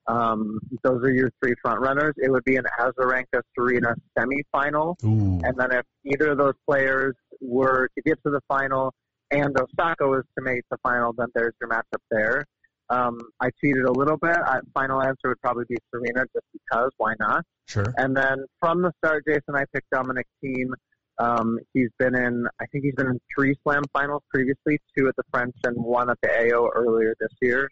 um, 0.06 0.58
those 0.82 1.02
are 1.02 1.12
your 1.12 1.30
three 1.42 1.54
front 1.62 1.80
runners. 1.80 2.14
It 2.16 2.30
would 2.30 2.44
be 2.44 2.56
an 2.56 2.64
Azarenka 2.78 3.42
Serena 3.56 3.94
semifinal, 4.18 4.96
Ooh. 5.04 5.40
and 5.44 5.56
then 5.56 5.72
if 5.72 5.84
either 6.04 6.32
of 6.32 6.38
those 6.38 6.54
players 6.68 7.14
were 7.40 7.88
to 7.96 8.02
get 8.02 8.18
to 8.24 8.30
the 8.30 8.40
final 8.48 8.92
and 9.30 9.56
Osaka 9.56 10.06
was 10.06 10.24
to 10.36 10.42
make 10.42 10.62
the 10.70 10.76
final, 10.82 11.12
then 11.12 11.28
there's 11.34 11.54
your 11.60 11.70
matchup 11.70 12.02
there. 12.10 12.44
Um, 12.88 13.20
I 13.40 13.50
cheated 13.60 13.84
a 13.84 13.92
little 13.92 14.16
bit. 14.16 14.36
I, 14.36 14.58
final 14.74 15.00
answer 15.00 15.28
would 15.28 15.40
probably 15.40 15.64
be 15.68 15.76
Serena, 15.90 16.24
just 16.34 16.46
because. 16.52 16.90
Why 16.98 17.14
not? 17.20 17.44
Sure. 17.66 17.94
And 17.96 18.16
then 18.16 18.44
from 18.58 18.82
the 18.82 18.92
start, 18.98 19.24
Jason, 19.26 19.54
I 19.54 19.64
picked 19.72 19.90
Dominic 19.90 20.26
Thiem. 20.42 20.70
Um, 21.18 21.58
he's 21.72 21.90
been 21.98 22.16
in, 22.16 22.46
I 22.60 22.66
think 22.66 22.84
he's 22.84 22.94
been 22.94 23.06
in 23.06 23.20
three 23.36 23.54
slam 23.62 23.82
finals 23.92 24.22
previously, 24.30 24.80
two 24.96 25.06
at 25.06 25.14
the 25.16 25.22
French 25.30 25.54
and 25.64 25.76
one 25.76 26.10
at 26.10 26.18
the 26.22 26.30
AO 26.30 26.70
earlier 26.74 27.14
this 27.20 27.32
year. 27.40 27.68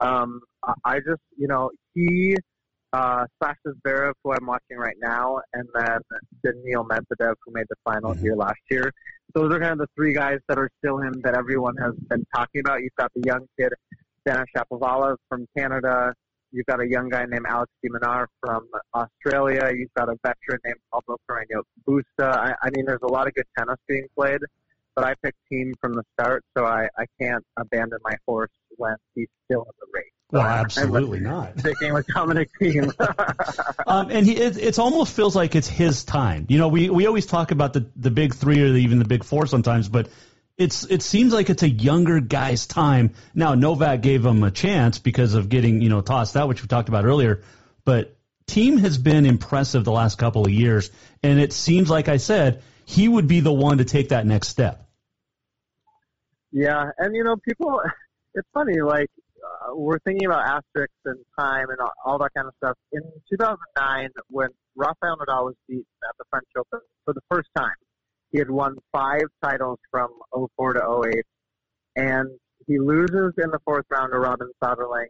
Um, 0.00 0.40
I 0.84 0.98
just, 0.98 1.22
you 1.36 1.48
know, 1.48 1.70
he 1.94 2.36
uh, 2.94 3.26
Sascha 3.42 3.74
Zverev, 3.84 4.12
who 4.22 4.32
I'm 4.32 4.46
watching 4.46 4.78
right 4.78 4.96
now, 5.00 5.40
and 5.52 5.68
then 5.74 5.98
Daniil 6.44 6.84
Medvedev, 6.84 7.34
who 7.44 7.52
made 7.52 7.66
the 7.68 7.76
final 7.84 8.14
here 8.14 8.36
last 8.36 8.60
year. 8.70 8.92
Those 9.34 9.52
are 9.52 9.58
kind 9.58 9.72
of 9.72 9.78
the 9.78 9.88
three 9.96 10.14
guys 10.14 10.38
that 10.48 10.58
are 10.58 10.70
still 10.78 10.98
him 10.98 11.20
that 11.24 11.34
everyone 11.34 11.76
has 11.78 11.94
been 12.08 12.24
talking 12.34 12.60
about. 12.60 12.82
You've 12.82 12.94
got 12.96 13.10
the 13.14 13.22
young 13.26 13.46
kid, 13.58 13.72
Denis 14.24 14.46
Shapovalov 14.56 15.16
from 15.28 15.46
Canada. 15.56 16.12
You've 16.52 16.66
got 16.66 16.80
a 16.80 16.88
young 16.88 17.08
guy 17.08 17.24
named 17.24 17.46
Alex 17.48 17.72
de 17.82 17.90
Minaur 17.90 18.26
from 18.40 18.68
Australia. 18.94 19.72
You've 19.76 19.92
got 19.96 20.08
a 20.08 20.16
veteran 20.22 20.60
named 20.64 20.78
Pablo 20.92 21.16
Carreño 21.28 21.62
Busta. 21.88 22.30
I, 22.32 22.54
I 22.62 22.70
mean, 22.76 22.86
there's 22.86 23.02
a 23.02 23.10
lot 23.10 23.26
of 23.26 23.34
good 23.34 23.46
tennis 23.58 23.78
being 23.88 24.06
played, 24.16 24.40
but 24.94 25.04
I 25.04 25.14
picked 25.20 25.38
Thiem 25.52 25.72
from 25.80 25.94
the 25.94 26.04
start, 26.12 26.44
so 26.56 26.64
I, 26.64 26.88
I 26.96 27.06
can't 27.20 27.44
abandon 27.56 27.98
my 28.04 28.14
horse 28.24 28.52
when 28.76 28.94
he's 29.16 29.26
still 29.46 29.62
in 29.62 29.72
the. 29.80 29.83
Well, 30.34 30.42
absolutely 30.42 31.20
not. 31.20 31.58
Sticking 31.60 31.94
with 31.94 32.06
Dominic 32.08 32.50
Thiem. 32.60 32.92
um, 33.86 34.10
and 34.10 34.26
he, 34.26 34.36
it, 34.36 34.58
it 34.58 34.78
almost 34.80 35.14
feels 35.14 35.36
like 35.36 35.54
it's 35.54 35.68
his 35.68 36.02
time. 36.02 36.46
You 36.48 36.58
know, 36.58 36.68
we, 36.68 36.90
we 36.90 37.06
always 37.06 37.26
talk 37.26 37.52
about 37.52 37.72
the, 37.72 37.86
the 37.94 38.10
big 38.10 38.34
three 38.34 38.60
or 38.60 38.74
even 38.74 38.98
the 38.98 39.04
big 39.04 39.22
four 39.22 39.46
sometimes, 39.46 39.88
but 39.88 40.08
it's 40.56 40.84
it 40.84 41.02
seems 41.02 41.32
like 41.32 41.50
it's 41.50 41.62
a 41.62 41.68
younger 41.68 42.20
guy's 42.20 42.66
time. 42.66 43.14
Now 43.32 43.54
Novak 43.54 44.02
gave 44.02 44.24
him 44.24 44.42
a 44.42 44.50
chance 44.50 44.98
because 44.98 45.34
of 45.34 45.48
getting 45.48 45.80
you 45.80 45.88
know 45.88 46.00
tossed 46.00 46.36
out, 46.36 46.48
which 46.48 46.62
we 46.62 46.68
talked 46.68 46.88
about 46.88 47.04
earlier. 47.04 47.42
But 47.84 48.16
Thiem 48.46 48.78
has 48.80 48.98
been 48.98 49.26
impressive 49.26 49.84
the 49.84 49.92
last 49.92 50.18
couple 50.18 50.44
of 50.44 50.50
years, 50.50 50.90
and 51.22 51.40
it 51.40 51.52
seems 51.52 51.90
like 51.90 52.08
I 52.08 52.18
said 52.18 52.62
he 52.86 53.08
would 53.08 53.26
be 53.26 53.40
the 53.40 53.52
one 53.52 53.78
to 53.78 53.84
take 53.84 54.10
that 54.10 54.26
next 54.26 54.48
step. 54.48 54.88
Yeah, 56.52 56.90
and 56.98 57.14
you 57.14 57.24
know, 57.24 57.36
people, 57.36 57.80
it's 58.34 58.48
funny. 58.52 58.80
Like 58.80 59.10
we're 59.72 59.98
thinking 60.00 60.26
about 60.26 60.46
asterisks 60.46 60.94
and 61.04 61.18
time 61.38 61.70
and 61.70 61.78
all, 61.80 61.92
all 62.04 62.18
that 62.18 62.30
kind 62.36 62.46
of 62.46 62.54
stuff. 62.62 62.76
In 62.92 63.02
2009, 63.30 64.08
when 64.28 64.48
Rafael 64.76 65.16
Nadal 65.16 65.46
was 65.46 65.54
beaten 65.68 65.84
at 66.08 66.16
the 66.18 66.24
French 66.30 66.46
Open 66.58 66.80
for 67.04 67.14
the 67.14 67.20
first 67.30 67.48
time, 67.56 67.74
he 68.32 68.38
had 68.38 68.50
won 68.50 68.76
five 68.92 69.22
titles 69.42 69.78
from 69.90 70.08
04 70.56 70.74
to 70.74 71.02
08, 71.14 71.24
and 71.96 72.28
he 72.66 72.78
loses 72.78 73.32
in 73.38 73.50
the 73.50 73.58
fourth 73.64 73.84
round 73.90 74.12
to 74.12 74.18
Robin 74.18 74.50
Soderling, 74.62 75.06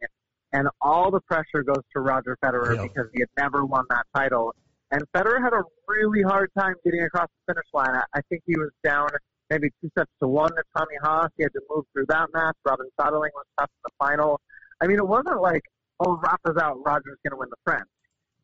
and 0.53 0.69
all 0.81 1.11
the 1.11 1.21
pressure 1.23 1.63
goes 1.65 1.83
to 1.95 2.01
Roger 2.01 2.37
Federer 2.45 2.77
Yeah. 2.77 2.83
because 2.83 3.07
he 3.15 3.21
had 3.21 3.31
never 3.39 3.65
won 3.65 3.85
that 3.91 4.05
title. 4.15 4.55
And 4.91 5.03
Federer 5.17 5.43
had 5.43 5.53
a 5.53 5.63
really 5.89 6.23
hard 6.23 6.51
time 6.59 6.75
getting 6.85 7.03
across 7.03 7.29
the 7.47 7.55
finish 7.55 7.67
line. 7.73 7.95
I, 7.97 8.03
I 8.19 8.21
think 8.29 8.43
he 8.47 8.57
was 8.57 8.71
down 8.85 9.09
maybe 9.51 9.71
two 9.81 9.91
sets 9.97 10.11
to 10.21 10.29
one 10.29 10.51
to 10.51 10.63
Tommy 10.77 10.97
Haas. 11.03 11.31
He 11.37 11.43
had 11.43 11.53
to 11.53 11.61
move 11.71 11.85
through 11.93 12.07
that 12.09 12.29
match. 12.33 12.57
Robin 12.65 12.87
Soderling 12.99 13.35
was 13.35 13.45
tough 13.59 13.71
in 13.71 13.83
the 13.85 13.91
final. 13.99 14.41
I 14.81 14.87
mean, 14.87 14.99
it 14.99 15.07
wasn't 15.07 15.41
like, 15.41 15.63
oh, 16.01 16.19
Rafa's 16.23 16.61
out, 16.61 16.77
Roger's 16.85 17.19
going 17.25 17.33
to 17.33 17.37
win 17.37 17.49
the 17.51 17.57
French. 17.65 17.89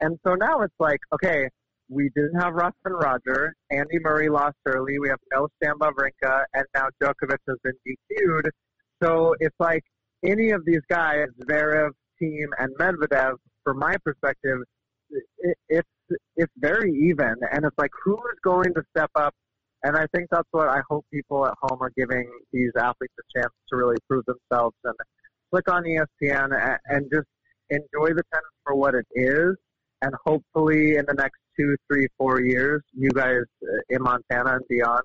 And 0.01 0.19
so 0.27 0.35
now 0.35 0.63
it's 0.63 0.75
like, 0.79 1.01
okay, 1.13 1.49
we 1.89 2.11
didn't 2.15 2.41
have 2.41 2.55
Rafa 2.55 2.75
and 2.85 2.95
Roger. 2.95 3.55
Andy 3.71 3.99
Murray 3.99 4.29
lost 4.29 4.57
early. 4.65 4.99
We 4.99 5.09
have 5.09 5.19
no 5.33 5.49
Stan 5.57 5.75
Wawrinka, 5.79 6.45
and 6.55 6.65
now 6.75 6.87
Djokovic 7.03 7.39
has 7.49 7.57
been 7.65 7.75
DQ'd. 7.87 8.51
So 9.03 9.35
it's 9.41 9.57
like 9.59 9.83
any 10.25 10.51
of 10.51 10.65
these 10.65 10.83
guys, 10.89 11.27
Zverev, 11.43 11.91
Thiem, 12.23 12.47
and 12.59 12.75
Medvedev, 12.79 13.35
from 13.65 13.79
my 13.79 13.97
perspective, 14.05 14.59
it, 15.11 15.57
it's 15.69 15.89
it's 16.37 16.53
very 16.57 16.93
even, 16.93 17.35
and 17.53 17.65
it's 17.65 17.77
like 17.79 17.91
who 18.05 18.15
is 18.15 18.39
going 18.43 18.73
to 18.75 18.83
step 18.97 19.11
up? 19.15 19.35
And 19.83 19.97
I 19.97 20.07
think 20.15 20.29
that's 20.31 20.49
what 20.51 20.69
I 20.69 20.81
hope 20.89 21.07
people 21.13 21.47
at 21.47 21.55
home 21.63 21.79
are 21.81 21.93
giving 21.97 22.31
these 22.53 22.73
athletes 22.77 23.15
a 23.19 23.39
chance 23.39 23.53
to 23.71 23.77
really 23.77 23.97
prove 24.09 24.25
themselves 24.27 24.77
and 24.85 24.95
click 25.51 25.71
on 25.71 25.85
ESPN 25.85 26.79
and, 26.89 27.11
just 27.11 27.27
enjoy 27.71 28.09
the 28.09 28.23
tennis 28.33 28.53
for 28.65 28.75
what 28.75 28.95
it 28.95 29.07
is. 29.15 29.57
And 30.03 30.13
hopefully, 30.25 30.97
in 30.97 31.05
the 31.07 31.15
next 31.15 31.39
two, 31.59 31.77
three, 31.89 32.09
four 32.19 32.41
years, 32.41 32.83
you 32.93 33.11
guys 33.11 33.43
uh, 33.63 33.81
in 33.91 34.03
Montana 34.03 34.57
and 34.57 34.65
beyond 34.69 35.03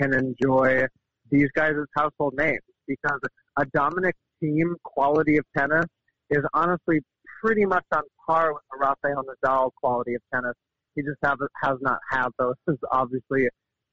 can 0.00 0.12
enjoy 0.14 0.84
these 1.30 1.48
guys 1.54 1.72
as 1.80 1.86
household 1.96 2.34
names 2.36 2.60
because 2.86 3.20
a 3.56 3.64
Dominic 3.66 4.16
Thiem 4.42 4.74
quality 4.82 5.36
of 5.36 5.44
tennis 5.56 5.86
is 6.30 6.42
honestly 6.54 7.00
pretty 7.42 7.64
much 7.64 7.84
on 7.94 8.02
par 8.26 8.52
with 8.52 8.62
the 8.72 8.78
Rafael 8.78 9.24
Nadal 9.24 9.70
quality 9.80 10.14
of 10.14 10.22
tennis. 10.32 10.54
He 10.94 11.02
just 11.02 11.18
have, 11.22 11.38
has 11.62 11.78
not 11.80 11.98
had 12.10 12.28
those 12.38 12.54
obviously 12.90 13.48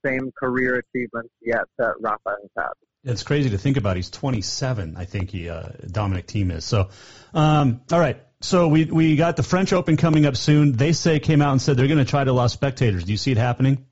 same 0.05 0.31
career 0.31 0.75
achievements 0.75 1.29
yet 1.41 1.65
that 1.77 1.93
Rafa 1.99 2.35
has 2.41 2.49
had. 2.57 3.11
It's 3.11 3.23
crazy 3.23 3.51
to 3.51 3.57
think 3.57 3.77
about. 3.77 3.95
He's 3.95 4.09
27, 4.09 4.97
I 4.97 5.05
think 5.05 5.31
he 5.31 5.49
uh, 5.49 5.69
Dominic 5.89 6.27
Thiem 6.27 6.51
is. 6.51 6.65
So, 6.65 6.89
um, 7.33 7.81
all 7.91 7.99
right. 7.99 8.21
So 8.41 8.67
we 8.67 8.85
we 8.85 9.15
got 9.15 9.35
the 9.35 9.43
French 9.43 9.73
Open 9.73 9.97
coming 9.97 10.25
up 10.25 10.37
soon. 10.37 10.73
They 10.73 10.93
say 10.93 11.19
came 11.19 11.41
out 11.41 11.51
and 11.51 11.61
said 11.61 11.75
they're 11.75 11.87
going 11.87 11.99
to 11.99 12.05
try 12.05 12.23
to 12.23 12.31
allow 12.31 12.47
spectators. 12.47 13.03
Do 13.03 13.11
you 13.11 13.17
see 13.17 13.31
it 13.31 13.37
happening? 13.37 13.85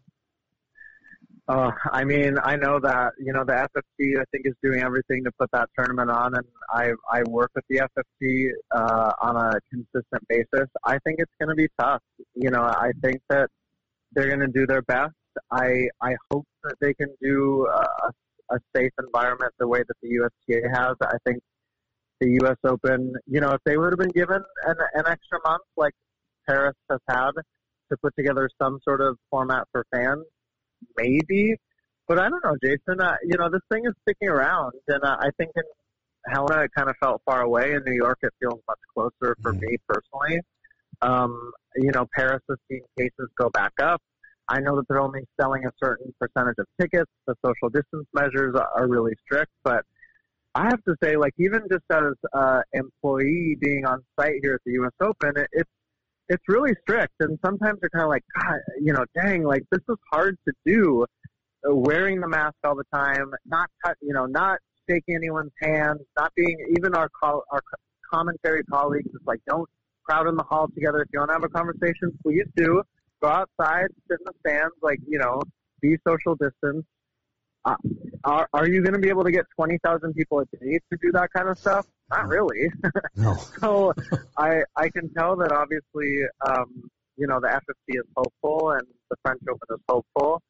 Uh, 1.50 1.72
I 1.92 2.04
mean, 2.04 2.38
I 2.44 2.58
know 2.58 2.80
that 2.80 3.14
you 3.20 3.32
know 3.32 3.46
the 3.46 3.54
FFT. 3.54 4.20
I 4.20 4.24
think 4.32 4.46
is 4.46 4.54
doing 4.62 4.82
everything 4.82 5.24
to 5.24 5.32
put 5.40 5.50
that 5.52 5.70
tournament 5.78 6.10
on, 6.10 6.36
and 6.36 6.46
I 6.70 6.92
I 7.10 7.24
work 7.24 7.52
with 7.56 7.64
the 7.70 7.88
FFT 7.98 8.50
uh, 8.72 9.14
on 9.22 9.36
a 9.38 9.60
consistent 9.70 10.28
basis. 10.28 10.70
I 10.84 10.98
think 11.00 11.20
it's 11.20 11.32
going 11.40 11.50
to 11.50 11.56
be 11.56 11.70
tough. 11.80 12.02
You 12.36 12.50
know, 12.50 12.64
I 12.64 12.92
think 13.02 13.22
that 13.30 13.50
they're 14.12 14.28
going 14.28 14.42
to 14.42 14.48
do 14.48 14.66
their 14.66 14.82
best. 14.82 15.14
I 15.52 15.88
I 16.02 16.16
hope 16.32 16.46
that 16.64 16.76
they 16.82 16.94
can 16.94 17.10
do 17.22 17.68
a, 17.68 18.56
a 18.56 18.60
safe 18.76 18.92
environment 19.00 19.54
the 19.60 19.68
way 19.68 19.80
that 19.88 19.96
the 20.02 20.10
USTA 20.10 20.70
has. 20.74 20.96
I 21.02 21.18
think 21.26 21.40
the 22.20 22.30
U.S. 22.42 22.58
Open. 22.66 23.14
You 23.26 23.42
know, 23.42 23.52
if 23.52 23.62
they 23.66 23.78
would 23.78 23.92
have 23.92 24.00
been 24.00 24.10
given 24.10 24.42
an, 24.66 24.76
an 24.94 25.04
extra 25.08 25.40
month 25.46 25.64
like 25.76 25.94
Paris 26.48 26.76
has 26.90 27.00
had 27.10 27.32
to 27.90 27.98
put 28.02 28.14
together 28.18 28.50
some 28.62 28.80
sort 28.84 29.02
of 29.02 29.18
format 29.30 29.64
for 29.72 29.86
fans, 29.94 30.26
maybe. 30.98 31.56
But 32.08 32.20
I 32.20 32.30
don't 32.30 32.44
know, 32.44 32.56
Jason. 32.64 33.02
Uh, 33.02 33.16
you 33.24 33.38
know, 33.38 33.50
this 33.50 33.62
thing 33.72 33.84
is 33.86 33.94
sticking 34.04 34.30
around, 34.30 34.74
and 34.88 35.04
uh, 35.04 35.18
I 35.20 35.30
think 35.38 35.52
in 35.56 35.64
Helena 36.28 36.64
it 36.64 36.72
kind 36.76 36.90
of 36.90 36.96
felt 37.02 37.22
far 37.26 37.42
away. 37.42 37.74
In 37.74 37.84
New 37.86 37.96
York, 37.96 38.20
it 38.22 38.34
feels 38.40 38.62
much 38.68 38.80
closer 38.94 39.36
for 39.42 39.54
me 39.54 39.78
personally. 39.88 40.40
Um, 41.02 41.52
you 41.76 41.92
know, 41.92 42.08
Paris 42.16 42.42
has 42.50 42.58
seen 42.72 42.82
cases 42.98 43.30
go 43.38 43.50
back 43.50 43.74
up. 43.82 44.02
I 44.50 44.60
know 44.60 44.76
that 44.78 44.88
they're 44.88 45.02
only 45.02 45.26
selling 45.40 45.66
a 45.66 45.72
certain 45.82 46.14
percentage 46.20 46.56
of 46.58 46.66
tickets. 46.80 47.12
The 47.26 47.36
social 47.46 47.70
distance 47.70 48.08
measures 48.14 48.56
are, 48.56 48.88
really 48.88 49.14
strict, 49.26 49.52
but 49.64 49.84
I 50.56 50.66
have 50.66 50.82
to 50.86 50.96
say, 51.04 51.18
like 51.18 51.34
even 51.38 51.62
just 51.70 51.84
as 51.92 52.14
uh, 52.34 52.62
employee 52.74 53.58
being 53.60 53.86
on 53.86 54.04
site 54.20 54.40
here 54.42 54.54
at 54.54 54.62
the 54.66 54.74
U.S. 54.74 54.92
Open, 55.02 55.34
it, 55.36 55.48
it's 55.52 55.70
it's 56.30 56.44
really 56.48 56.74
strict, 56.82 57.14
and 57.22 57.38
sometimes 57.46 57.80
you're 57.82 57.90
kind 57.90 58.04
of 58.04 58.10
like, 58.10 58.24
God, 58.36 58.60
you 58.82 58.92
know, 58.92 59.06
dang, 59.16 59.44
like 59.44 59.64
this 59.72 59.82
is 59.90 59.96
hard 60.12 60.38
to 60.48 60.54
do. 60.66 61.06
Wearing 61.64 62.22
the 62.22 62.28
mask 62.28 62.56
all 62.64 62.76
the 62.76 62.86
time, 62.94 63.32
not 63.46 63.70
cut, 63.84 63.98
you 64.02 64.14
know, 64.14 64.26
not 64.26 64.60
shaking 64.90 65.16
anyone's 65.16 65.52
hands, 65.62 66.00
not 66.18 66.32
being 66.36 66.56
even 66.78 66.96
our 66.96 67.10
call, 67.10 67.44
our 67.52 67.62
commentary 68.14 68.64
colleagues. 68.64 69.10
It's 69.14 69.26
like 69.26 69.40
don't 69.48 69.68
crowd 70.08 70.28
in 70.28 70.36
the 70.36 70.44
hall 70.44 70.68
together. 70.74 71.02
If 71.02 71.10
you 71.12 71.20
want 71.20 71.30
to 71.30 71.34
have 71.34 71.44
a 71.44 71.50
conversation, 71.50 72.18
please 72.24 72.46
do. 72.56 72.82
Go 73.22 73.30
outside, 73.30 73.88
sit 74.10 74.20
in 74.20 74.26
the 74.26 74.34
stands, 74.40 74.76
like 74.82 75.00
you 75.08 75.20
know, 75.20 75.42
be 75.82 75.98
social 76.08 76.36
distance. 76.36 76.86
Uh, 77.66 77.76
are 78.24 78.48
are 78.54 78.68
you 78.68 78.82
going 78.82 78.94
to 78.94 79.00
be 79.00 79.10
able 79.10 79.24
to 79.24 79.32
get 79.32 79.46
twenty 79.56 79.78
thousand 79.84 80.14
people 80.14 80.40
a 80.40 80.46
day 80.58 80.80
to 80.92 80.98
do 81.02 81.12
that 81.12 81.30
kind 81.36 81.50
of 81.50 81.58
stuff? 81.58 81.86
Not 82.10 82.28
really. 82.28 82.72
No. 83.16 83.36
so 83.60 83.94
I 84.38 84.62
I 84.76 84.90
can 84.90 85.12
tell 85.14 85.36
that 85.38 85.52
obviously 85.52 86.22
um, 86.48 86.90
you 87.18 87.28
know, 87.28 87.40
the 87.40 87.48
FFT 87.48 88.00
is 88.00 88.06
hopeful 88.16 88.72
and 88.72 88.84
the 89.10 89.18
French 89.24 89.42
Open 89.50 89.68
is 89.72 89.82
hopeful. 89.90 90.42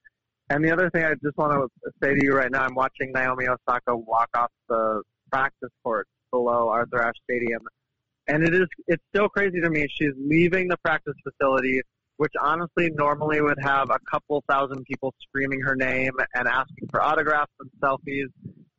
And 0.49 0.63
the 0.63 0.71
other 0.71 0.89
thing 0.89 1.03
I 1.03 1.13
just 1.23 1.37
want 1.37 1.53
to 1.53 1.91
say 2.01 2.13
to 2.13 2.23
you 2.23 2.33
right 2.33 2.51
now, 2.51 2.63
I'm 2.63 2.75
watching 2.75 3.11
Naomi 3.13 3.47
Osaka 3.47 3.95
walk 3.95 4.29
off 4.35 4.51
the 4.69 5.01
practice 5.31 5.71
court 5.83 6.07
below 6.31 6.69
Arthur 6.69 7.01
Ashe 7.01 7.17
Stadium, 7.23 7.61
and 8.27 8.43
it 8.43 8.53
is 8.53 8.67
it's 8.87 9.03
still 9.13 9.27
crazy 9.27 9.59
to 9.59 9.69
me. 9.69 9.87
She's 9.89 10.13
leaving 10.17 10.69
the 10.69 10.77
practice 10.77 11.15
facility, 11.23 11.81
which 12.17 12.33
honestly 12.41 12.89
normally 12.93 13.41
would 13.41 13.57
have 13.61 13.89
a 13.89 13.99
couple 14.11 14.43
thousand 14.49 14.83
people 14.85 15.13
screaming 15.21 15.61
her 15.61 15.75
name 15.75 16.11
and 16.33 16.47
asking 16.47 16.89
for 16.89 17.01
autographs 17.01 17.51
and 17.59 17.69
selfies. 17.81 18.29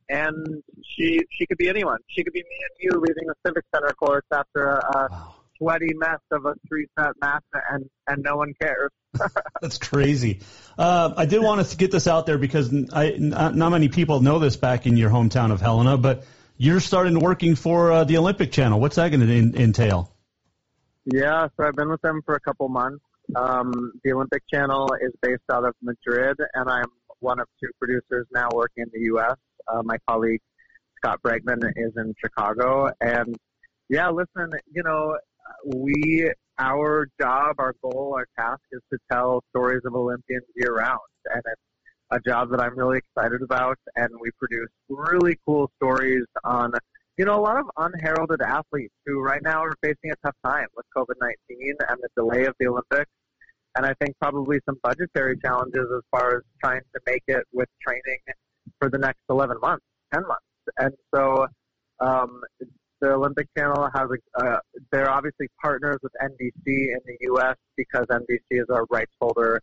And 0.09 0.63
she 0.83 1.21
she 1.31 1.45
could 1.45 1.57
be 1.57 1.69
anyone. 1.69 1.97
She 2.07 2.23
could 2.23 2.33
be 2.33 2.41
me 2.41 2.57
and 2.61 2.71
you 2.79 2.99
leaving 2.99 3.27
the 3.27 3.35
Civic 3.45 3.63
Center 3.73 3.93
course 3.93 4.25
after 4.31 4.67
a, 4.67 4.77
a 4.77 5.07
wow. 5.11 5.35
sweaty 5.57 5.93
mess 5.93 6.19
of 6.31 6.45
a 6.45 6.55
three 6.67 6.87
set 6.97 7.11
match, 7.21 7.43
and 7.71 7.85
and 8.07 8.23
no 8.23 8.35
one 8.35 8.53
cares. 8.59 8.89
That's 9.61 9.77
crazy. 9.77 10.39
Uh, 10.77 11.13
I 11.15 11.25
did 11.25 11.43
want 11.43 11.65
to 11.65 11.77
get 11.77 11.91
this 11.91 12.07
out 12.07 12.25
there 12.25 12.39
because 12.39 12.73
I, 12.91 13.15
not, 13.17 13.55
not 13.55 13.69
many 13.69 13.89
people 13.89 14.21
know 14.21 14.39
this 14.39 14.55
back 14.55 14.87
in 14.87 14.97
your 14.97 15.09
hometown 15.11 15.51
of 15.51 15.61
Helena, 15.61 15.97
but 15.97 16.25
you're 16.57 16.79
starting 16.79 17.19
working 17.19 17.55
for 17.55 17.91
uh, 17.91 18.03
the 18.03 18.17
Olympic 18.17 18.51
Channel. 18.51 18.79
What's 18.79 18.95
that 18.95 19.09
going 19.09 19.25
to 19.25 19.31
in, 19.31 19.55
entail? 19.55 20.11
Yeah, 21.05 21.47
so 21.55 21.65
I've 21.65 21.75
been 21.75 21.89
with 21.89 22.01
them 22.01 22.21
for 22.25 22.35
a 22.35 22.39
couple 22.39 22.67
months. 22.69 23.03
Um, 23.35 23.91
the 24.03 24.13
Olympic 24.13 24.43
Channel 24.51 24.95
is 25.01 25.11
based 25.21 25.43
out 25.51 25.65
of 25.65 25.73
Madrid, 25.81 26.37
and 26.53 26.69
I'm 26.69 26.85
one 27.19 27.39
of 27.39 27.47
two 27.61 27.69
producers 27.79 28.25
now 28.33 28.49
working 28.53 28.83
in 28.83 28.89
the 28.93 29.01
U.S. 29.05 29.35
Uh, 29.67 29.83
my 29.83 29.97
colleague 30.07 30.41
Scott 30.97 31.19
Bregman 31.23 31.63
is 31.75 31.93
in 31.97 32.13
Chicago, 32.19 32.89
and 33.01 33.35
yeah, 33.89 34.09
listen, 34.09 34.51
you 34.71 34.83
know, 34.83 35.17
we 35.65 36.29
our 36.59 37.07
job, 37.19 37.55
our 37.59 37.73
goal, 37.81 38.13
our 38.15 38.27
task 38.37 38.61
is 38.71 38.81
to 38.91 38.99
tell 39.11 39.41
stories 39.49 39.81
of 39.85 39.95
Olympians 39.95 40.43
year 40.55 40.75
round, 40.75 40.99
and 41.33 41.41
it's 41.45 41.61
a 42.11 42.19
job 42.19 42.49
that 42.51 42.59
I'm 42.59 42.77
really 42.77 42.97
excited 42.97 43.41
about. 43.41 43.77
And 43.95 44.09
we 44.19 44.29
produce 44.37 44.69
really 44.89 45.39
cool 45.45 45.71
stories 45.77 46.25
on, 46.43 46.73
you 47.17 47.25
know, 47.25 47.39
a 47.39 47.41
lot 47.41 47.57
of 47.57 47.65
unheralded 47.77 48.41
athletes 48.41 48.93
who 49.05 49.21
right 49.21 49.41
now 49.41 49.63
are 49.63 49.75
facing 49.81 50.11
a 50.11 50.15
tough 50.25 50.35
time 50.43 50.67
with 50.75 50.85
COVID-19 50.95 51.35
and 51.87 51.97
the 52.01 52.09
delay 52.15 52.45
of 52.45 52.55
the 52.59 52.67
Olympics. 52.67 53.11
And 53.75 53.85
I 53.85 53.93
think 54.01 54.15
probably 54.19 54.59
some 54.65 54.77
budgetary 54.83 55.37
challenges 55.43 55.85
as 55.95 56.01
far 56.11 56.37
as 56.37 56.43
trying 56.63 56.81
to 56.93 57.01
make 57.05 57.23
it 57.27 57.43
with 57.53 57.69
training 57.85 58.19
for 58.79 58.89
the 58.89 58.97
next 58.97 59.21
11 59.29 59.57
months, 59.61 59.85
10 60.13 60.23
months. 60.27 60.43
And 60.77 60.93
so 61.13 61.47
um, 61.99 62.41
the 63.01 63.11
Olympic 63.13 63.47
Channel 63.57 63.89
has 63.93 64.09
a, 64.09 64.43
uh, 64.43 64.59
they're 64.91 65.09
obviously 65.09 65.47
partners 65.61 65.97
with 66.01 66.11
NBC 66.21 66.51
in 66.65 66.99
the 67.05 67.17
U.S. 67.21 67.55
because 67.77 68.05
NBC 68.07 68.39
is 68.51 68.65
our 68.69 68.85
rights 68.89 69.11
holder 69.21 69.61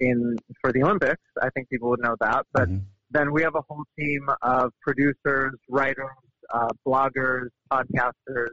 in 0.00 0.36
for 0.60 0.72
the 0.72 0.82
Olympics. 0.82 1.22
I 1.40 1.50
think 1.50 1.68
people 1.68 1.90
would 1.90 2.00
know 2.00 2.16
that. 2.20 2.46
But 2.52 2.68
mm-hmm. 2.68 2.84
then 3.10 3.32
we 3.32 3.42
have 3.42 3.54
a 3.54 3.62
whole 3.68 3.84
team 3.98 4.28
of 4.42 4.72
producers, 4.80 5.54
writers, 5.68 6.10
uh, 6.52 6.68
bloggers, 6.86 7.48
podcasters, 7.70 8.50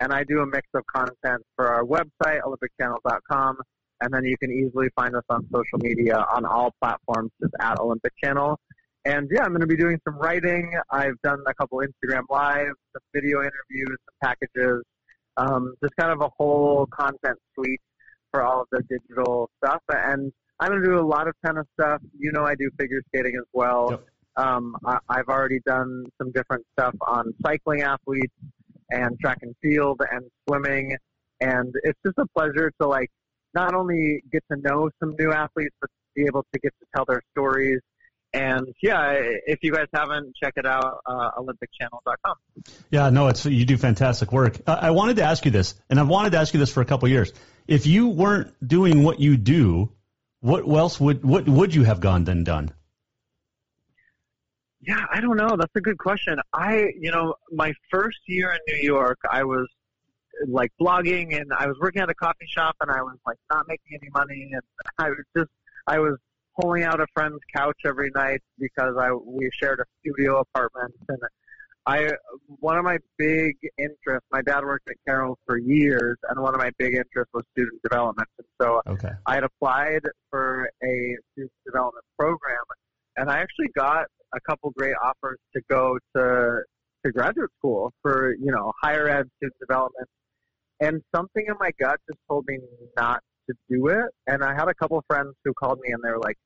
and 0.00 0.12
I 0.12 0.24
do 0.24 0.40
a 0.40 0.46
mix 0.46 0.66
of 0.74 0.84
content 0.86 1.42
for 1.54 1.68
our 1.68 1.84
website, 1.84 2.40
OlympicChannel.com, 2.42 3.56
and 4.02 4.12
then 4.12 4.24
you 4.24 4.36
can 4.36 4.50
easily 4.50 4.88
find 4.96 5.14
us 5.14 5.24
on 5.30 5.46
social 5.52 5.78
media 5.78 6.24
on 6.34 6.44
all 6.44 6.74
platforms, 6.80 7.30
just 7.40 7.54
at 7.60 7.78
Olympic 7.78 8.12
Channel. 8.22 8.58
And 9.04 9.28
yeah, 9.32 9.42
I'm 9.42 9.50
going 9.50 9.60
to 9.60 9.66
be 9.66 9.76
doing 9.76 9.98
some 10.06 10.16
writing. 10.18 10.72
I've 10.90 11.20
done 11.22 11.42
a 11.46 11.54
couple 11.54 11.78
Instagram 11.78 12.22
lives, 12.28 12.70
some 12.92 13.02
video 13.14 13.38
interviews, 13.38 13.96
some 14.06 14.14
packages, 14.22 14.82
um, 15.36 15.74
just 15.82 15.94
kind 15.96 16.12
of 16.12 16.20
a 16.20 16.30
whole 16.36 16.86
content 16.86 17.38
suite 17.54 17.80
for 18.30 18.42
all 18.42 18.62
of 18.62 18.68
the 18.70 18.82
digital 18.88 19.50
stuff. 19.62 19.82
And 19.88 20.32
I'm 20.60 20.68
going 20.70 20.82
to 20.82 20.88
do 20.88 20.98
a 20.98 21.00
lot 21.00 21.26
of 21.26 21.34
tennis 21.44 21.66
stuff. 21.78 22.00
You 22.18 22.32
know, 22.32 22.44
I 22.44 22.54
do 22.54 22.70
figure 22.78 23.02
skating 23.08 23.34
as 23.36 23.46
well. 23.52 23.88
Yep. 23.90 24.06
Um, 24.36 24.76
I, 24.84 24.98
I've 25.08 25.28
already 25.28 25.60
done 25.66 26.04
some 26.18 26.30
different 26.32 26.64
stuff 26.72 26.94
on 27.06 27.34
cycling 27.44 27.82
athletes 27.82 28.34
and 28.90 29.18
track 29.20 29.38
and 29.42 29.54
field 29.62 30.00
and 30.10 30.24
swimming. 30.48 30.96
And 31.40 31.74
it's 31.82 31.98
just 32.06 32.18
a 32.18 32.26
pleasure 32.36 32.72
to 32.80 32.86
like 32.86 33.10
not 33.54 33.74
only 33.74 34.22
get 34.32 34.42
to 34.50 34.56
know 34.58 34.90
some 35.00 35.14
new 35.18 35.32
athletes, 35.32 35.74
but 35.80 35.90
be 36.14 36.24
able 36.26 36.44
to 36.52 36.58
get 36.58 36.72
to 36.80 36.86
tell 36.94 37.04
their 37.06 37.22
stories 37.32 37.80
and 38.34 38.74
yeah, 38.82 39.12
if 39.46 39.58
you 39.62 39.72
guys 39.72 39.88
haven't, 39.92 40.34
check 40.42 40.54
it 40.56 40.64
out, 40.64 41.00
uh, 41.04 41.30
OlympicChannel.com. 41.38 42.36
Yeah, 42.90 43.10
no, 43.10 43.28
it's 43.28 43.44
you 43.44 43.66
do 43.66 43.76
fantastic 43.76 44.32
work. 44.32 44.58
I, 44.66 44.74
I 44.74 44.90
wanted 44.90 45.16
to 45.16 45.22
ask 45.22 45.44
you 45.44 45.50
this, 45.50 45.74
and 45.90 46.00
I've 46.00 46.08
wanted 46.08 46.32
to 46.32 46.38
ask 46.38 46.54
you 46.54 46.60
this 46.60 46.72
for 46.72 46.80
a 46.80 46.86
couple 46.86 47.06
of 47.06 47.12
years. 47.12 47.32
If 47.66 47.86
you 47.86 48.08
weren't 48.08 48.54
doing 48.66 49.02
what 49.02 49.20
you 49.20 49.36
do, 49.36 49.92
what 50.40 50.66
else 50.66 50.98
would 50.98 51.24
what 51.24 51.46
would 51.46 51.74
you 51.74 51.84
have 51.84 52.00
gone 52.00 52.24
then 52.24 52.42
done? 52.42 52.70
Yeah, 54.80 55.04
I 55.12 55.20
don't 55.20 55.36
know. 55.36 55.56
That's 55.56 55.76
a 55.76 55.80
good 55.80 55.98
question. 55.98 56.40
I, 56.52 56.86
you 56.98 57.12
know, 57.12 57.34
my 57.52 57.72
first 57.90 58.18
year 58.26 58.50
in 58.50 58.58
New 58.66 58.82
York, 58.82 59.18
I 59.30 59.44
was 59.44 59.68
like 60.46 60.72
blogging 60.80 61.36
and 61.36 61.52
I 61.52 61.66
was 61.66 61.76
working 61.80 62.02
at 62.02 62.10
a 62.10 62.14
coffee 62.14 62.46
shop 62.48 62.76
and 62.80 62.90
I 62.90 63.02
was 63.02 63.16
like 63.26 63.38
not 63.50 63.66
making 63.68 63.98
any 64.00 64.10
money 64.12 64.50
and 64.52 64.62
I 64.98 65.08
was 65.10 65.24
just 65.36 65.50
I 65.86 65.98
was 65.98 66.16
pulling 66.60 66.82
out 66.82 67.00
a 67.00 67.06
friend's 67.14 67.40
couch 67.54 67.78
every 67.84 68.10
night 68.14 68.42
because 68.58 68.94
I 68.98 69.12
we 69.12 69.50
shared 69.52 69.80
a 69.80 69.84
studio 70.00 70.40
apartment 70.40 70.94
and 71.08 71.18
I 71.86 72.12
one 72.46 72.78
of 72.78 72.84
my 72.84 72.98
big 73.18 73.56
interests. 73.76 74.26
My 74.30 74.42
dad 74.42 74.62
worked 74.62 74.88
at 74.88 74.96
Carroll 75.06 75.38
for 75.46 75.58
years, 75.58 76.16
and 76.28 76.40
one 76.40 76.54
of 76.54 76.60
my 76.60 76.70
big 76.78 76.94
interests 76.94 77.32
was 77.34 77.42
student 77.52 77.82
development. 77.82 78.28
And 78.38 78.46
so 78.60 78.82
okay. 78.86 79.10
I 79.26 79.34
had 79.34 79.44
applied 79.44 80.02
for 80.30 80.70
a 80.82 81.16
student 81.32 81.52
development 81.66 82.04
program, 82.16 82.62
and 83.16 83.28
I 83.28 83.38
actually 83.38 83.68
got 83.74 84.06
a 84.32 84.40
couple 84.40 84.70
great 84.70 84.94
offers 85.02 85.38
to 85.54 85.62
go 85.68 85.98
to 86.14 86.62
to 87.04 87.12
graduate 87.12 87.50
school 87.58 87.92
for 88.00 88.34
you 88.34 88.52
know 88.52 88.72
higher 88.80 89.08
ed 89.08 89.28
student 89.38 89.58
development. 89.58 90.08
And 90.82 91.00
something 91.14 91.44
in 91.46 91.54
my 91.60 91.70
gut 91.80 92.00
just 92.08 92.18
told 92.28 92.44
me 92.48 92.58
not 92.96 93.20
to 93.48 93.54
do 93.70 93.86
it. 93.86 94.06
And 94.26 94.42
I 94.42 94.52
had 94.52 94.66
a 94.66 94.74
couple 94.74 94.98
of 94.98 95.04
friends 95.06 95.34
who 95.44 95.54
called 95.54 95.78
me 95.80 95.92
and 95.92 96.02
they 96.02 96.10
were 96.10 96.18
like, 96.18 96.36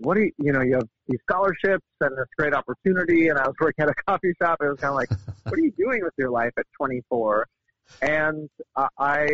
what 0.00 0.16
do 0.16 0.20
you, 0.20 0.32
you 0.38 0.52
know, 0.52 0.60
you 0.60 0.74
have 0.74 0.88
these 1.08 1.18
scholarships 1.28 1.86
and 2.02 2.16
this 2.16 2.26
great 2.38 2.52
opportunity. 2.52 3.28
And 3.28 3.38
I 3.38 3.46
was 3.46 3.56
working 3.60 3.82
at 3.82 3.88
a 3.88 3.94
coffee 4.06 4.34
shop. 4.40 4.58
And 4.60 4.68
It 4.68 4.70
was 4.72 4.80
kind 4.80 4.90
of 4.90 4.96
like, 4.96 5.10
what 5.44 5.58
are 5.58 5.62
you 5.62 5.72
doing 5.78 6.02
with 6.02 6.12
your 6.18 6.30
life 6.30 6.52
at 6.58 6.66
24? 6.76 7.46
And 8.02 8.50
uh, 8.76 8.88
I, 8.98 9.26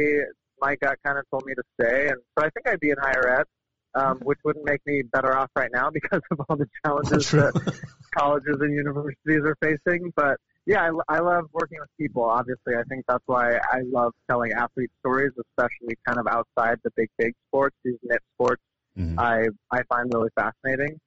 my 0.60 0.76
gut 0.76 0.96
kind 1.04 1.18
of 1.18 1.24
told 1.28 1.44
me 1.44 1.54
to 1.54 1.62
stay. 1.80 2.08
And 2.08 2.18
so 2.38 2.44
I 2.44 2.50
think 2.50 2.68
I'd 2.68 2.80
be 2.80 2.90
in 2.90 2.98
higher 3.00 3.40
ed, 3.40 4.00
um, 4.00 4.18
which 4.18 4.38
wouldn't 4.44 4.64
make 4.64 4.80
me 4.86 5.02
better 5.02 5.36
off 5.36 5.50
right 5.56 5.70
now 5.72 5.90
because 5.92 6.22
of 6.30 6.40
all 6.48 6.56
the 6.56 6.68
challenges 6.84 7.32
that 7.32 7.80
colleges 8.16 8.58
and 8.60 8.72
universities 8.72 9.40
are 9.44 9.56
facing. 9.60 10.12
But 10.14 10.36
yeah, 10.66 10.90
I, 11.08 11.16
I 11.16 11.18
love 11.20 11.44
working 11.52 11.78
with 11.80 11.88
people. 11.98 12.24
Obviously, 12.24 12.74
I 12.76 12.82
think 12.88 13.04
that's 13.08 13.22
why 13.26 13.56
I 13.56 13.82
love 13.90 14.12
telling 14.28 14.52
athlete 14.52 14.90
stories, 15.00 15.32
especially 15.38 15.96
kind 16.06 16.18
of 16.18 16.26
outside 16.26 16.78
the 16.82 16.90
big, 16.96 17.08
big 17.18 17.32
sports, 17.48 17.76
these 17.84 17.98
niche 18.02 18.20
sports. 18.34 18.62
Mm-hmm. 18.98 19.18
I 19.18 19.46
I 19.70 19.82
find 19.88 20.12
really 20.12 20.30
fascinating. 20.34 20.98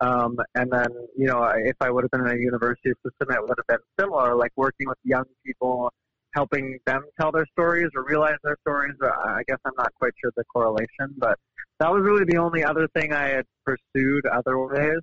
Um, 0.00 0.36
and 0.56 0.70
then, 0.72 0.88
you 1.16 1.28
know, 1.28 1.44
if 1.44 1.76
I 1.80 1.90
would 1.90 2.02
have 2.02 2.10
been 2.10 2.26
in 2.26 2.36
a 2.36 2.40
university 2.40 2.90
system, 3.06 3.34
it 3.34 3.40
would 3.40 3.56
have 3.56 3.66
been 3.68 3.78
similar, 4.00 4.34
like 4.34 4.50
working 4.56 4.88
with 4.88 4.98
young 5.04 5.24
people, 5.46 5.92
helping 6.34 6.78
them 6.86 7.04
tell 7.20 7.30
their 7.30 7.46
stories 7.52 7.88
or 7.94 8.04
realize 8.04 8.34
their 8.42 8.56
stories. 8.66 8.94
I 9.00 9.42
guess 9.46 9.58
I'm 9.64 9.74
not 9.78 9.92
quite 10.00 10.12
sure 10.20 10.32
the 10.36 10.42
correlation, 10.44 11.14
but 11.18 11.38
that 11.78 11.92
was 11.92 12.02
really 12.02 12.24
the 12.24 12.38
only 12.38 12.64
other 12.64 12.88
thing 12.96 13.12
I 13.12 13.28
had 13.28 13.44
pursued 13.64 14.26
other 14.26 14.58
ways. 14.58 15.00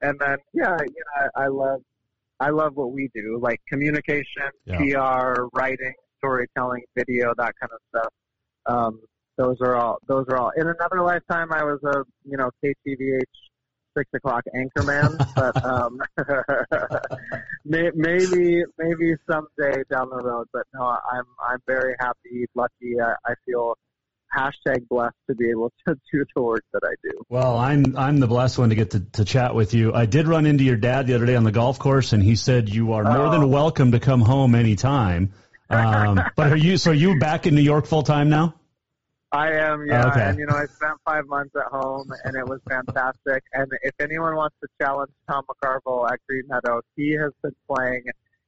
And 0.00 0.18
then, 0.18 0.38
yeah, 0.54 0.78
you 0.80 1.02
know, 1.04 1.28
I, 1.36 1.44
I 1.44 1.46
love 1.48 1.82
I 2.40 2.50
love 2.50 2.72
what 2.74 2.92
we 2.92 3.10
do, 3.14 3.38
like 3.40 3.60
communication, 3.68 4.50
yeah. 4.64 4.78
PR, 4.78 5.44
writing, 5.52 5.94
storytelling, 6.18 6.82
video, 6.96 7.34
that 7.36 7.52
kind 7.60 7.70
of 7.72 7.78
stuff. 7.90 8.12
Um, 8.66 9.00
those 9.36 9.56
are 9.60 9.76
all. 9.76 9.98
Those 10.06 10.26
are 10.28 10.36
all. 10.36 10.50
In 10.56 10.66
another 10.68 11.02
lifetime, 11.02 11.52
I 11.52 11.64
was 11.64 11.78
a 11.84 12.02
you 12.28 12.36
know 12.36 12.50
KTVH 12.64 13.22
six 13.96 14.08
o'clock 14.14 14.44
anchorman, 14.54 15.16
but 15.34 15.64
um, 15.64 16.00
maybe 17.64 18.64
maybe 18.78 19.14
someday 19.30 19.82
down 19.90 20.10
the 20.10 20.22
road. 20.22 20.46
But 20.52 20.64
no, 20.74 20.82
I'm 20.82 21.24
I'm 21.48 21.58
very 21.66 21.94
happy, 22.00 22.46
lucky. 22.54 23.00
I, 23.02 23.14
I 23.26 23.34
feel 23.46 23.76
hashtag 24.36 24.88
blessed 24.88 25.16
to 25.28 25.34
be 25.34 25.50
able 25.50 25.72
to 25.86 25.94
do 26.12 26.24
the 26.34 26.42
work 26.42 26.64
that 26.72 26.82
I 26.84 26.94
do. 27.02 27.22
Well, 27.28 27.56
I'm 27.56 27.96
I'm 27.96 28.20
the 28.20 28.26
blessed 28.26 28.58
one 28.58 28.70
to 28.70 28.74
get 28.74 28.90
to, 28.90 29.00
to 29.00 29.24
chat 29.24 29.54
with 29.54 29.74
you. 29.74 29.92
I 29.94 30.06
did 30.06 30.26
run 30.26 30.46
into 30.46 30.64
your 30.64 30.76
dad 30.76 31.06
the 31.06 31.14
other 31.14 31.26
day 31.26 31.36
on 31.36 31.44
the 31.44 31.52
golf 31.52 31.78
course, 31.78 32.12
and 32.12 32.22
he 32.22 32.36
said 32.36 32.68
you 32.68 32.92
are 32.92 33.04
more 33.04 33.26
oh. 33.26 33.30
than 33.30 33.50
welcome 33.50 33.92
to 33.92 34.00
come 34.00 34.20
home 34.20 34.54
anytime. 34.54 35.32
Um, 35.68 36.20
but 36.36 36.52
are 36.52 36.56
you 36.56 36.76
so 36.76 36.90
are 36.90 36.94
you 36.94 37.18
back 37.18 37.46
in 37.46 37.54
New 37.54 37.62
York 37.62 37.86
full 37.86 38.02
time 38.02 38.28
now? 38.28 38.54
I 39.32 39.52
am, 39.52 39.86
yeah. 39.86 40.08
Okay. 40.08 40.22
And 40.22 40.38
you 40.38 40.46
know, 40.46 40.56
I 40.56 40.66
spent 40.66 40.98
five 41.04 41.26
months 41.26 41.54
at 41.54 41.70
home, 41.70 42.10
and 42.24 42.34
it 42.34 42.46
was 42.46 42.60
fantastic. 42.68 43.44
And 43.52 43.70
if 43.82 43.94
anyone 44.00 44.34
wants 44.34 44.56
to 44.60 44.68
challenge 44.80 45.12
Tom 45.28 45.44
McCarvel 45.48 46.10
at 46.10 46.18
Green 46.28 46.42
Meadows, 46.48 46.82
he 46.96 47.12
has 47.12 47.30
been 47.40 47.54
playing. 47.68 48.02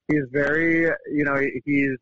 He's 0.08 0.24
very, 0.32 0.90
you 1.12 1.24
know, 1.24 1.40
he's 1.64 1.98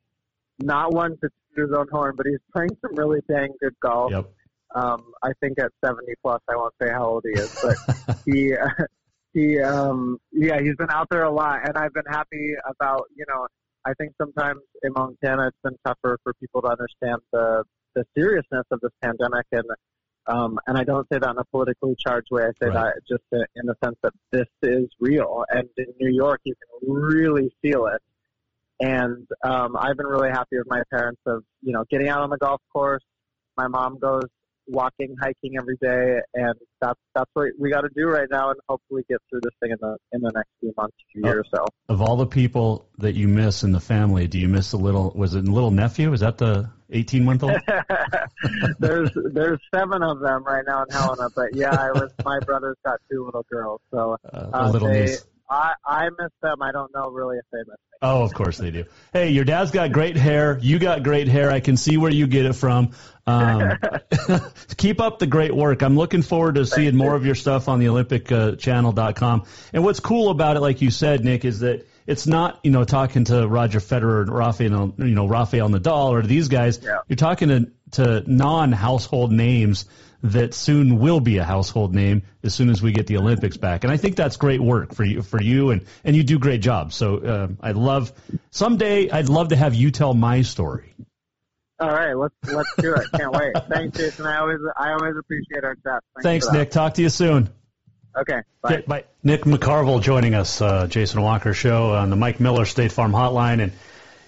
not 0.62 0.92
one 0.92 1.16
to 1.22 1.30
his 1.56 1.70
own 1.76 1.86
horn, 1.90 2.14
but 2.16 2.26
he's 2.26 2.38
playing 2.52 2.76
some 2.80 2.94
really 2.96 3.20
dang 3.28 3.52
good 3.60 3.74
golf. 3.80 4.12
Yep. 4.12 4.30
Um, 4.74 5.12
I 5.22 5.32
think 5.40 5.58
at 5.58 5.72
70 5.84 6.12
plus, 6.22 6.40
I 6.48 6.56
won't 6.56 6.74
say 6.80 6.90
how 6.90 7.06
old 7.06 7.24
he 7.24 7.40
is, 7.40 7.56
but 7.62 8.18
he, 8.24 8.54
he, 9.34 9.60
um, 9.60 10.18
yeah, 10.32 10.60
he's 10.60 10.76
been 10.76 10.90
out 10.90 11.08
there 11.10 11.24
a 11.24 11.30
lot, 11.30 11.60
and 11.66 11.76
I've 11.76 11.92
been 11.92 12.04
happy 12.08 12.54
about, 12.68 13.06
you 13.16 13.24
know, 13.28 13.46
I 13.84 13.94
think 13.94 14.12
sometimes 14.20 14.60
in 14.82 14.92
Montana 14.92 15.48
it's 15.48 15.56
been 15.64 15.76
tougher 15.84 16.18
for 16.22 16.34
people 16.34 16.62
to 16.62 16.68
understand 16.68 17.20
the 17.32 17.64
the 17.94 18.04
seriousness 18.16 18.64
of 18.70 18.78
this 18.80 18.92
pandemic, 19.02 19.46
and 19.52 19.64
um, 20.26 20.58
and 20.66 20.78
I 20.78 20.84
don't 20.84 21.06
say 21.12 21.18
that 21.18 21.30
in 21.30 21.38
a 21.38 21.44
politically 21.44 21.96
charged 21.98 22.28
way. 22.30 22.44
I 22.44 22.50
say 22.62 22.68
Right. 22.68 22.74
that 22.74 22.94
just 23.08 23.24
in 23.32 23.66
the 23.66 23.74
sense 23.82 23.96
that 24.02 24.12
this 24.30 24.46
is 24.62 24.88
real, 25.00 25.44
and 25.50 25.68
in 25.76 25.86
New 25.98 26.12
York 26.14 26.40
you 26.44 26.54
can 26.54 26.92
really 26.92 27.52
feel 27.62 27.86
it. 27.86 28.00
And 28.80 29.26
um, 29.44 29.76
I've 29.76 29.96
been 29.96 30.06
really 30.06 30.30
happy 30.30 30.56
with 30.56 30.66
my 30.66 30.82
parents 30.90 31.20
of 31.26 31.42
you 31.62 31.72
know 31.72 31.84
getting 31.90 32.08
out 32.08 32.22
on 32.22 32.30
the 32.30 32.38
golf 32.38 32.60
course. 32.72 33.02
My 33.56 33.68
mom 33.68 33.98
goes 33.98 34.24
walking, 34.70 35.16
hiking 35.20 35.56
every 35.58 35.76
day, 35.80 36.20
and 36.34 36.54
that's 36.80 36.98
that's 37.14 37.30
what 37.34 37.48
we 37.58 37.70
got 37.70 37.82
to 37.82 37.90
do 37.94 38.06
right 38.06 38.28
now, 38.30 38.50
and 38.50 38.58
hopefully 38.68 39.02
get 39.08 39.18
through 39.28 39.40
this 39.42 39.52
thing 39.60 39.72
in 39.72 39.78
the 39.80 39.96
in 40.12 40.20
the 40.20 40.30
next 40.34 40.48
few 40.60 40.72
months, 40.76 40.96
few 41.12 41.22
years. 41.24 41.48
So 41.54 41.66
Of 41.88 42.00
all 42.00 42.16
the 42.16 42.26
people 42.26 42.88
that 42.98 43.14
you 43.14 43.28
miss 43.28 43.62
in 43.62 43.72
the 43.72 43.80
family, 43.80 44.26
do 44.26 44.38
you 44.38 44.48
miss 44.48 44.70
the 44.70 44.78
little? 44.78 45.12
Was 45.14 45.34
it 45.34 45.44
little 45.44 45.70
nephew? 45.70 46.12
Is 46.12 46.20
that 46.20 46.38
the 46.38 46.70
18 46.90 47.24
month 47.24 47.42
old? 47.42 47.52
there's 48.78 49.10
there's 49.32 49.58
seven 49.74 50.02
of 50.02 50.20
them 50.20 50.44
right 50.44 50.64
now 50.66 50.84
in 50.84 50.90
Helena, 50.90 51.28
but 51.34 51.54
yeah, 51.54 51.74
I 51.74 51.90
was 51.92 52.10
my 52.24 52.38
brother's 52.40 52.78
got 52.84 52.98
two 53.10 53.24
little 53.24 53.44
girls, 53.50 53.80
so 53.90 54.16
a 54.24 54.56
uh, 54.56 54.70
little 54.70 54.88
they, 54.88 55.02
niece. 55.02 55.24
I 55.50 55.72
I 55.84 56.08
miss 56.10 56.30
them. 56.42 56.62
I 56.62 56.70
don't 56.72 56.94
know 56.94 57.10
really 57.10 57.38
if 57.38 57.44
they 57.52 57.58
miss 57.58 57.68
me. 57.68 57.98
Oh, 58.02 58.22
of 58.22 58.32
course 58.32 58.56
they 58.56 58.70
do. 58.70 58.84
Hey, 59.12 59.30
your 59.30 59.44
dad's 59.44 59.72
got 59.72 59.92
great 59.92 60.16
hair. 60.16 60.58
You 60.62 60.78
got 60.78 61.02
great 61.02 61.28
hair. 61.28 61.50
I 61.50 61.60
can 61.60 61.76
see 61.76 61.96
where 61.98 62.10
you 62.10 62.26
get 62.26 62.46
it 62.46 62.54
from. 62.54 62.92
Um, 63.26 63.72
keep 64.78 65.00
up 65.00 65.18
the 65.18 65.26
great 65.26 65.54
work. 65.54 65.82
I'm 65.82 65.96
looking 65.96 66.22
forward 66.22 66.54
to 66.54 66.64
seeing 66.64 66.96
more 66.96 67.14
of 67.14 67.26
your 67.26 67.34
stuff 67.34 67.68
on 67.68 67.78
the 67.78 67.86
OlympicChannel.com. 67.86 69.44
And 69.74 69.84
what's 69.84 70.00
cool 70.00 70.30
about 70.30 70.56
it, 70.56 70.60
like 70.60 70.80
you 70.80 70.90
said, 70.90 71.24
Nick, 71.24 71.44
is 71.44 71.60
that 71.60 71.86
it's 72.06 72.26
not 72.26 72.60
you 72.62 72.70
know 72.70 72.84
talking 72.84 73.24
to 73.24 73.46
Roger 73.46 73.80
Federer 73.80 74.22
and 74.22 74.32
Rafael, 74.32 74.94
you 74.96 75.14
know 75.14 75.26
Rafael 75.26 75.68
Nadal 75.68 76.10
or 76.10 76.22
these 76.22 76.48
guys. 76.48 76.80
You're 77.08 77.16
talking 77.16 77.48
to 77.48 77.70
to 77.92 78.22
non-household 78.26 79.32
names 79.32 79.86
that 80.22 80.54
soon 80.54 80.98
will 80.98 81.20
be 81.20 81.38
a 81.38 81.44
household 81.44 81.94
name 81.94 82.22
as 82.42 82.54
soon 82.54 82.68
as 82.68 82.82
we 82.82 82.92
get 82.92 83.06
the 83.06 83.16
Olympics 83.16 83.56
back. 83.56 83.84
And 83.84 83.92
I 83.92 83.96
think 83.96 84.16
that's 84.16 84.36
great 84.36 84.60
work 84.60 84.94
for 84.94 85.04
you, 85.04 85.22
for 85.22 85.40
you, 85.40 85.70
and 85.70 85.84
and 86.04 86.14
you 86.14 86.22
do 86.22 86.38
great 86.38 86.60
job. 86.60 86.92
So 86.92 87.44
um, 87.44 87.58
I'd 87.60 87.76
love 87.76 88.12
someday 88.50 89.10
I'd 89.10 89.28
love 89.28 89.48
to 89.48 89.56
have 89.56 89.74
you 89.74 89.90
tell 89.90 90.14
my 90.14 90.42
story. 90.42 90.94
All 91.80 91.88
right, 91.88 92.12
let's 92.12 92.34
let's 92.44 92.74
do 92.78 92.94
it. 92.94 93.06
Can't 93.14 93.32
wait. 93.32 93.54
Thanks, 93.70 93.96
Jason. 93.96 94.26
I 94.26 94.38
always 94.38 94.58
I 94.76 94.90
always 94.92 95.16
appreciate 95.18 95.64
our 95.64 95.74
chat. 95.76 96.02
Thanks, 96.22 96.46
Thanks. 96.46 96.52
Nick. 96.52 96.70
Talk 96.70 96.94
to 96.94 97.02
you 97.02 97.08
soon. 97.08 97.48
Okay, 98.18 98.40
bye. 98.60 98.74
Okay, 98.74 98.84
bye. 98.86 99.04
Nick 99.22 99.42
McCarvel 99.42 100.02
joining 100.02 100.34
us, 100.34 100.60
uh, 100.60 100.88
Jason 100.88 101.22
Walker 101.22 101.54
show 101.54 101.94
on 101.94 102.10
the 102.10 102.16
Mike 102.16 102.40
Miller 102.40 102.66
State 102.66 102.92
Farm 102.92 103.12
Hotline, 103.12 103.62
and 103.62 103.72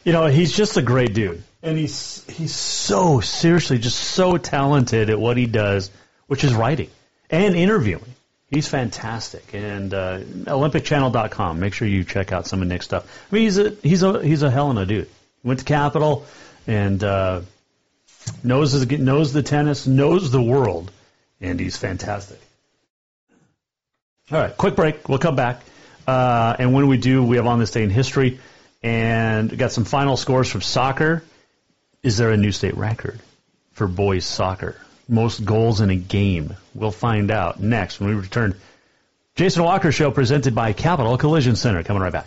you 0.05 0.13
know 0.13 0.27
he's 0.27 0.53
just 0.53 0.79
a 0.79 0.83
great 0.83 1.13
dude, 1.13 1.43
and 1.63 1.79
he's 1.79 2.25
he's 2.29 2.55
so 2.55 3.21
seriously 3.21 3.79
just 3.79 3.99
so 3.99 4.37
talented 4.37 5.11
at 5.11 5.19
what 5.19 5.37
he 5.37 5.47
does, 5.47 5.91
which 6.27 6.45
is 6.45 6.53
writing 6.55 6.91
and 7.31 7.55
interviewing. 7.55 8.05
He's 8.51 8.69
fantastic, 8.69 9.55
and 9.55 9.95
uh, 9.95 10.21
OlympicChannel.com. 10.21 11.59
Make 11.59 11.73
sure 11.73 11.89
you 11.89 12.05
check 12.05 12.33
out 12.33 12.47
some 12.47 12.61
of 12.61 12.69
Nick's 12.69 12.85
stuff. 12.85 13.07
I 13.31 13.35
mean, 13.35 13.45
he's 13.45 13.59
a 13.59 13.71
he's 13.83 14.03
a 14.03 14.23
he's 14.23 14.43
a 14.43 14.51
hell 14.51 14.71
of 14.71 14.77
a 14.77 14.85
dude. 14.85 15.09
Went 15.43 15.61
to 15.61 15.65
Capital 15.65 16.27
and 16.67 17.03
uh, 17.03 17.41
knows 18.45 18.73
his, 18.73 18.91
knows 18.91 19.33
the 19.33 19.43
tennis, 19.43 19.87
knows 19.87 20.31
the 20.31 20.43
world, 20.43 20.91
and 21.41 21.59
he's 21.59 21.77
fantastic. 21.77 22.39
All 24.31 24.39
right, 24.39 24.57
quick 24.57 24.77
break. 24.77 25.09
We'll 25.09 25.19
come 25.19 25.37
back. 25.37 25.63
Uh, 26.07 26.57
and 26.59 26.73
when 26.75 26.89
we 26.89 26.97
do, 26.99 27.25
we 27.25 27.37
have 27.37 27.47
on 27.47 27.59
this 27.59 27.71
day 27.71 27.83
in 27.83 27.91
history 27.91 28.41
and 28.83 29.57
got 29.57 29.73
some 29.73 29.85
final 29.85 30.17
scores 30.17 30.51
from 30.51 30.61
soccer. 30.61 31.23
Is 32.03 32.17
there 32.17 32.33
a 32.33 32.37
new 32.37 32.51
state 32.51 32.77
record 32.77 33.21
for 33.73 33.87
boys 33.87 34.25
soccer? 34.25 34.77
Most 35.09 35.45
goals 35.45 35.81
in 35.81 35.91
a 35.91 35.97
game. 35.97 36.57
We'll 36.75 36.91
find 36.91 37.31
out 37.31 37.61
next 37.61 38.01
when 38.01 38.09
we 38.09 38.17
return. 38.17 38.57
Jason 39.37 39.63
Walker 39.63 39.93
Show 39.93 40.11
presented 40.11 40.53
by 40.55 40.73
Capital 40.73 41.17
Collision 41.17 41.55
Center. 41.55 41.85
Coming 41.85 42.03
right 42.03 42.13
back. 42.13 42.27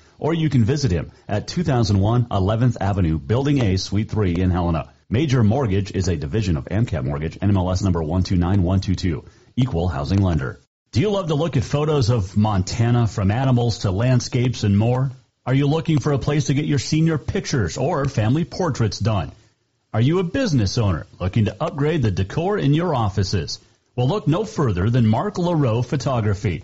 or 0.21 0.35
you 0.35 0.49
can 0.49 0.63
visit 0.63 0.91
him 0.91 1.11
at 1.27 1.47
2001 1.47 2.25
11th 2.25 2.77
Avenue, 2.79 3.17
Building 3.17 3.59
A, 3.61 3.77
Suite 3.77 4.09
3 4.09 4.35
in 4.35 4.51
Helena. 4.51 4.93
Major 5.09 5.43
Mortgage 5.43 5.91
is 5.91 6.07
a 6.07 6.15
division 6.15 6.55
of 6.55 6.65
AMCAP 6.65 7.03
Mortgage, 7.03 7.39
NMLS 7.39 7.83
number 7.83 8.01
129122, 8.03 9.25
equal 9.57 9.87
housing 9.89 10.21
lender. 10.21 10.61
Do 10.91 11.01
you 11.01 11.09
love 11.09 11.27
to 11.29 11.35
look 11.35 11.57
at 11.57 11.63
photos 11.63 12.09
of 12.11 12.37
Montana 12.37 13.07
from 13.07 13.31
animals 13.31 13.79
to 13.79 13.91
landscapes 13.91 14.63
and 14.63 14.77
more? 14.77 15.11
Are 15.43 15.55
you 15.55 15.67
looking 15.67 15.99
for 15.99 16.13
a 16.13 16.19
place 16.19 16.45
to 16.45 16.53
get 16.53 16.65
your 16.65 16.79
senior 16.79 17.17
pictures 17.17 17.77
or 17.77 18.05
family 18.05 18.45
portraits 18.45 18.99
done? 18.99 19.31
Are 19.91 20.01
you 20.01 20.19
a 20.19 20.23
business 20.23 20.77
owner 20.77 21.07
looking 21.19 21.45
to 21.45 21.57
upgrade 21.59 22.03
the 22.03 22.11
decor 22.11 22.59
in 22.59 22.75
your 22.75 22.93
offices? 22.93 23.59
Well, 23.95 24.07
look 24.07 24.27
no 24.27 24.45
further 24.45 24.89
than 24.91 25.07
Mark 25.07 25.35
LaRoe 25.39 25.83
Photography. 25.83 26.63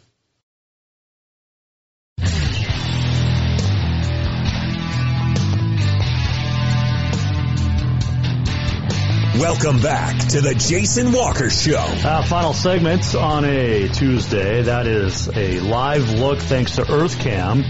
Welcome 9.39 9.79
back 9.79 10.19
to 10.29 10.41
the 10.41 10.53
Jason 10.53 11.13
Walker 11.13 11.49
Show. 11.49 11.77
Uh, 11.77 12.21
final 12.23 12.53
segment 12.53 13.15
on 13.15 13.45
a 13.45 13.87
Tuesday. 13.87 14.63
That 14.63 14.87
is 14.87 15.29
a 15.29 15.61
live 15.61 16.11
look 16.11 16.37
thanks 16.39 16.75
to 16.75 16.81
EarthCam 16.81 17.63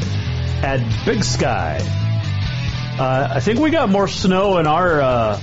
at 0.64 1.06
Big 1.06 1.24
Sky. 1.24 1.78
Uh, 3.00 3.34
I 3.36 3.40
think 3.42 3.60
we 3.60 3.70
got 3.70 3.90
more 3.90 4.08
snow 4.08 4.58
in 4.58 4.66
our 4.66 5.02
uh, 5.02 5.42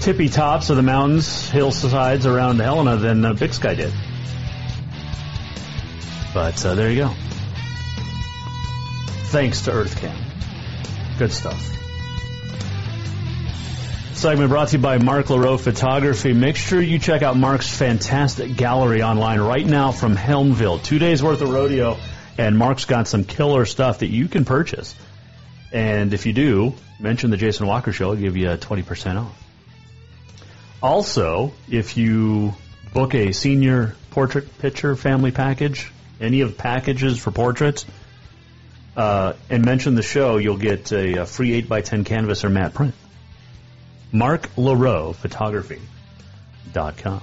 tippy 0.00 0.30
tops 0.30 0.70
of 0.70 0.76
the 0.76 0.82
mountains, 0.82 1.50
hillsides 1.50 2.24
around 2.24 2.58
Helena 2.58 2.96
than 2.96 3.22
uh, 3.22 3.34
Big 3.34 3.52
Sky 3.52 3.74
did. 3.74 3.92
But 6.32 6.64
uh, 6.64 6.74
there 6.74 6.90
you 6.90 7.02
go. 7.02 7.14
Thanks 9.26 9.60
to 9.62 9.72
EarthCam. 9.72 10.16
Good 11.18 11.32
stuff. 11.32 11.79
Segment 14.20 14.50
brought 14.50 14.68
to 14.68 14.76
you 14.76 14.82
by 14.82 14.98
Mark 14.98 15.30
LaRoe 15.30 15.58
Photography. 15.58 16.34
Make 16.34 16.56
sure 16.56 16.78
you 16.78 16.98
check 16.98 17.22
out 17.22 17.38
Mark's 17.38 17.74
fantastic 17.74 18.54
gallery 18.54 19.02
online 19.02 19.40
right 19.40 19.64
now 19.64 19.92
from 19.92 20.14
Helmville. 20.14 20.82
Two 20.82 20.98
days 20.98 21.22
worth 21.22 21.40
of 21.40 21.48
rodeo, 21.48 21.96
and 22.36 22.58
Mark's 22.58 22.84
got 22.84 23.08
some 23.08 23.24
killer 23.24 23.64
stuff 23.64 24.00
that 24.00 24.08
you 24.08 24.28
can 24.28 24.44
purchase. 24.44 24.94
And 25.72 26.12
if 26.12 26.26
you 26.26 26.34
do, 26.34 26.74
mention 26.98 27.30
the 27.30 27.38
Jason 27.38 27.66
Walker 27.66 27.92
Show, 27.92 28.10
I'll 28.10 28.16
give 28.16 28.36
you 28.36 28.50
a 28.50 28.58
20% 28.58 29.16
off. 29.16 29.42
Also, 30.82 31.54
if 31.70 31.96
you 31.96 32.52
book 32.92 33.14
a 33.14 33.32
senior 33.32 33.96
portrait 34.10 34.58
picture 34.58 34.96
family 34.96 35.30
package, 35.30 35.90
any 36.20 36.42
of 36.42 36.58
packages 36.58 37.18
for 37.18 37.30
portraits, 37.30 37.86
uh, 38.98 39.32
and 39.48 39.64
mention 39.64 39.94
the 39.94 40.02
show, 40.02 40.36
you'll 40.36 40.58
get 40.58 40.92
a, 40.92 41.22
a 41.22 41.24
free 41.24 41.62
8x10 41.62 42.04
canvas 42.04 42.44
or 42.44 42.50
matte 42.50 42.74
print. 42.74 42.94
Mark 44.12 44.48
LaRoe 44.56 45.14
Photography.com. 45.14 47.22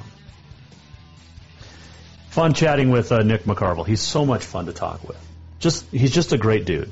Fun 2.30 2.54
chatting 2.54 2.92
with 2.92 3.12
uh, 3.12 3.24
Nick 3.24 3.44
McCarvel. 3.44 3.86
He's 3.86 4.02
so 4.02 4.26
much 4.26 4.44
fun 4.44 4.68
to 4.68 4.74
talk 4.74 5.08
with. 5.08 5.18
Just 5.60 5.90
he's 5.90 6.12
just 6.12 6.34
a 6.34 6.38
great 6.38 6.66
dude, 6.66 6.92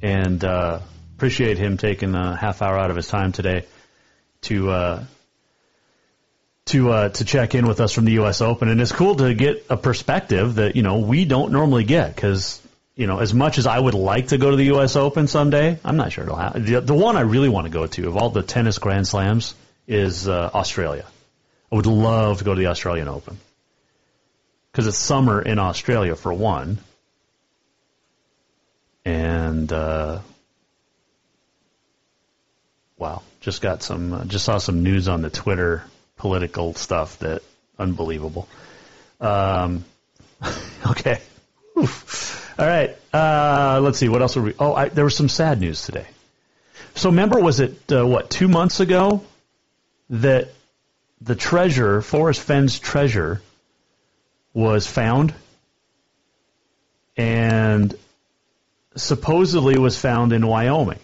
and 0.00 0.42
uh, 0.44 0.80
appreciate 1.16 1.58
him 1.58 1.76
taking 1.76 2.14
a 2.14 2.36
half 2.36 2.62
hour 2.62 2.78
out 2.78 2.90
of 2.90 2.96
his 2.96 3.08
time 3.08 3.32
today 3.32 3.66
to 4.42 4.70
uh, 4.70 5.04
to 6.66 6.90
uh, 6.90 7.08
to 7.08 7.24
check 7.24 7.54
in 7.54 7.66
with 7.66 7.80
us 7.80 7.92
from 7.92 8.04
the 8.04 8.12
U.S. 8.12 8.40
Open. 8.40 8.68
And 8.68 8.80
it's 8.80 8.92
cool 8.92 9.16
to 9.16 9.34
get 9.34 9.66
a 9.68 9.76
perspective 9.76 10.56
that 10.56 10.76
you 10.76 10.82
know 10.82 10.98
we 10.98 11.24
don't 11.24 11.50
normally 11.50 11.84
get 11.84 12.14
because 12.14 12.60
you 12.96 13.06
know, 13.06 13.18
as 13.18 13.34
much 13.34 13.58
as 13.58 13.66
I 13.66 13.78
would 13.78 13.94
like 13.94 14.28
to 14.28 14.38
go 14.38 14.50
to 14.50 14.56
the 14.56 14.66
U.S. 14.66 14.94
Open 14.96 15.26
someday, 15.26 15.78
I'm 15.84 15.96
not 15.96 16.12
sure 16.12 16.24
it'll 16.24 16.36
happen. 16.36 16.64
The, 16.64 16.80
the 16.80 16.94
one 16.94 17.16
I 17.16 17.22
really 17.22 17.48
want 17.48 17.66
to 17.66 17.70
go 17.70 17.86
to 17.86 18.08
of 18.08 18.16
all 18.16 18.30
the 18.30 18.42
tennis 18.42 18.78
Grand 18.78 19.06
Slams 19.06 19.54
is 19.88 20.28
uh, 20.28 20.50
Australia. 20.54 21.04
I 21.72 21.74
would 21.74 21.86
love 21.86 22.38
to 22.38 22.44
go 22.44 22.54
to 22.54 22.58
the 22.58 22.68
Australian 22.68 23.08
Open 23.08 23.36
because 24.70 24.86
it's 24.86 24.96
summer 24.96 25.42
in 25.42 25.58
Australia 25.58 26.14
for 26.14 26.32
one, 26.32 26.78
and 29.04 29.72
uh, 29.72 30.20
wow, 32.96 33.22
just 33.40 33.60
got 33.60 33.82
some, 33.82 34.12
uh, 34.12 34.24
just 34.24 34.44
saw 34.44 34.58
some 34.58 34.84
news 34.84 35.08
on 35.08 35.20
the 35.20 35.30
Twitter 35.30 35.84
political 36.16 36.74
stuff 36.74 37.18
that 37.18 37.42
unbelievable. 37.76 38.48
Um, 39.20 39.84
okay. 40.86 41.20
Oof. 41.76 42.23
All 42.56 42.66
right. 42.66 42.96
Uh, 43.12 43.80
let's 43.82 43.98
see. 43.98 44.08
What 44.08 44.22
else 44.22 44.36
were 44.36 44.42
we? 44.42 44.54
Oh, 44.58 44.74
I, 44.74 44.88
there 44.88 45.04
was 45.04 45.16
some 45.16 45.28
sad 45.28 45.60
news 45.60 45.84
today. 45.84 46.06
So 46.94 47.10
remember, 47.10 47.40
was 47.40 47.58
it 47.58 47.92
uh, 47.92 48.06
what 48.06 48.30
two 48.30 48.46
months 48.46 48.78
ago 48.78 49.24
that 50.10 50.50
the 51.20 51.34
treasure, 51.34 52.00
Forrest 52.00 52.40
Fenn's 52.40 52.78
treasure, 52.78 53.40
was 54.52 54.86
found, 54.86 55.34
and 57.16 57.94
supposedly 58.94 59.76
was 59.76 59.98
found 59.98 60.32
in 60.32 60.46
Wyoming. 60.46 61.00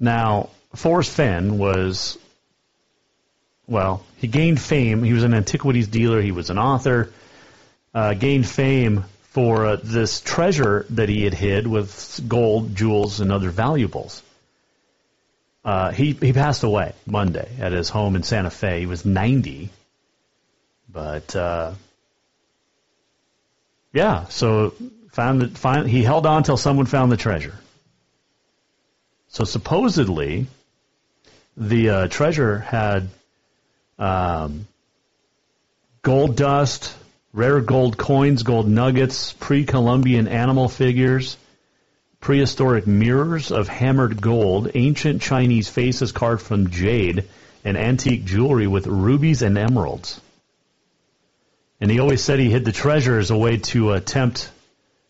Now, 0.00 0.50
Forrest 0.74 1.12
Fenn 1.12 1.58
was, 1.58 2.18
well, 3.68 4.04
he 4.16 4.26
gained 4.26 4.60
fame. 4.60 5.04
He 5.04 5.12
was 5.12 5.22
an 5.22 5.34
antiquities 5.34 5.86
dealer. 5.86 6.20
He 6.20 6.32
was 6.32 6.50
an 6.50 6.58
author. 6.58 7.12
Uh, 7.94 8.14
gained 8.14 8.48
fame 8.48 9.04
for 9.30 9.64
uh, 9.64 9.76
this 9.82 10.20
treasure 10.20 10.86
that 10.90 11.08
he 11.08 11.22
had 11.22 11.34
hid 11.34 11.66
with 11.66 12.20
gold, 12.26 12.74
jewels, 12.74 13.20
and 13.20 13.32
other 13.32 13.50
valuables. 13.50 14.22
Uh, 15.64 15.90
he 15.90 16.12
he 16.12 16.32
passed 16.32 16.62
away 16.62 16.94
Monday 17.06 17.48
at 17.60 17.72
his 17.72 17.88
home 17.88 18.16
in 18.16 18.22
Santa 18.22 18.50
Fe. 18.50 18.80
He 18.80 18.86
was 18.86 19.04
90, 19.04 19.70
but 20.88 21.36
uh, 21.36 21.72
yeah, 23.92 24.26
so 24.26 24.74
found 25.12 25.42
it. 25.42 25.58
Find, 25.58 25.88
he 25.88 26.02
held 26.02 26.26
on 26.26 26.42
till 26.42 26.56
someone 26.56 26.86
found 26.86 27.12
the 27.12 27.16
treasure. 27.16 27.58
So 29.28 29.44
supposedly, 29.44 30.46
the 31.56 31.90
uh, 31.90 32.08
treasure 32.08 32.58
had 32.58 33.08
um, 33.98 34.66
gold 36.02 36.36
dust, 36.36 36.96
rare 37.32 37.60
gold 37.60 37.96
coins, 37.96 38.42
gold 38.42 38.68
nuggets, 38.68 39.32
pre 39.34 39.64
Columbian 39.64 40.28
animal 40.28 40.68
figures, 40.68 41.36
prehistoric 42.20 42.86
mirrors 42.86 43.50
of 43.50 43.68
hammered 43.68 44.20
gold, 44.20 44.70
ancient 44.74 45.22
Chinese 45.22 45.68
faces 45.68 46.12
carved 46.12 46.42
from 46.42 46.70
jade, 46.70 47.24
and 47.64 47.76
antique 47.76 48.24
jewelry 48.24 48.66
with 48.66 48.86
rubies 48.86 49.42
and 49.42 49.56
emeralds. 49.56 50.20
And 51.80 51.90
he 51.90 51.98
always 51.98 52.22
said 52.22 52.38
he 52.38 52.50
hid 52.50 52.64
the 52.64 52.72
treasure 52.72 53.18
as 53.18 53.30
a 53.30 53.36
way 53.36 53.56
to 53.58 53.90
uh, 53.90 54.00
tempt 54.00 54.50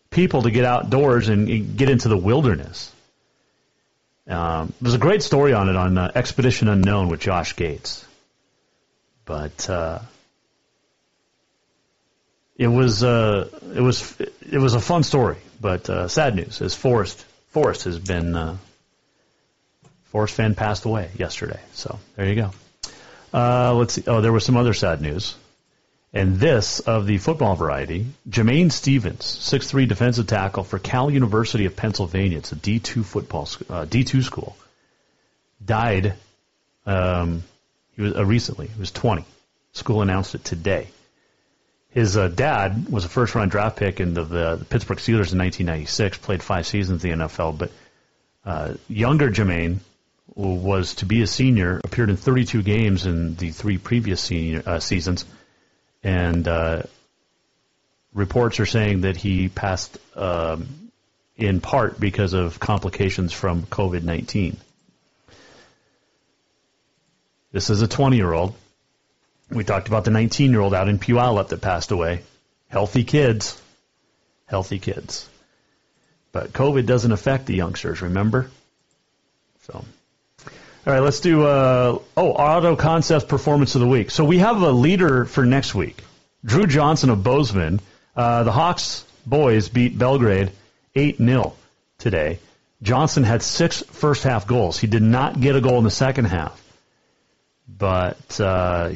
people 0.09 0.43
to 0.43 0.51
get 0.51 0.65
outdoors 0.65 1.27
and 1.29 1.77
get 1.77 1.89
into 1.89 2.07
the 2.07 2.17
wilderness. 2.17 2.91
Um, 4.27 4.71
there's 4.79 4.93
a 4.93 4.99
great 4.99 5.23
story 5.23 5.53
on 5.53 5.67
it 5.67 5.75
on 5.75 5.97
uh, 5.97 6.11
Expedition 6.15 6.67
Unknown 6.67 7.09
with 7.09 7.19
Josh 7.19 7.55
Gates. 7.55 8.05
But 9.25 9.69
uh, 9.69 9.99
it 12.55 12.67
was 12.67 13.03
uh, 13.03 13.49
it 13.75 13.81
was 13.81 14.19
it 14.19 14.59
was 14.59 14.73
a 14.73 14.79
fun 14.79 15.03
story, 15.03 15.37
but 15.59 15.89
uh, 15.89 16.07
sad 16.07 16.35
news 16.35 16.61
is 16.61 16.75
Forrest 16.75 17.25
Forrest 17.49 17.85
has 17.85 17.99
been 17.99 18.35
uh, 18.35 18.57
Forrest 20.05 20.37
passed 20.55 20.85
away 20.85 21.09
yesterday. 21.17 21.59
So 21.73 21.99
there 22.15 22.27
you 22.27 22.35
go. 22.35 22.51
Uh, 23.33 23.73
let's 23.75 23.93
see. 23.93 24.03
Oh, 24.07 24.21
there 24.21 24.33
was 24.33 24.45
some 24.45 24.57
other 24.57 24.73
sad 24.73 25.01
news, 25.01 25.35
and 26.13 26.35
this 26.35 26.81
of 26.81 27.07
the 27.07 27.17
football 27.17 27.55
variety. 27.55 28.07
Jamain 28.29 28.71
Stephens, 28.71 29.25
six 29.25 29.69
three 29.69 29.85
defensive 29.85 30.27
tackle 30.27 30.63
for 30.63 30.79
Cal 30.79 31.09
University 31.09 31.65
of 31.65 31.75
Pennsylvania. 31.75 32.39
It's 32.39 32.51
a 32.51 32.55
D 32.55 32.79
two 32.79 33.03
football 33.03 33.47
uh, 33.69 33.85
D 33.85 34.03
two 34.03 34.21
school. 34.21 34.57
Died. 35.63 36.13
Um, 36.85 37.43
he 37.95 38.01
was 38.01 38.15
uh, 38.15 38.25
recently. 38.25 38.67
He 38.67 38.79
was 38.79 38.91
twenty. 38.91 39.25
School 39.73 40.01
announced 40.01 40.35
it 40.35 40.43
today. 40.43 40.87
His 41.91 42.15
uh, 42.15 42.29
dad 42.29 42.87
was 42.89 43.03
a 43.03 43.09
first 43.09 43.35
round 43.35 43.51
draft 43.51 43.77
pick 43.77 43.99
in 43.99 44.13
the, 44.13 44.23
the, 44.23 44.55
the, 44.55 44.65
Pittsburgh 44.65 44.97
Steelers 44.97 45.33
in 45.33 45.39
1996, 45.39 46.19
played 46.19 46.41
five 46.41 46.65
seasons 46.65 47.03
in 47.03 47.19
the 47.19 47.25
NFL. 47.25 47.57
But 47.57 47.71
uh, 48.45 48.73
younger 48.87 49.29
Jamain 49.29 49.79
was 50.33 50.95
to 50.95 51.05
be 51.05 51.21
a 51.21 51.27
senior, 51.27 51.81
appeared 51.83 52.09
in 52.09 52.15
32 52.15 52.63
games 52.63 53.05
in 53.05 53.35
the 53.35 53.51
three 53.51 53.77
previous 53.77 54.21
senior, 54.21 54.63
uh, 54.65 54.79
seasons, 54.79 55.25
and 56.01 56.47
uh, 56.47 56.83
reports 58.13 58.61
are 58.61 58.65
saying 58.65 59.01
that 59.01 59.17
he 59.17 59.49
passed 59.49 59.97
um, 60.15 60.91
in 61.35 61.59
part 61.59 61.99
because 61.99 62.31
of 62.31 62.57
complications 62.57 63.33
from 63.33 63.63
COVID 63.63 64.03
19. 64.03 64.55
This 67.51 67.69
is 67.69 67.81
a 67.81 67.87
20 67.87 68.15
year 68.15 68.31
old 68.31 68.55
we 69.51 69.63
talked 69.63 69.87
about 69.87 70.05
the 70.05 70.11
19 70.11 70.51
year 70.51 70.61
old 70.61 70.73
out 70.73 70.87
in 70.87 70.97
Puyallup 70.97 71.49
that 71.49 71.61
passed 71.61 71.91
away. 71.91 72.21
Healthy 72.69 73.03
kids. 73.03 73.61
Healthy 74.45 74.79
kids. 74.79 75.27
But 76.31 76.53
COVID 76.53 76.85
doesn't 76.85 77.11
affect 77.11 77.45
the 77.45 77.55
youngsters, 77.55 78.01
remember? 78.01 78.49
So. 79.63 79.83
All 80.87 80.93
right, 80.93 80.99
let's 81.01 81.19
do, 81.19 81.45
uh, 81.45 81.99
oh, 82.17 82.31
Auto 82.31 82.75
Concepts 82.75 83.25
Performance 83.25 83.75
of 83.75 83.81
the 83.81 83.87
Week. 83.87 84.09
So 84.09 84.23
we 84.25 84.39
have 84.39 84.61
a 84.61 84.71
leader 84.71 85.25
for 85.25 85.45
next 85.45 85.75
week. 85.75 86.01
Drew 86.43 86.65
Johnson 86.65 87.09
of 87.09 87.23
Bozeman. 87.23 87.81
Uh, 88.15 88.43
the 88.43 88.51
Hawks 88.51 89.05
boys 89.25 89.69
beat 89.69 89.97
Belgrade 89.97 90.51
8 90.95 91.17
0 91.17 91.53
today. 91.99 92.39
Johnson 92.81 93.23
had 93.23 93.43
six 93.43 93.83
first 93.83 94.23
half 94.23 94.47
goals. 94.47 94.79
He 94.79 94.87
did 94.87 95.03
not 95.03 95.39
get 95.39 95.55
a 95.55 95.61
goal 95.61 95.77
in 95.77 95.83
the 95.83 95.91
second 95.91 96.25
half. 96.25 96.59
But 97.67 98.39
uh, 98.39 98.91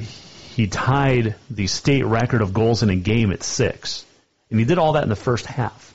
he 0.56 0.68
tied 0.68 1.36
the 1.50 1.68
state 1.68 2.06
record 2.06 2.42
of 2.42 2.54
goals 2.54 2.82
in 2.82 2.90
a 2.90 2.96
game 2.96 3.34
at 3.34 3.44
six. 3.44 4.06
And 4.50 4.58
he 4.58 4.66
did 4.66 4.78
all 4.78 4.94
that 4.94 5.04
in 5.04 5.10
the 5.10 5.16
first 5.18 5.46
half. 5.46 5.94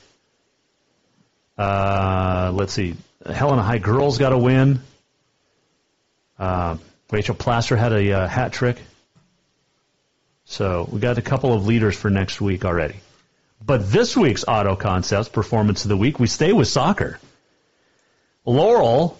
Uh, 1.57 2.51
let's 2.53 2.71
see. 2.71 2.95
Helena 3.25 3.63
High 3.63 3.79
girls 3.79 4.19
got 4.19 4.33
a 4.33 4.37
win. 4.37 4.81
Uh, 6.37 6.77
Rachel 7.11 7.33
Plaster 7.33 7.75
had 7.75 7.91
a 7.91 8.13
uh, 8.13 8.27
hat 8.27 8.53
trick. 8.53 8.77
So 10.45 10.87
we 10.91 10.99
got 10.99 11.17
a 11.17 11.23
couple 11.23 11.53
of 11.53 11.65
leaders 11.65 11.95
for 11.95 12.11
next 12.11 12.39
week 12.39 12.63
already. 12.63 12.97
But 13.65 13.91
this 13.91 14.15
week's 14.15 14.45
Auto 14.47 14.75
Concepts 14.75 15.29
Performance 15.29 15.85
of 15.85 15.89
the 15.89 15.97
Week, 15.97 16.19
we 16.19 16.27
stay 16.27 16.53
with 16.53 16.67
soccer. 16.67 17.19
Laurel 18.45 19.19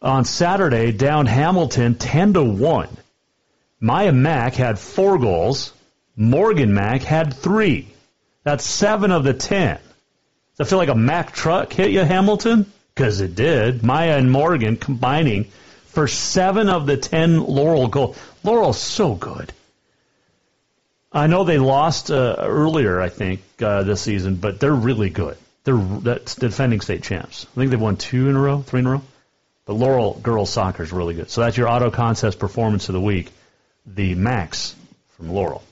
on 0.00 0.24
Saturday 0.24 0.92
down 0.92 1.26
Hamilton 1.26 1.96
10 1.96 2.34
to 2.34 2.44
1. 2.44 2.88
Maya 3.80 4.12
Mack 4.12 4.54
had 4.54 4.78
four 4.78 5.18
goals. 5.18 5.72
Morgan 6.16 6.72
Mack 6.72 7.02
had 7.02 7.34
three. 7.34 7.88
That's 8.42 8.64
seven 8.64 9.10
of 9.10 9.24
the 9.24 9.34
10. 9.34 9.78
Does 10.56 10.66
it 10.66 10.70
feel 10.70 10.78
like 10.78 10.88
a 10.88 10.94
Mack 10.94 11.32
truck 11.32 11.72
hit 11.72 11.90
you, 11.90 12.00
Hamilton? 12.00 12.72
Because 12.94 13.20
it 13.20 13.34
did. 13.34 13.82
Maya 13.82 14.16
and 14.16 14.30
Morgan 14.30 14.76
combining 14.76 15.44
for 15.86 16.08
seven 16.08 16.68
of 16.68 16.86
the 16.86 16.96
10 16.96 17.42
Laurel 17.42 17.88
goals. 17.88 18.18
Laurel's 18.42 18.80
so 18.80 19.14
good. 19.14 19.52
I 21.12 21.26
know 21.26 21.44
they 21.44 21.58
lost 21.58 22.10
uh, 22.10 22.36
earlier, 22.38 23.00
I 23.00 23.08
think, 23.08 23.40
uh, 23.62 23.82
this 23.82 24.02
season, 24.02 24.36
but 24.36 24.60
they're 24.60 24.74
really 24.74 25.10
good. 25.10 25.36
They're 25.64 25.76
that's 25.76 26.34
defending 26.34 26.80
state 26.80 27.02
champs. 27.02 27.46
I 27.52 27.54
think 27.60 27.70
they've 27.70 27.80
won 27.80 27.96
two 27.96 28.28
in 28.28 28.36
a 28.36 28.40
row, 28.40 28.60
three 28.60 28.80
in 28.80 28.86
a 28.86 28.90
row. 28.92 29.02
But 29.64 29.74
Laurel 29.74 30.14
girls 30.22 30.50
soccer 30.50 30.82
is 30.82 30.92
really 30.92 31.14
good. 31.14 31.30
So 31.30 31.40
that's 31.40 31.56
your 31.56 31.68
Auto 31.68 31.90
Concepts 31.90 32.36
performance 32.36 32.88
of 32.88 32.92
the 32.92 33.00
week, 33.00 33.32
the 33.86 34.14
Macks 34.14 34.74
from 35.16 35.30
Laurel. 35.32 35.62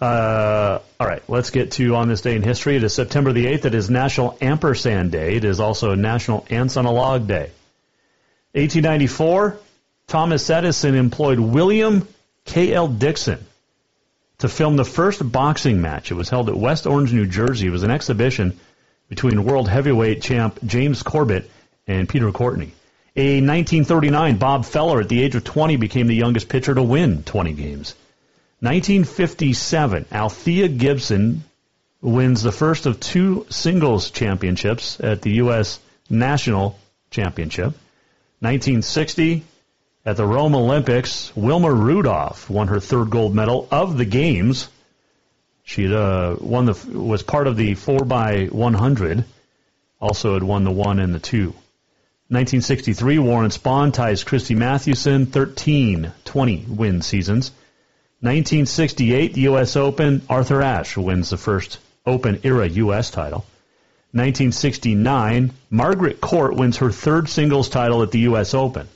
Uh, 0.00 0.80
all 1.00 1.06
right, 1.06 1.22
let's 1.28 1.50
get 1.50 1.72
to 1.72 1.94
on 1.96 2.08
this 2.08 2.20
day 2.20 2.36
in 2.36 2.42
history. 2.42 2.76
It 2.76 2.84
is 2.84 2.94
September 2.94 3.32
the 3.32 3.46
8th. 3.46 3.64
It 3.66 3.74
is 3.74 3.88
National 3.88 4.36
Ampersand 4.40 5.12
Day. 5.12 5.36
It 5.36 5.44
is 5.44 5.60
also 5.60 5.94
National 5.94 6.46
Ants 6.50 6.76
on 6.76 6.84
a 6.84 6.92
Log 6.92 7.26
Day. 7.26 7.50
1894, 8.52 9.56
Thomas 10.06 10.50
Edison 10.50 10.94
employed 10.94 11.38
William 11.38 12.06
K.L. 12.44 12.88
Dickson 12.88 13.44
to 14.38 14.48
film 14.48 14.76
the 14.76 14.84
first 14.84 15.30
boxing 15.32 15.80
match. 15.80 16.10
It 16.10 16.14
was 16.14 16.28
held 16.28 16.48
at 16.48 16.56
West 16.56 16.86
Orange, 16.86 17.12
New 17.12 17.26
Jersey. 17.26 17.68
It 17.68 17.70
was 17.70 17.82
an 17.82 17.90
exhibition 17.90 18.58
between 19.08 19.44
world 19.44 19.68
heavyweight 19.68 20.22
champ 20.22 20.58
James 20.64 21.02
Corbett 21.02 21.50
and 21.86 22.08
Peter 22.08 22.30
Courtney. 22.32 22.72
A 23.16 23.36
1939, 23.36 24.38
Bob 24.38 24.64
Feller, 24.64 25.00
at 25.00 25.08
the 25.08 25.22
age 25.22 25.36
of 25.36 25.44
20, 25.44 25.76
became 25.76 26.08
the 26.08 26.16
youngest 26.16 26.48
pitcher 26.48 26.74
to 26.74 26.82
win 26.82 27.22
20 27.22 27.52
games. 27.52 27.94
1957, 28.58 30.06
Althea 30.10 30.66
Gibson 30.66 31.44
wins 32.00 32.42
the 32.42 32.50
first 32.50 32.86
of 32.86 32.98
two 32.98 33.46
singles 33.50 34.10
championships 34.10 34.98
at 34.98 35.22
the 35.22 35.30
U.S. 35.34 35.78
National 36.10 36.76
Championship. 37.10 37.74
1960, 38.40 39.44
at 40.04 40.16
the 40.16 40.26
Rome 40.26 40.56
Olympics, 40.56 41.34
Wilma 41.36 41.72
Rudolph 41.72 42.50
won 42.50 42.66
her 42.66 42.80
third 42.80 43.10
gold 43.10 43.32
medal 43.32 43.68
of 43.70 43.96
the 43.96 44.04
games. 44.04 44.68
She 45.62 45.86
uh, 45.94 46.34
won 46.40 46.66
the 46.66 46.74
was 46.92 47.22
part 47.22 47.46
of 47.46 47.56
the 47.56 47.74
four 47.74 48.04
by 48.04 48.46
100. 48.46 49.24
Also 50.00 50.34
had 50.34 50.42
won 50.42 50.64
the 50.64 50.72
one 50.72 50.98
and 50.98 51.14
the 51.14 51.20
two. 51.20 51.54
1963, 52.34 53.18
Warren 53.18 53.50
Spahn 53.50 53.92
ties 53.92 54.24
Christy 54.24 54.54
Mathewson 54.54 55.26
13 55.26 56.12
20 56.24 56.66
win 56.68 57.02
seasons. 57.02 57.50
1968, 58.20 59.34
the 59.34 59.40
U.S. 59.42 59.76
Open, 59.76 60.22
Arthur 60.28 60.60
Ashe 60.62 60.96
wins 60.96 61.30
the 61.30 61.36
first 61.36 61.78
Open 62.04 62.40
era 62.42 62.66
U.S. 62.66 63.10
title. 63.10 63.46
1969, 64.12 65.52
Margaret 65.70 66.20
Court 66.20 66.56
wins 66.56 66.78
her 66.78 66.90
third 66.90 67.28
singles 67.28 67.68
title 67.68 68.02
at 68.02 68.10
the 68.10 68.20
U.S. 68.20 68.54
Open 68.54 68.88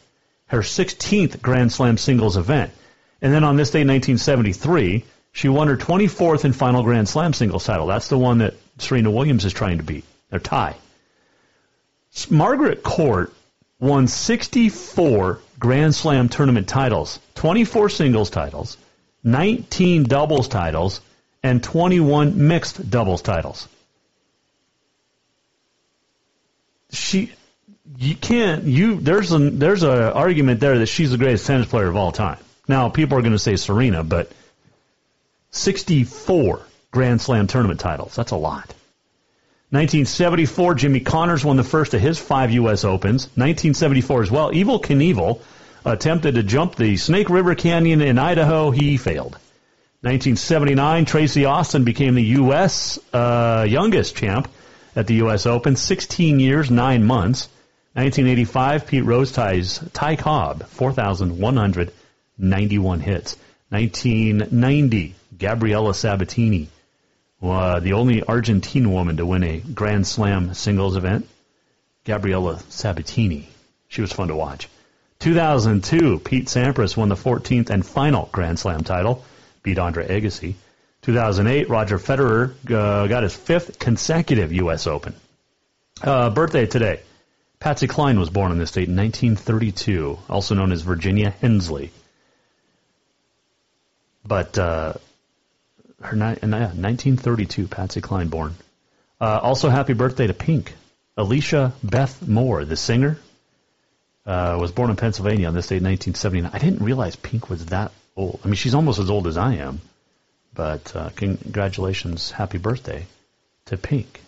her 0.49 0.61
16th 0.61 1.41
Grand 1.41 1.73
Slam 1.73 1.97
singles 1.97 2.37
event. 2.37 2.73
And 3.23 3.33
then 3.33 3.45
on 3.45 3.57
this 3.57 3.71
day, 3.71 3.81
1973, 3.81 5.05
she 5.33 5.49
won 5.49 5.69
her 5.69 5.77
24th 5.77 6.45
and 6.45 6.57
final 6.57 6.83
Grand 6.83 7.09
Slam 7.09 7.33
singles 7.33 7.65
title. 7.65 7.87
That's 7.87 8.09
the 8.09 8.19
one 8.19 8.39
that 8.39 8.55
Serena 8.79 9.11
Williams 9.11 9.45
is 9.45 9.53
trying 9.53 9.79
to 9.79 9.85
beat. 9.85 10.05
They're 10.31 10.41
tie. 10.41 10.77
Margaret 12.31 12.83
Court 12.83 13.33
won 13.81 14.09
64 14.09 15.41
Grand 15.59 15.95
Slam 15.95 16.29
tournament 16.29 16.69
titles, 16.69 17.19
24 17.35 17.89
singles 17.89 18.31
titles, 18.31 18.77
19 19.25 20.05
doubles 20.05 20.49
titles, 20.49 21.01
and 21.43 21.63
21 21.63 22.49
mixed 22.49 22.91
doubles 22.91 23.23
titles. 23.23 23.69
She 26.91 27.33
you 27.97 28.15
can't 28.15 28.65
you 28.65 29.01
there's 29.01 29.33
a 29.33 29.39
there's 29.39 29.83
a 29.83 30.13
argument 30.13 30.61
there 30.61 30.79
that 30.79 30.87
she's 30.87 31.11
the 31.11 31.19
greatest 31.19 31.47
tennis 31.47 31.67
player 31.67 31.89
of 31.89 31.97
all 31.97 32.13
time. 32.13 32.39
Now 32.67 32.89
people 32.89 33.19
are 33.19 33.23
going 33.23 33.33
to 33.33 33.39
say 33.39 33.57
Serena, 33.57 34.03
but 34.03 34.31
64 35.51 36.61
Grand 36.91 37.21
Slam 37.21 37.47
tournament 37.47 37.81
titles. 37.81 38.15
That's 38.15 38.33
a 38.33 38.37
lot. 38.37 38.75
1974, 39.71 40.77
Jimmy 40.77 41.01
Connors 41.01 41.45
won 41.45 41.59
the 41.59 41.63
first 41.63 41.93
of 41.93 42.01
his 42.01 42.19
five 42.19 42.51
U.S. 42.53 42.85
Opens. 42.85 43.25
1974 43.35 44.23
as 44.23 44.31
well, 44.31 44.51
Evel 44.51 44.83
Knievel 44.83 45.43
attempted 45.85 46.37
to 46.37 46.43
jump 46.43 46.77
the 46.77 46.97
Snake 46.97 47.29
River 47.29 47.55
Canyon 47.55 48.01
in 48.01 48.19
Idaho. 48.19 48.71
He 48.71 48.97
failed. 48.97 49.33
1979, 50.01 51.05
Tracy 51.05 51.45
Austin 51.45 51.85
became 51.85 52.15
the 52.15 52.23
U.S. 52.23 52.99
Uh, 53.13 53.67
youngest 53.69 54.17
champ 54.17 54.49
at 54.97 55.07
the 55.07 55.17
U.S. 55.17 55.45
Open, 55.45 55.77
16 55.77 56.41
years, 56.41 56.71
9 56.71 57.05
months. 57.05 57.51
1985, 57.93 58.87
Pete 58.87 59.05
Rose 59.05 59.33
ties 59.33 59.81
Ty 59.93 60.17
Cobb, 60.17 60.67
4,191 60.67 63.01
hits. 63.01 63.37
1990, 63.69 65.15
Gabriela 65.37 65.93
Sabatini, 65.93 66.71
uh, 67.43 67.81
the 67.81 67.93
only 67.93 68.23
Argentine 68.23 68.93
woman 68.93 69.17
to 69.19 69.27
win 69.27 69.45
a 69.45 69.61
Grand 69.61 70.07
Slam 70.07 70.55
singles 70.55 70.97
event. 70.97 71.29
Gabriela 72.05 72.59
Sabatini. 72.69 73.49
She 73.89 74.01
was 74.01 74.13
fun 74.13 74.29
to 74.29 74.35
watch. 74.35 74.69
2002, 75.21 76.21
Pete 76.21 76.47
Sampras 76.47 76.97
won 76.97 77.09
the 77.09 77.17
14th 77.17 77.71
and 77.71 77.85
final 77.85 78.29
Grand 78.33 78.59
Slam 78.59 78.85
title, 78.85 79.25
beat 79.63 79.79
Andre 79.79 80.07
Agassi. 80.07 80.55
2008, 81.03 81.69
Roger 81.69 81.99
Federer 81.99 82.55
uh, 82.71 83.07
got 83.07 83.23
his 83.23 83.35
fifth 83.35 83.79
consecutive 83.79 84.53
U.S. 84.53 84.87
Open. 84.87 85.15
Uh, 86.03 86.31
birthday 86.31 86.67
today. 86.67 87.01
Patsy 87.61 87.89
Cline 87.89 88.21
was 88.21 88.31
born 88.31 88.53
in 88.53 88.59
this 88.59 88.71
state 88.71 88.89
in 88.89 88.97
1932, 88.97 90.19
also 90.29 90.55
known 90.55 90.71
as 90.71 90.83
Virginia 90.83 91.31
Hensley. 91.31 91.91
But 94.25 94.57
uh, 94.57 94.95
her 96.01 96.17
ni- 96.17 96.37
1932, 96.41 97.69
Patsy 97.69 98.01
Cline 98.01 98.29
born. 98.29 98.55
Uh, 99.21 99.39
also, 99.43 99.69
happy 99.69 99.95
birthday 99.95 100.27
to 100.27 100.35
Pink. 100.35 100.75
Alicia 101.17 101.73
Beth 101.83 102.27
Moore, 102.27 102.65
the 102.65 102.77
singer, 102.77 103.19
uh, 104.25 104.57
was 104.61 104.71
born 104.71 104.91
in 104.91 104.97
Pennsylvania 104.97 105.49
on 105.49 105.55
this 105.55 105.67
date 105.67 105.79
in 105.79 105.85
1979. 105.85 106.51
I 106.53 106.59
didn't 106.59 106.85
realize 106.85 107.17
Pink 107.17 107.51
was 107.51 107.67
that 107.67 107.91
old. 108.15 108.41
I 108.45 108.47
mean, 108.47 108.55
she's 108.55 108.75
almost 108.75 109.01
as 109.01 109.11
old 109.11 109.27
as 109.27 109.37
I 109.37 109.55
am. 109.55 109.81
But 110.55 110.95
uh, 110.95 111.11
congratulations, 111.15 112.31
happy 112.31 112.59
birthday 112.59 113.07
to 113.67 113.77
Pink. 113.77 114.21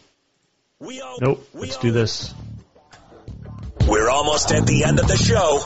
Nope, 1.20 1.46
let's 1.54 1.76
do 1.78 1.92
this. 1.92 2.32
We're 3.88 4.08
almost 4.10 4.52
at 4.52 4.66
the 4.66 4.84
end 4.84 4.98
of 5.00 5.08
the 5.08 5.16
show. 5.16 5.58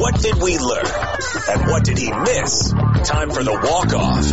What 0.00 0.20
did 0.20 0.36
we 0.42 0.58
learn? 0.58 0.86
And 1.48 1.70
what 1.70 1.84
did 1.84 1.98
he 1.98 2.10
miss? 2.10 2.72
Time 3.04 3.30
for 3.30 3.42
the 3.42 3.52
walk 3.52 3.92
off. 3.94 4.32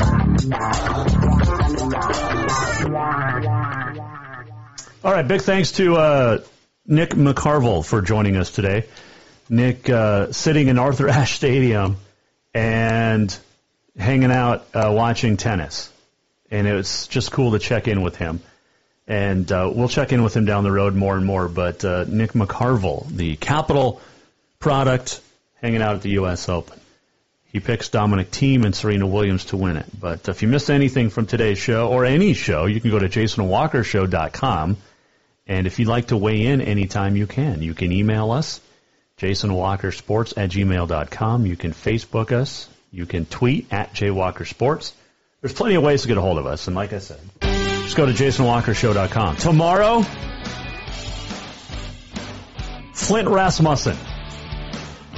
All 5.03 5.13
right, 5.13 5.27
big 5.27 5.41
thanks 5.41 5.71
to 5.73 5.95
uh, 5.95 6.43
Nick 6.85 7.11
McCarvel 7.11 7.85
for 7.85 8.01
joining 8.01 8.35
us 8.35 8.51
today. 8.51 8.85
Nick 9.49 9.89
uh, 9.89 10.31
sitting 10.31 10.67
in 10.67 10.77
Arthur 10.77 11.07
Ashe 11.09 11.35
Stadium 11.35 11.97
and 12.53 13.37
hanging 13.97 14.31
out 14.31 14.65
uh, 14.73 14.91
watching 14.93 15.37
tennis. 15.37 15.91
And 16.51 16.67
it 16.67 16.73
was 16.73 17.07
just 17.07 17.31
cool 17.31 17.51
to 17.51 17.59
check 17.59 17.87
in 17.87 18.01
with 18.01 18.15
him. 18.15 18.41
And 19.09 19.51
uh, 19.51 19.71
we'll 19.73 19.89
check 19.89 20.13
in 20.13 20.21
with 20.21 20.37
him 20.37 20.45
down 20.45 20.63
the 20.63 20.71
road 20.71 20.93
more 20.93 21.17
and 21.17 21.25
more. 21.25 21.47
But 21.47 21.83
uh, 21.83 22.05
Nick 22.07 22.33
McCarvel, 22.33 23.07
the 23.09 23.35
Capital 23.35 23.99
product, 24.59 25.19
hanging 25.55 25.81
out 25.81 25.95
at 25.95 26.03
the 26.03 26.11
U.S. 26.11 26.47
Open. 26.47 26.79
He 27.51 27.59
picks 27.59 27.89
Dominic 27.89 28.29
Thiem 28.29 28.63
and 28.63 28.75
Serena 28.75 29.07
Williams 29.07 29.45
to 29.45 29.57
win 29.57 29.77
it. 29.77 29.87
But 29.99 30.29
if 30.29 30.43
you 30.43 30.47
missed 30.47 30.69
anything 30.69 31.09
from 31.09 31.25
today's 31.25 31.57
show 31.57 31.87
or 31.89 32.05
any 32.05 32.33
show, 32.35 32.67
you 32.67 32.79
can 32.79 32.91
go 32.91 32.99
to 32.99 33.09
jasonwalkershow.com. 33.09 34.77
And 35.47 35.65
if 35.65 35.79
you'd 35.79 35.87
like 35.87 36.09
to 36.09 36.17
weigh 36.17 36.45
in 36.45 36.61
anytime, 36.61 37.15
you 37.15 37.25
can. 37.25 37.63
You 37.63 37.73
can 37.73 37.91
email 37.91 38.29
us, 38.29 38.61
jasonwalkersports 39.17 40.37
at 40.37 40.51
gmail.com. 40.51 41.47
You 41.47 41.55
can 41.55 41.71
Facebook 41.71 42.31
us. 42.31 42.69
You 42.91 43.07
can 43.07 43.25
tweet 43.25 43.73
at 43.73 43.93
jwalkersports. 43.93 44.91
There's 45.41 45.53
plenty 45.53 45.73
of 45.73 45.81
ways 45.81 46.03
to 46.03 46.07
get 46.07 46.17
a 46.17 46.21
hold 46.21 46.37
of 46.37 46.45
us. 46.45 46.67
And 46.67 46.75
like 46.75 46.93
I 46.93 46.99
said, 46.99 47.19
go 47.95 48.05
to 48.05 48.11
jasonwalkershow.com. 48.11 49.37
Tomorrow, 49.37 50.03
Flint 52.93 53.29
Rasmussen. 53.29 53.97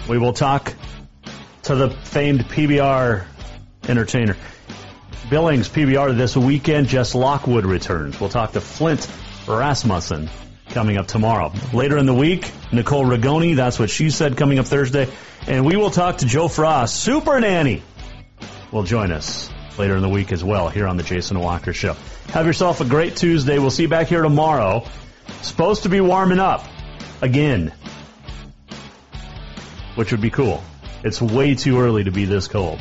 We 0.07 0.17
will 0.17 0.33
talk 0.33 0.73
to 1.63 1.75
the 1.75 1.89
famed 1.89 2.41
PBR 2.41 3.25
entertainer. 3.87 4.37
Billings 5.29 5.69
PBR 5.69 6.15
this 6.17 6.35
weekend. 6.35 6.87
Jess 6.87 7.15
Lockwood 7.15 7.65
returns. 7.65 8.19
We'll 8.19 8.29
talk 8.29 8.53
to 8.53 8.61
Flint 8.61 9.09
Rasmussen 9.47 10.29
coming 10.69 10.97
up 10.97 11.07
tomorrow. 11.07 11.51
Later 11.73 11.97
in 11.97 12.05
the 12.05 12.13
week, 12.13 12.51
Nicole 12.71 13.05
Rigoni. 13.05 13.55
That's 13.55 13.79
what 13.79 13.89
she 13.89 14.09
said 14.09 14.37
coming 14.37 14.59
up 14.59 14.65
Thursday. 14.65 15.09
And 15.47 15.65
we 15.65 15.75
will 15.75 15.91
talk 15.91 16.19
to 16.19 16.25
Jo 16.25 16.47
Frost, 16.47 16.95
Super 16.95 17.39
Nanny, 17.39 17.81
will 18.71 18.83
join 18.83 19.11
us 19.11 19.49
later 19.77 19.95
in 19.95 20.01
the 20.01 20.09
week 20.09 20.31
as 20.31 20.43
well 20.43 20.69
here 20.69 20.87
on 20.87 20.97
the 20.97 21.03
Jason 21.03 21.39
Walker 21.39 21.73
Show. 21.73 21.95
Have 22.29 22.45
yourself 22.45 22.81
a 22.81 22.85
great 22.85 23.15
Tuesday. 23.15 23.59
We'll 23.59 23.71
see 23.71 23.83
you 23.83 23.89
back 23.89 24.07
here 24.07 24.21
tomorrow. 24.21 24.85
Supposed 25.41 25.83
to 25.83 25.89
be 25.89 26.01
warming 26.01 26.39
up 26.39 26.65
again, 27.21 27.73
which 29.95 30.11
would 30.11 30.21
be 30.21 30.29
cool. 30.29 30.63
It's 31.03 31.21
way 31.21 31.55
too 31.55 31.79
early 31.79 32.03
to 32.03 32.11
be 32.11 32.25
this 32.25 32.47
cold. 32.47 32.79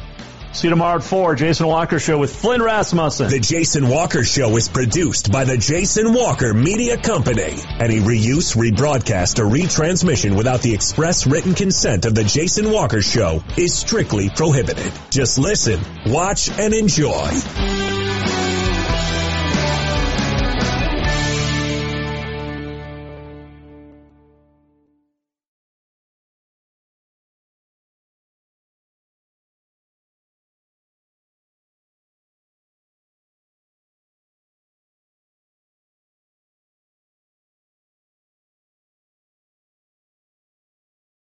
See 0.53 0.66
you 0.66 0.70
tomorrow 0.70 0.96
at 0.96 1.05
4. 1.05 1.36
Jason 1.36 1.68
Walker 1.68 2.01
Show 2.01 2.18
with 2.18 2.34
Flynn 2.34 2.61
Rasmussen. 2.61 3.30
The 3.30 3.38
Jason 3.38 3.88
Walker 3.88 4.24
Show 4.24 4.57
is 4.57 4.68
produced 4.68 5.30
by 5.30 5.44
the 5.44 5.57
Jason 5.57 6.12
Walker 6.12 6.53
Media 6.53 6.96
Company. 6.96 7.57
Any 7.78 8.01
reuse, 8.01 8.57
rebroadcast, 8.57 9.38
or 9.38 9.44
retransmission 9.44 10.36
without 10.36 10.61
the 10.61 10.74
express 10.74 11.26
written 11.26 11.55
consent 11.55 12.05
of 12.05 12.16
the 12.16 12.24
Jason 12.24 12.70
Walker 12.70 13.01
Show 13.01 13.44
is 13.57 13.74
strictly 13.74 14.28
prohibited. 14.28 14.92
Just 15.11 15.38
listen, 15.38 15.80
watch, 16.07 16.51
and 16.59 16.74
enjoy. 16.74 17.99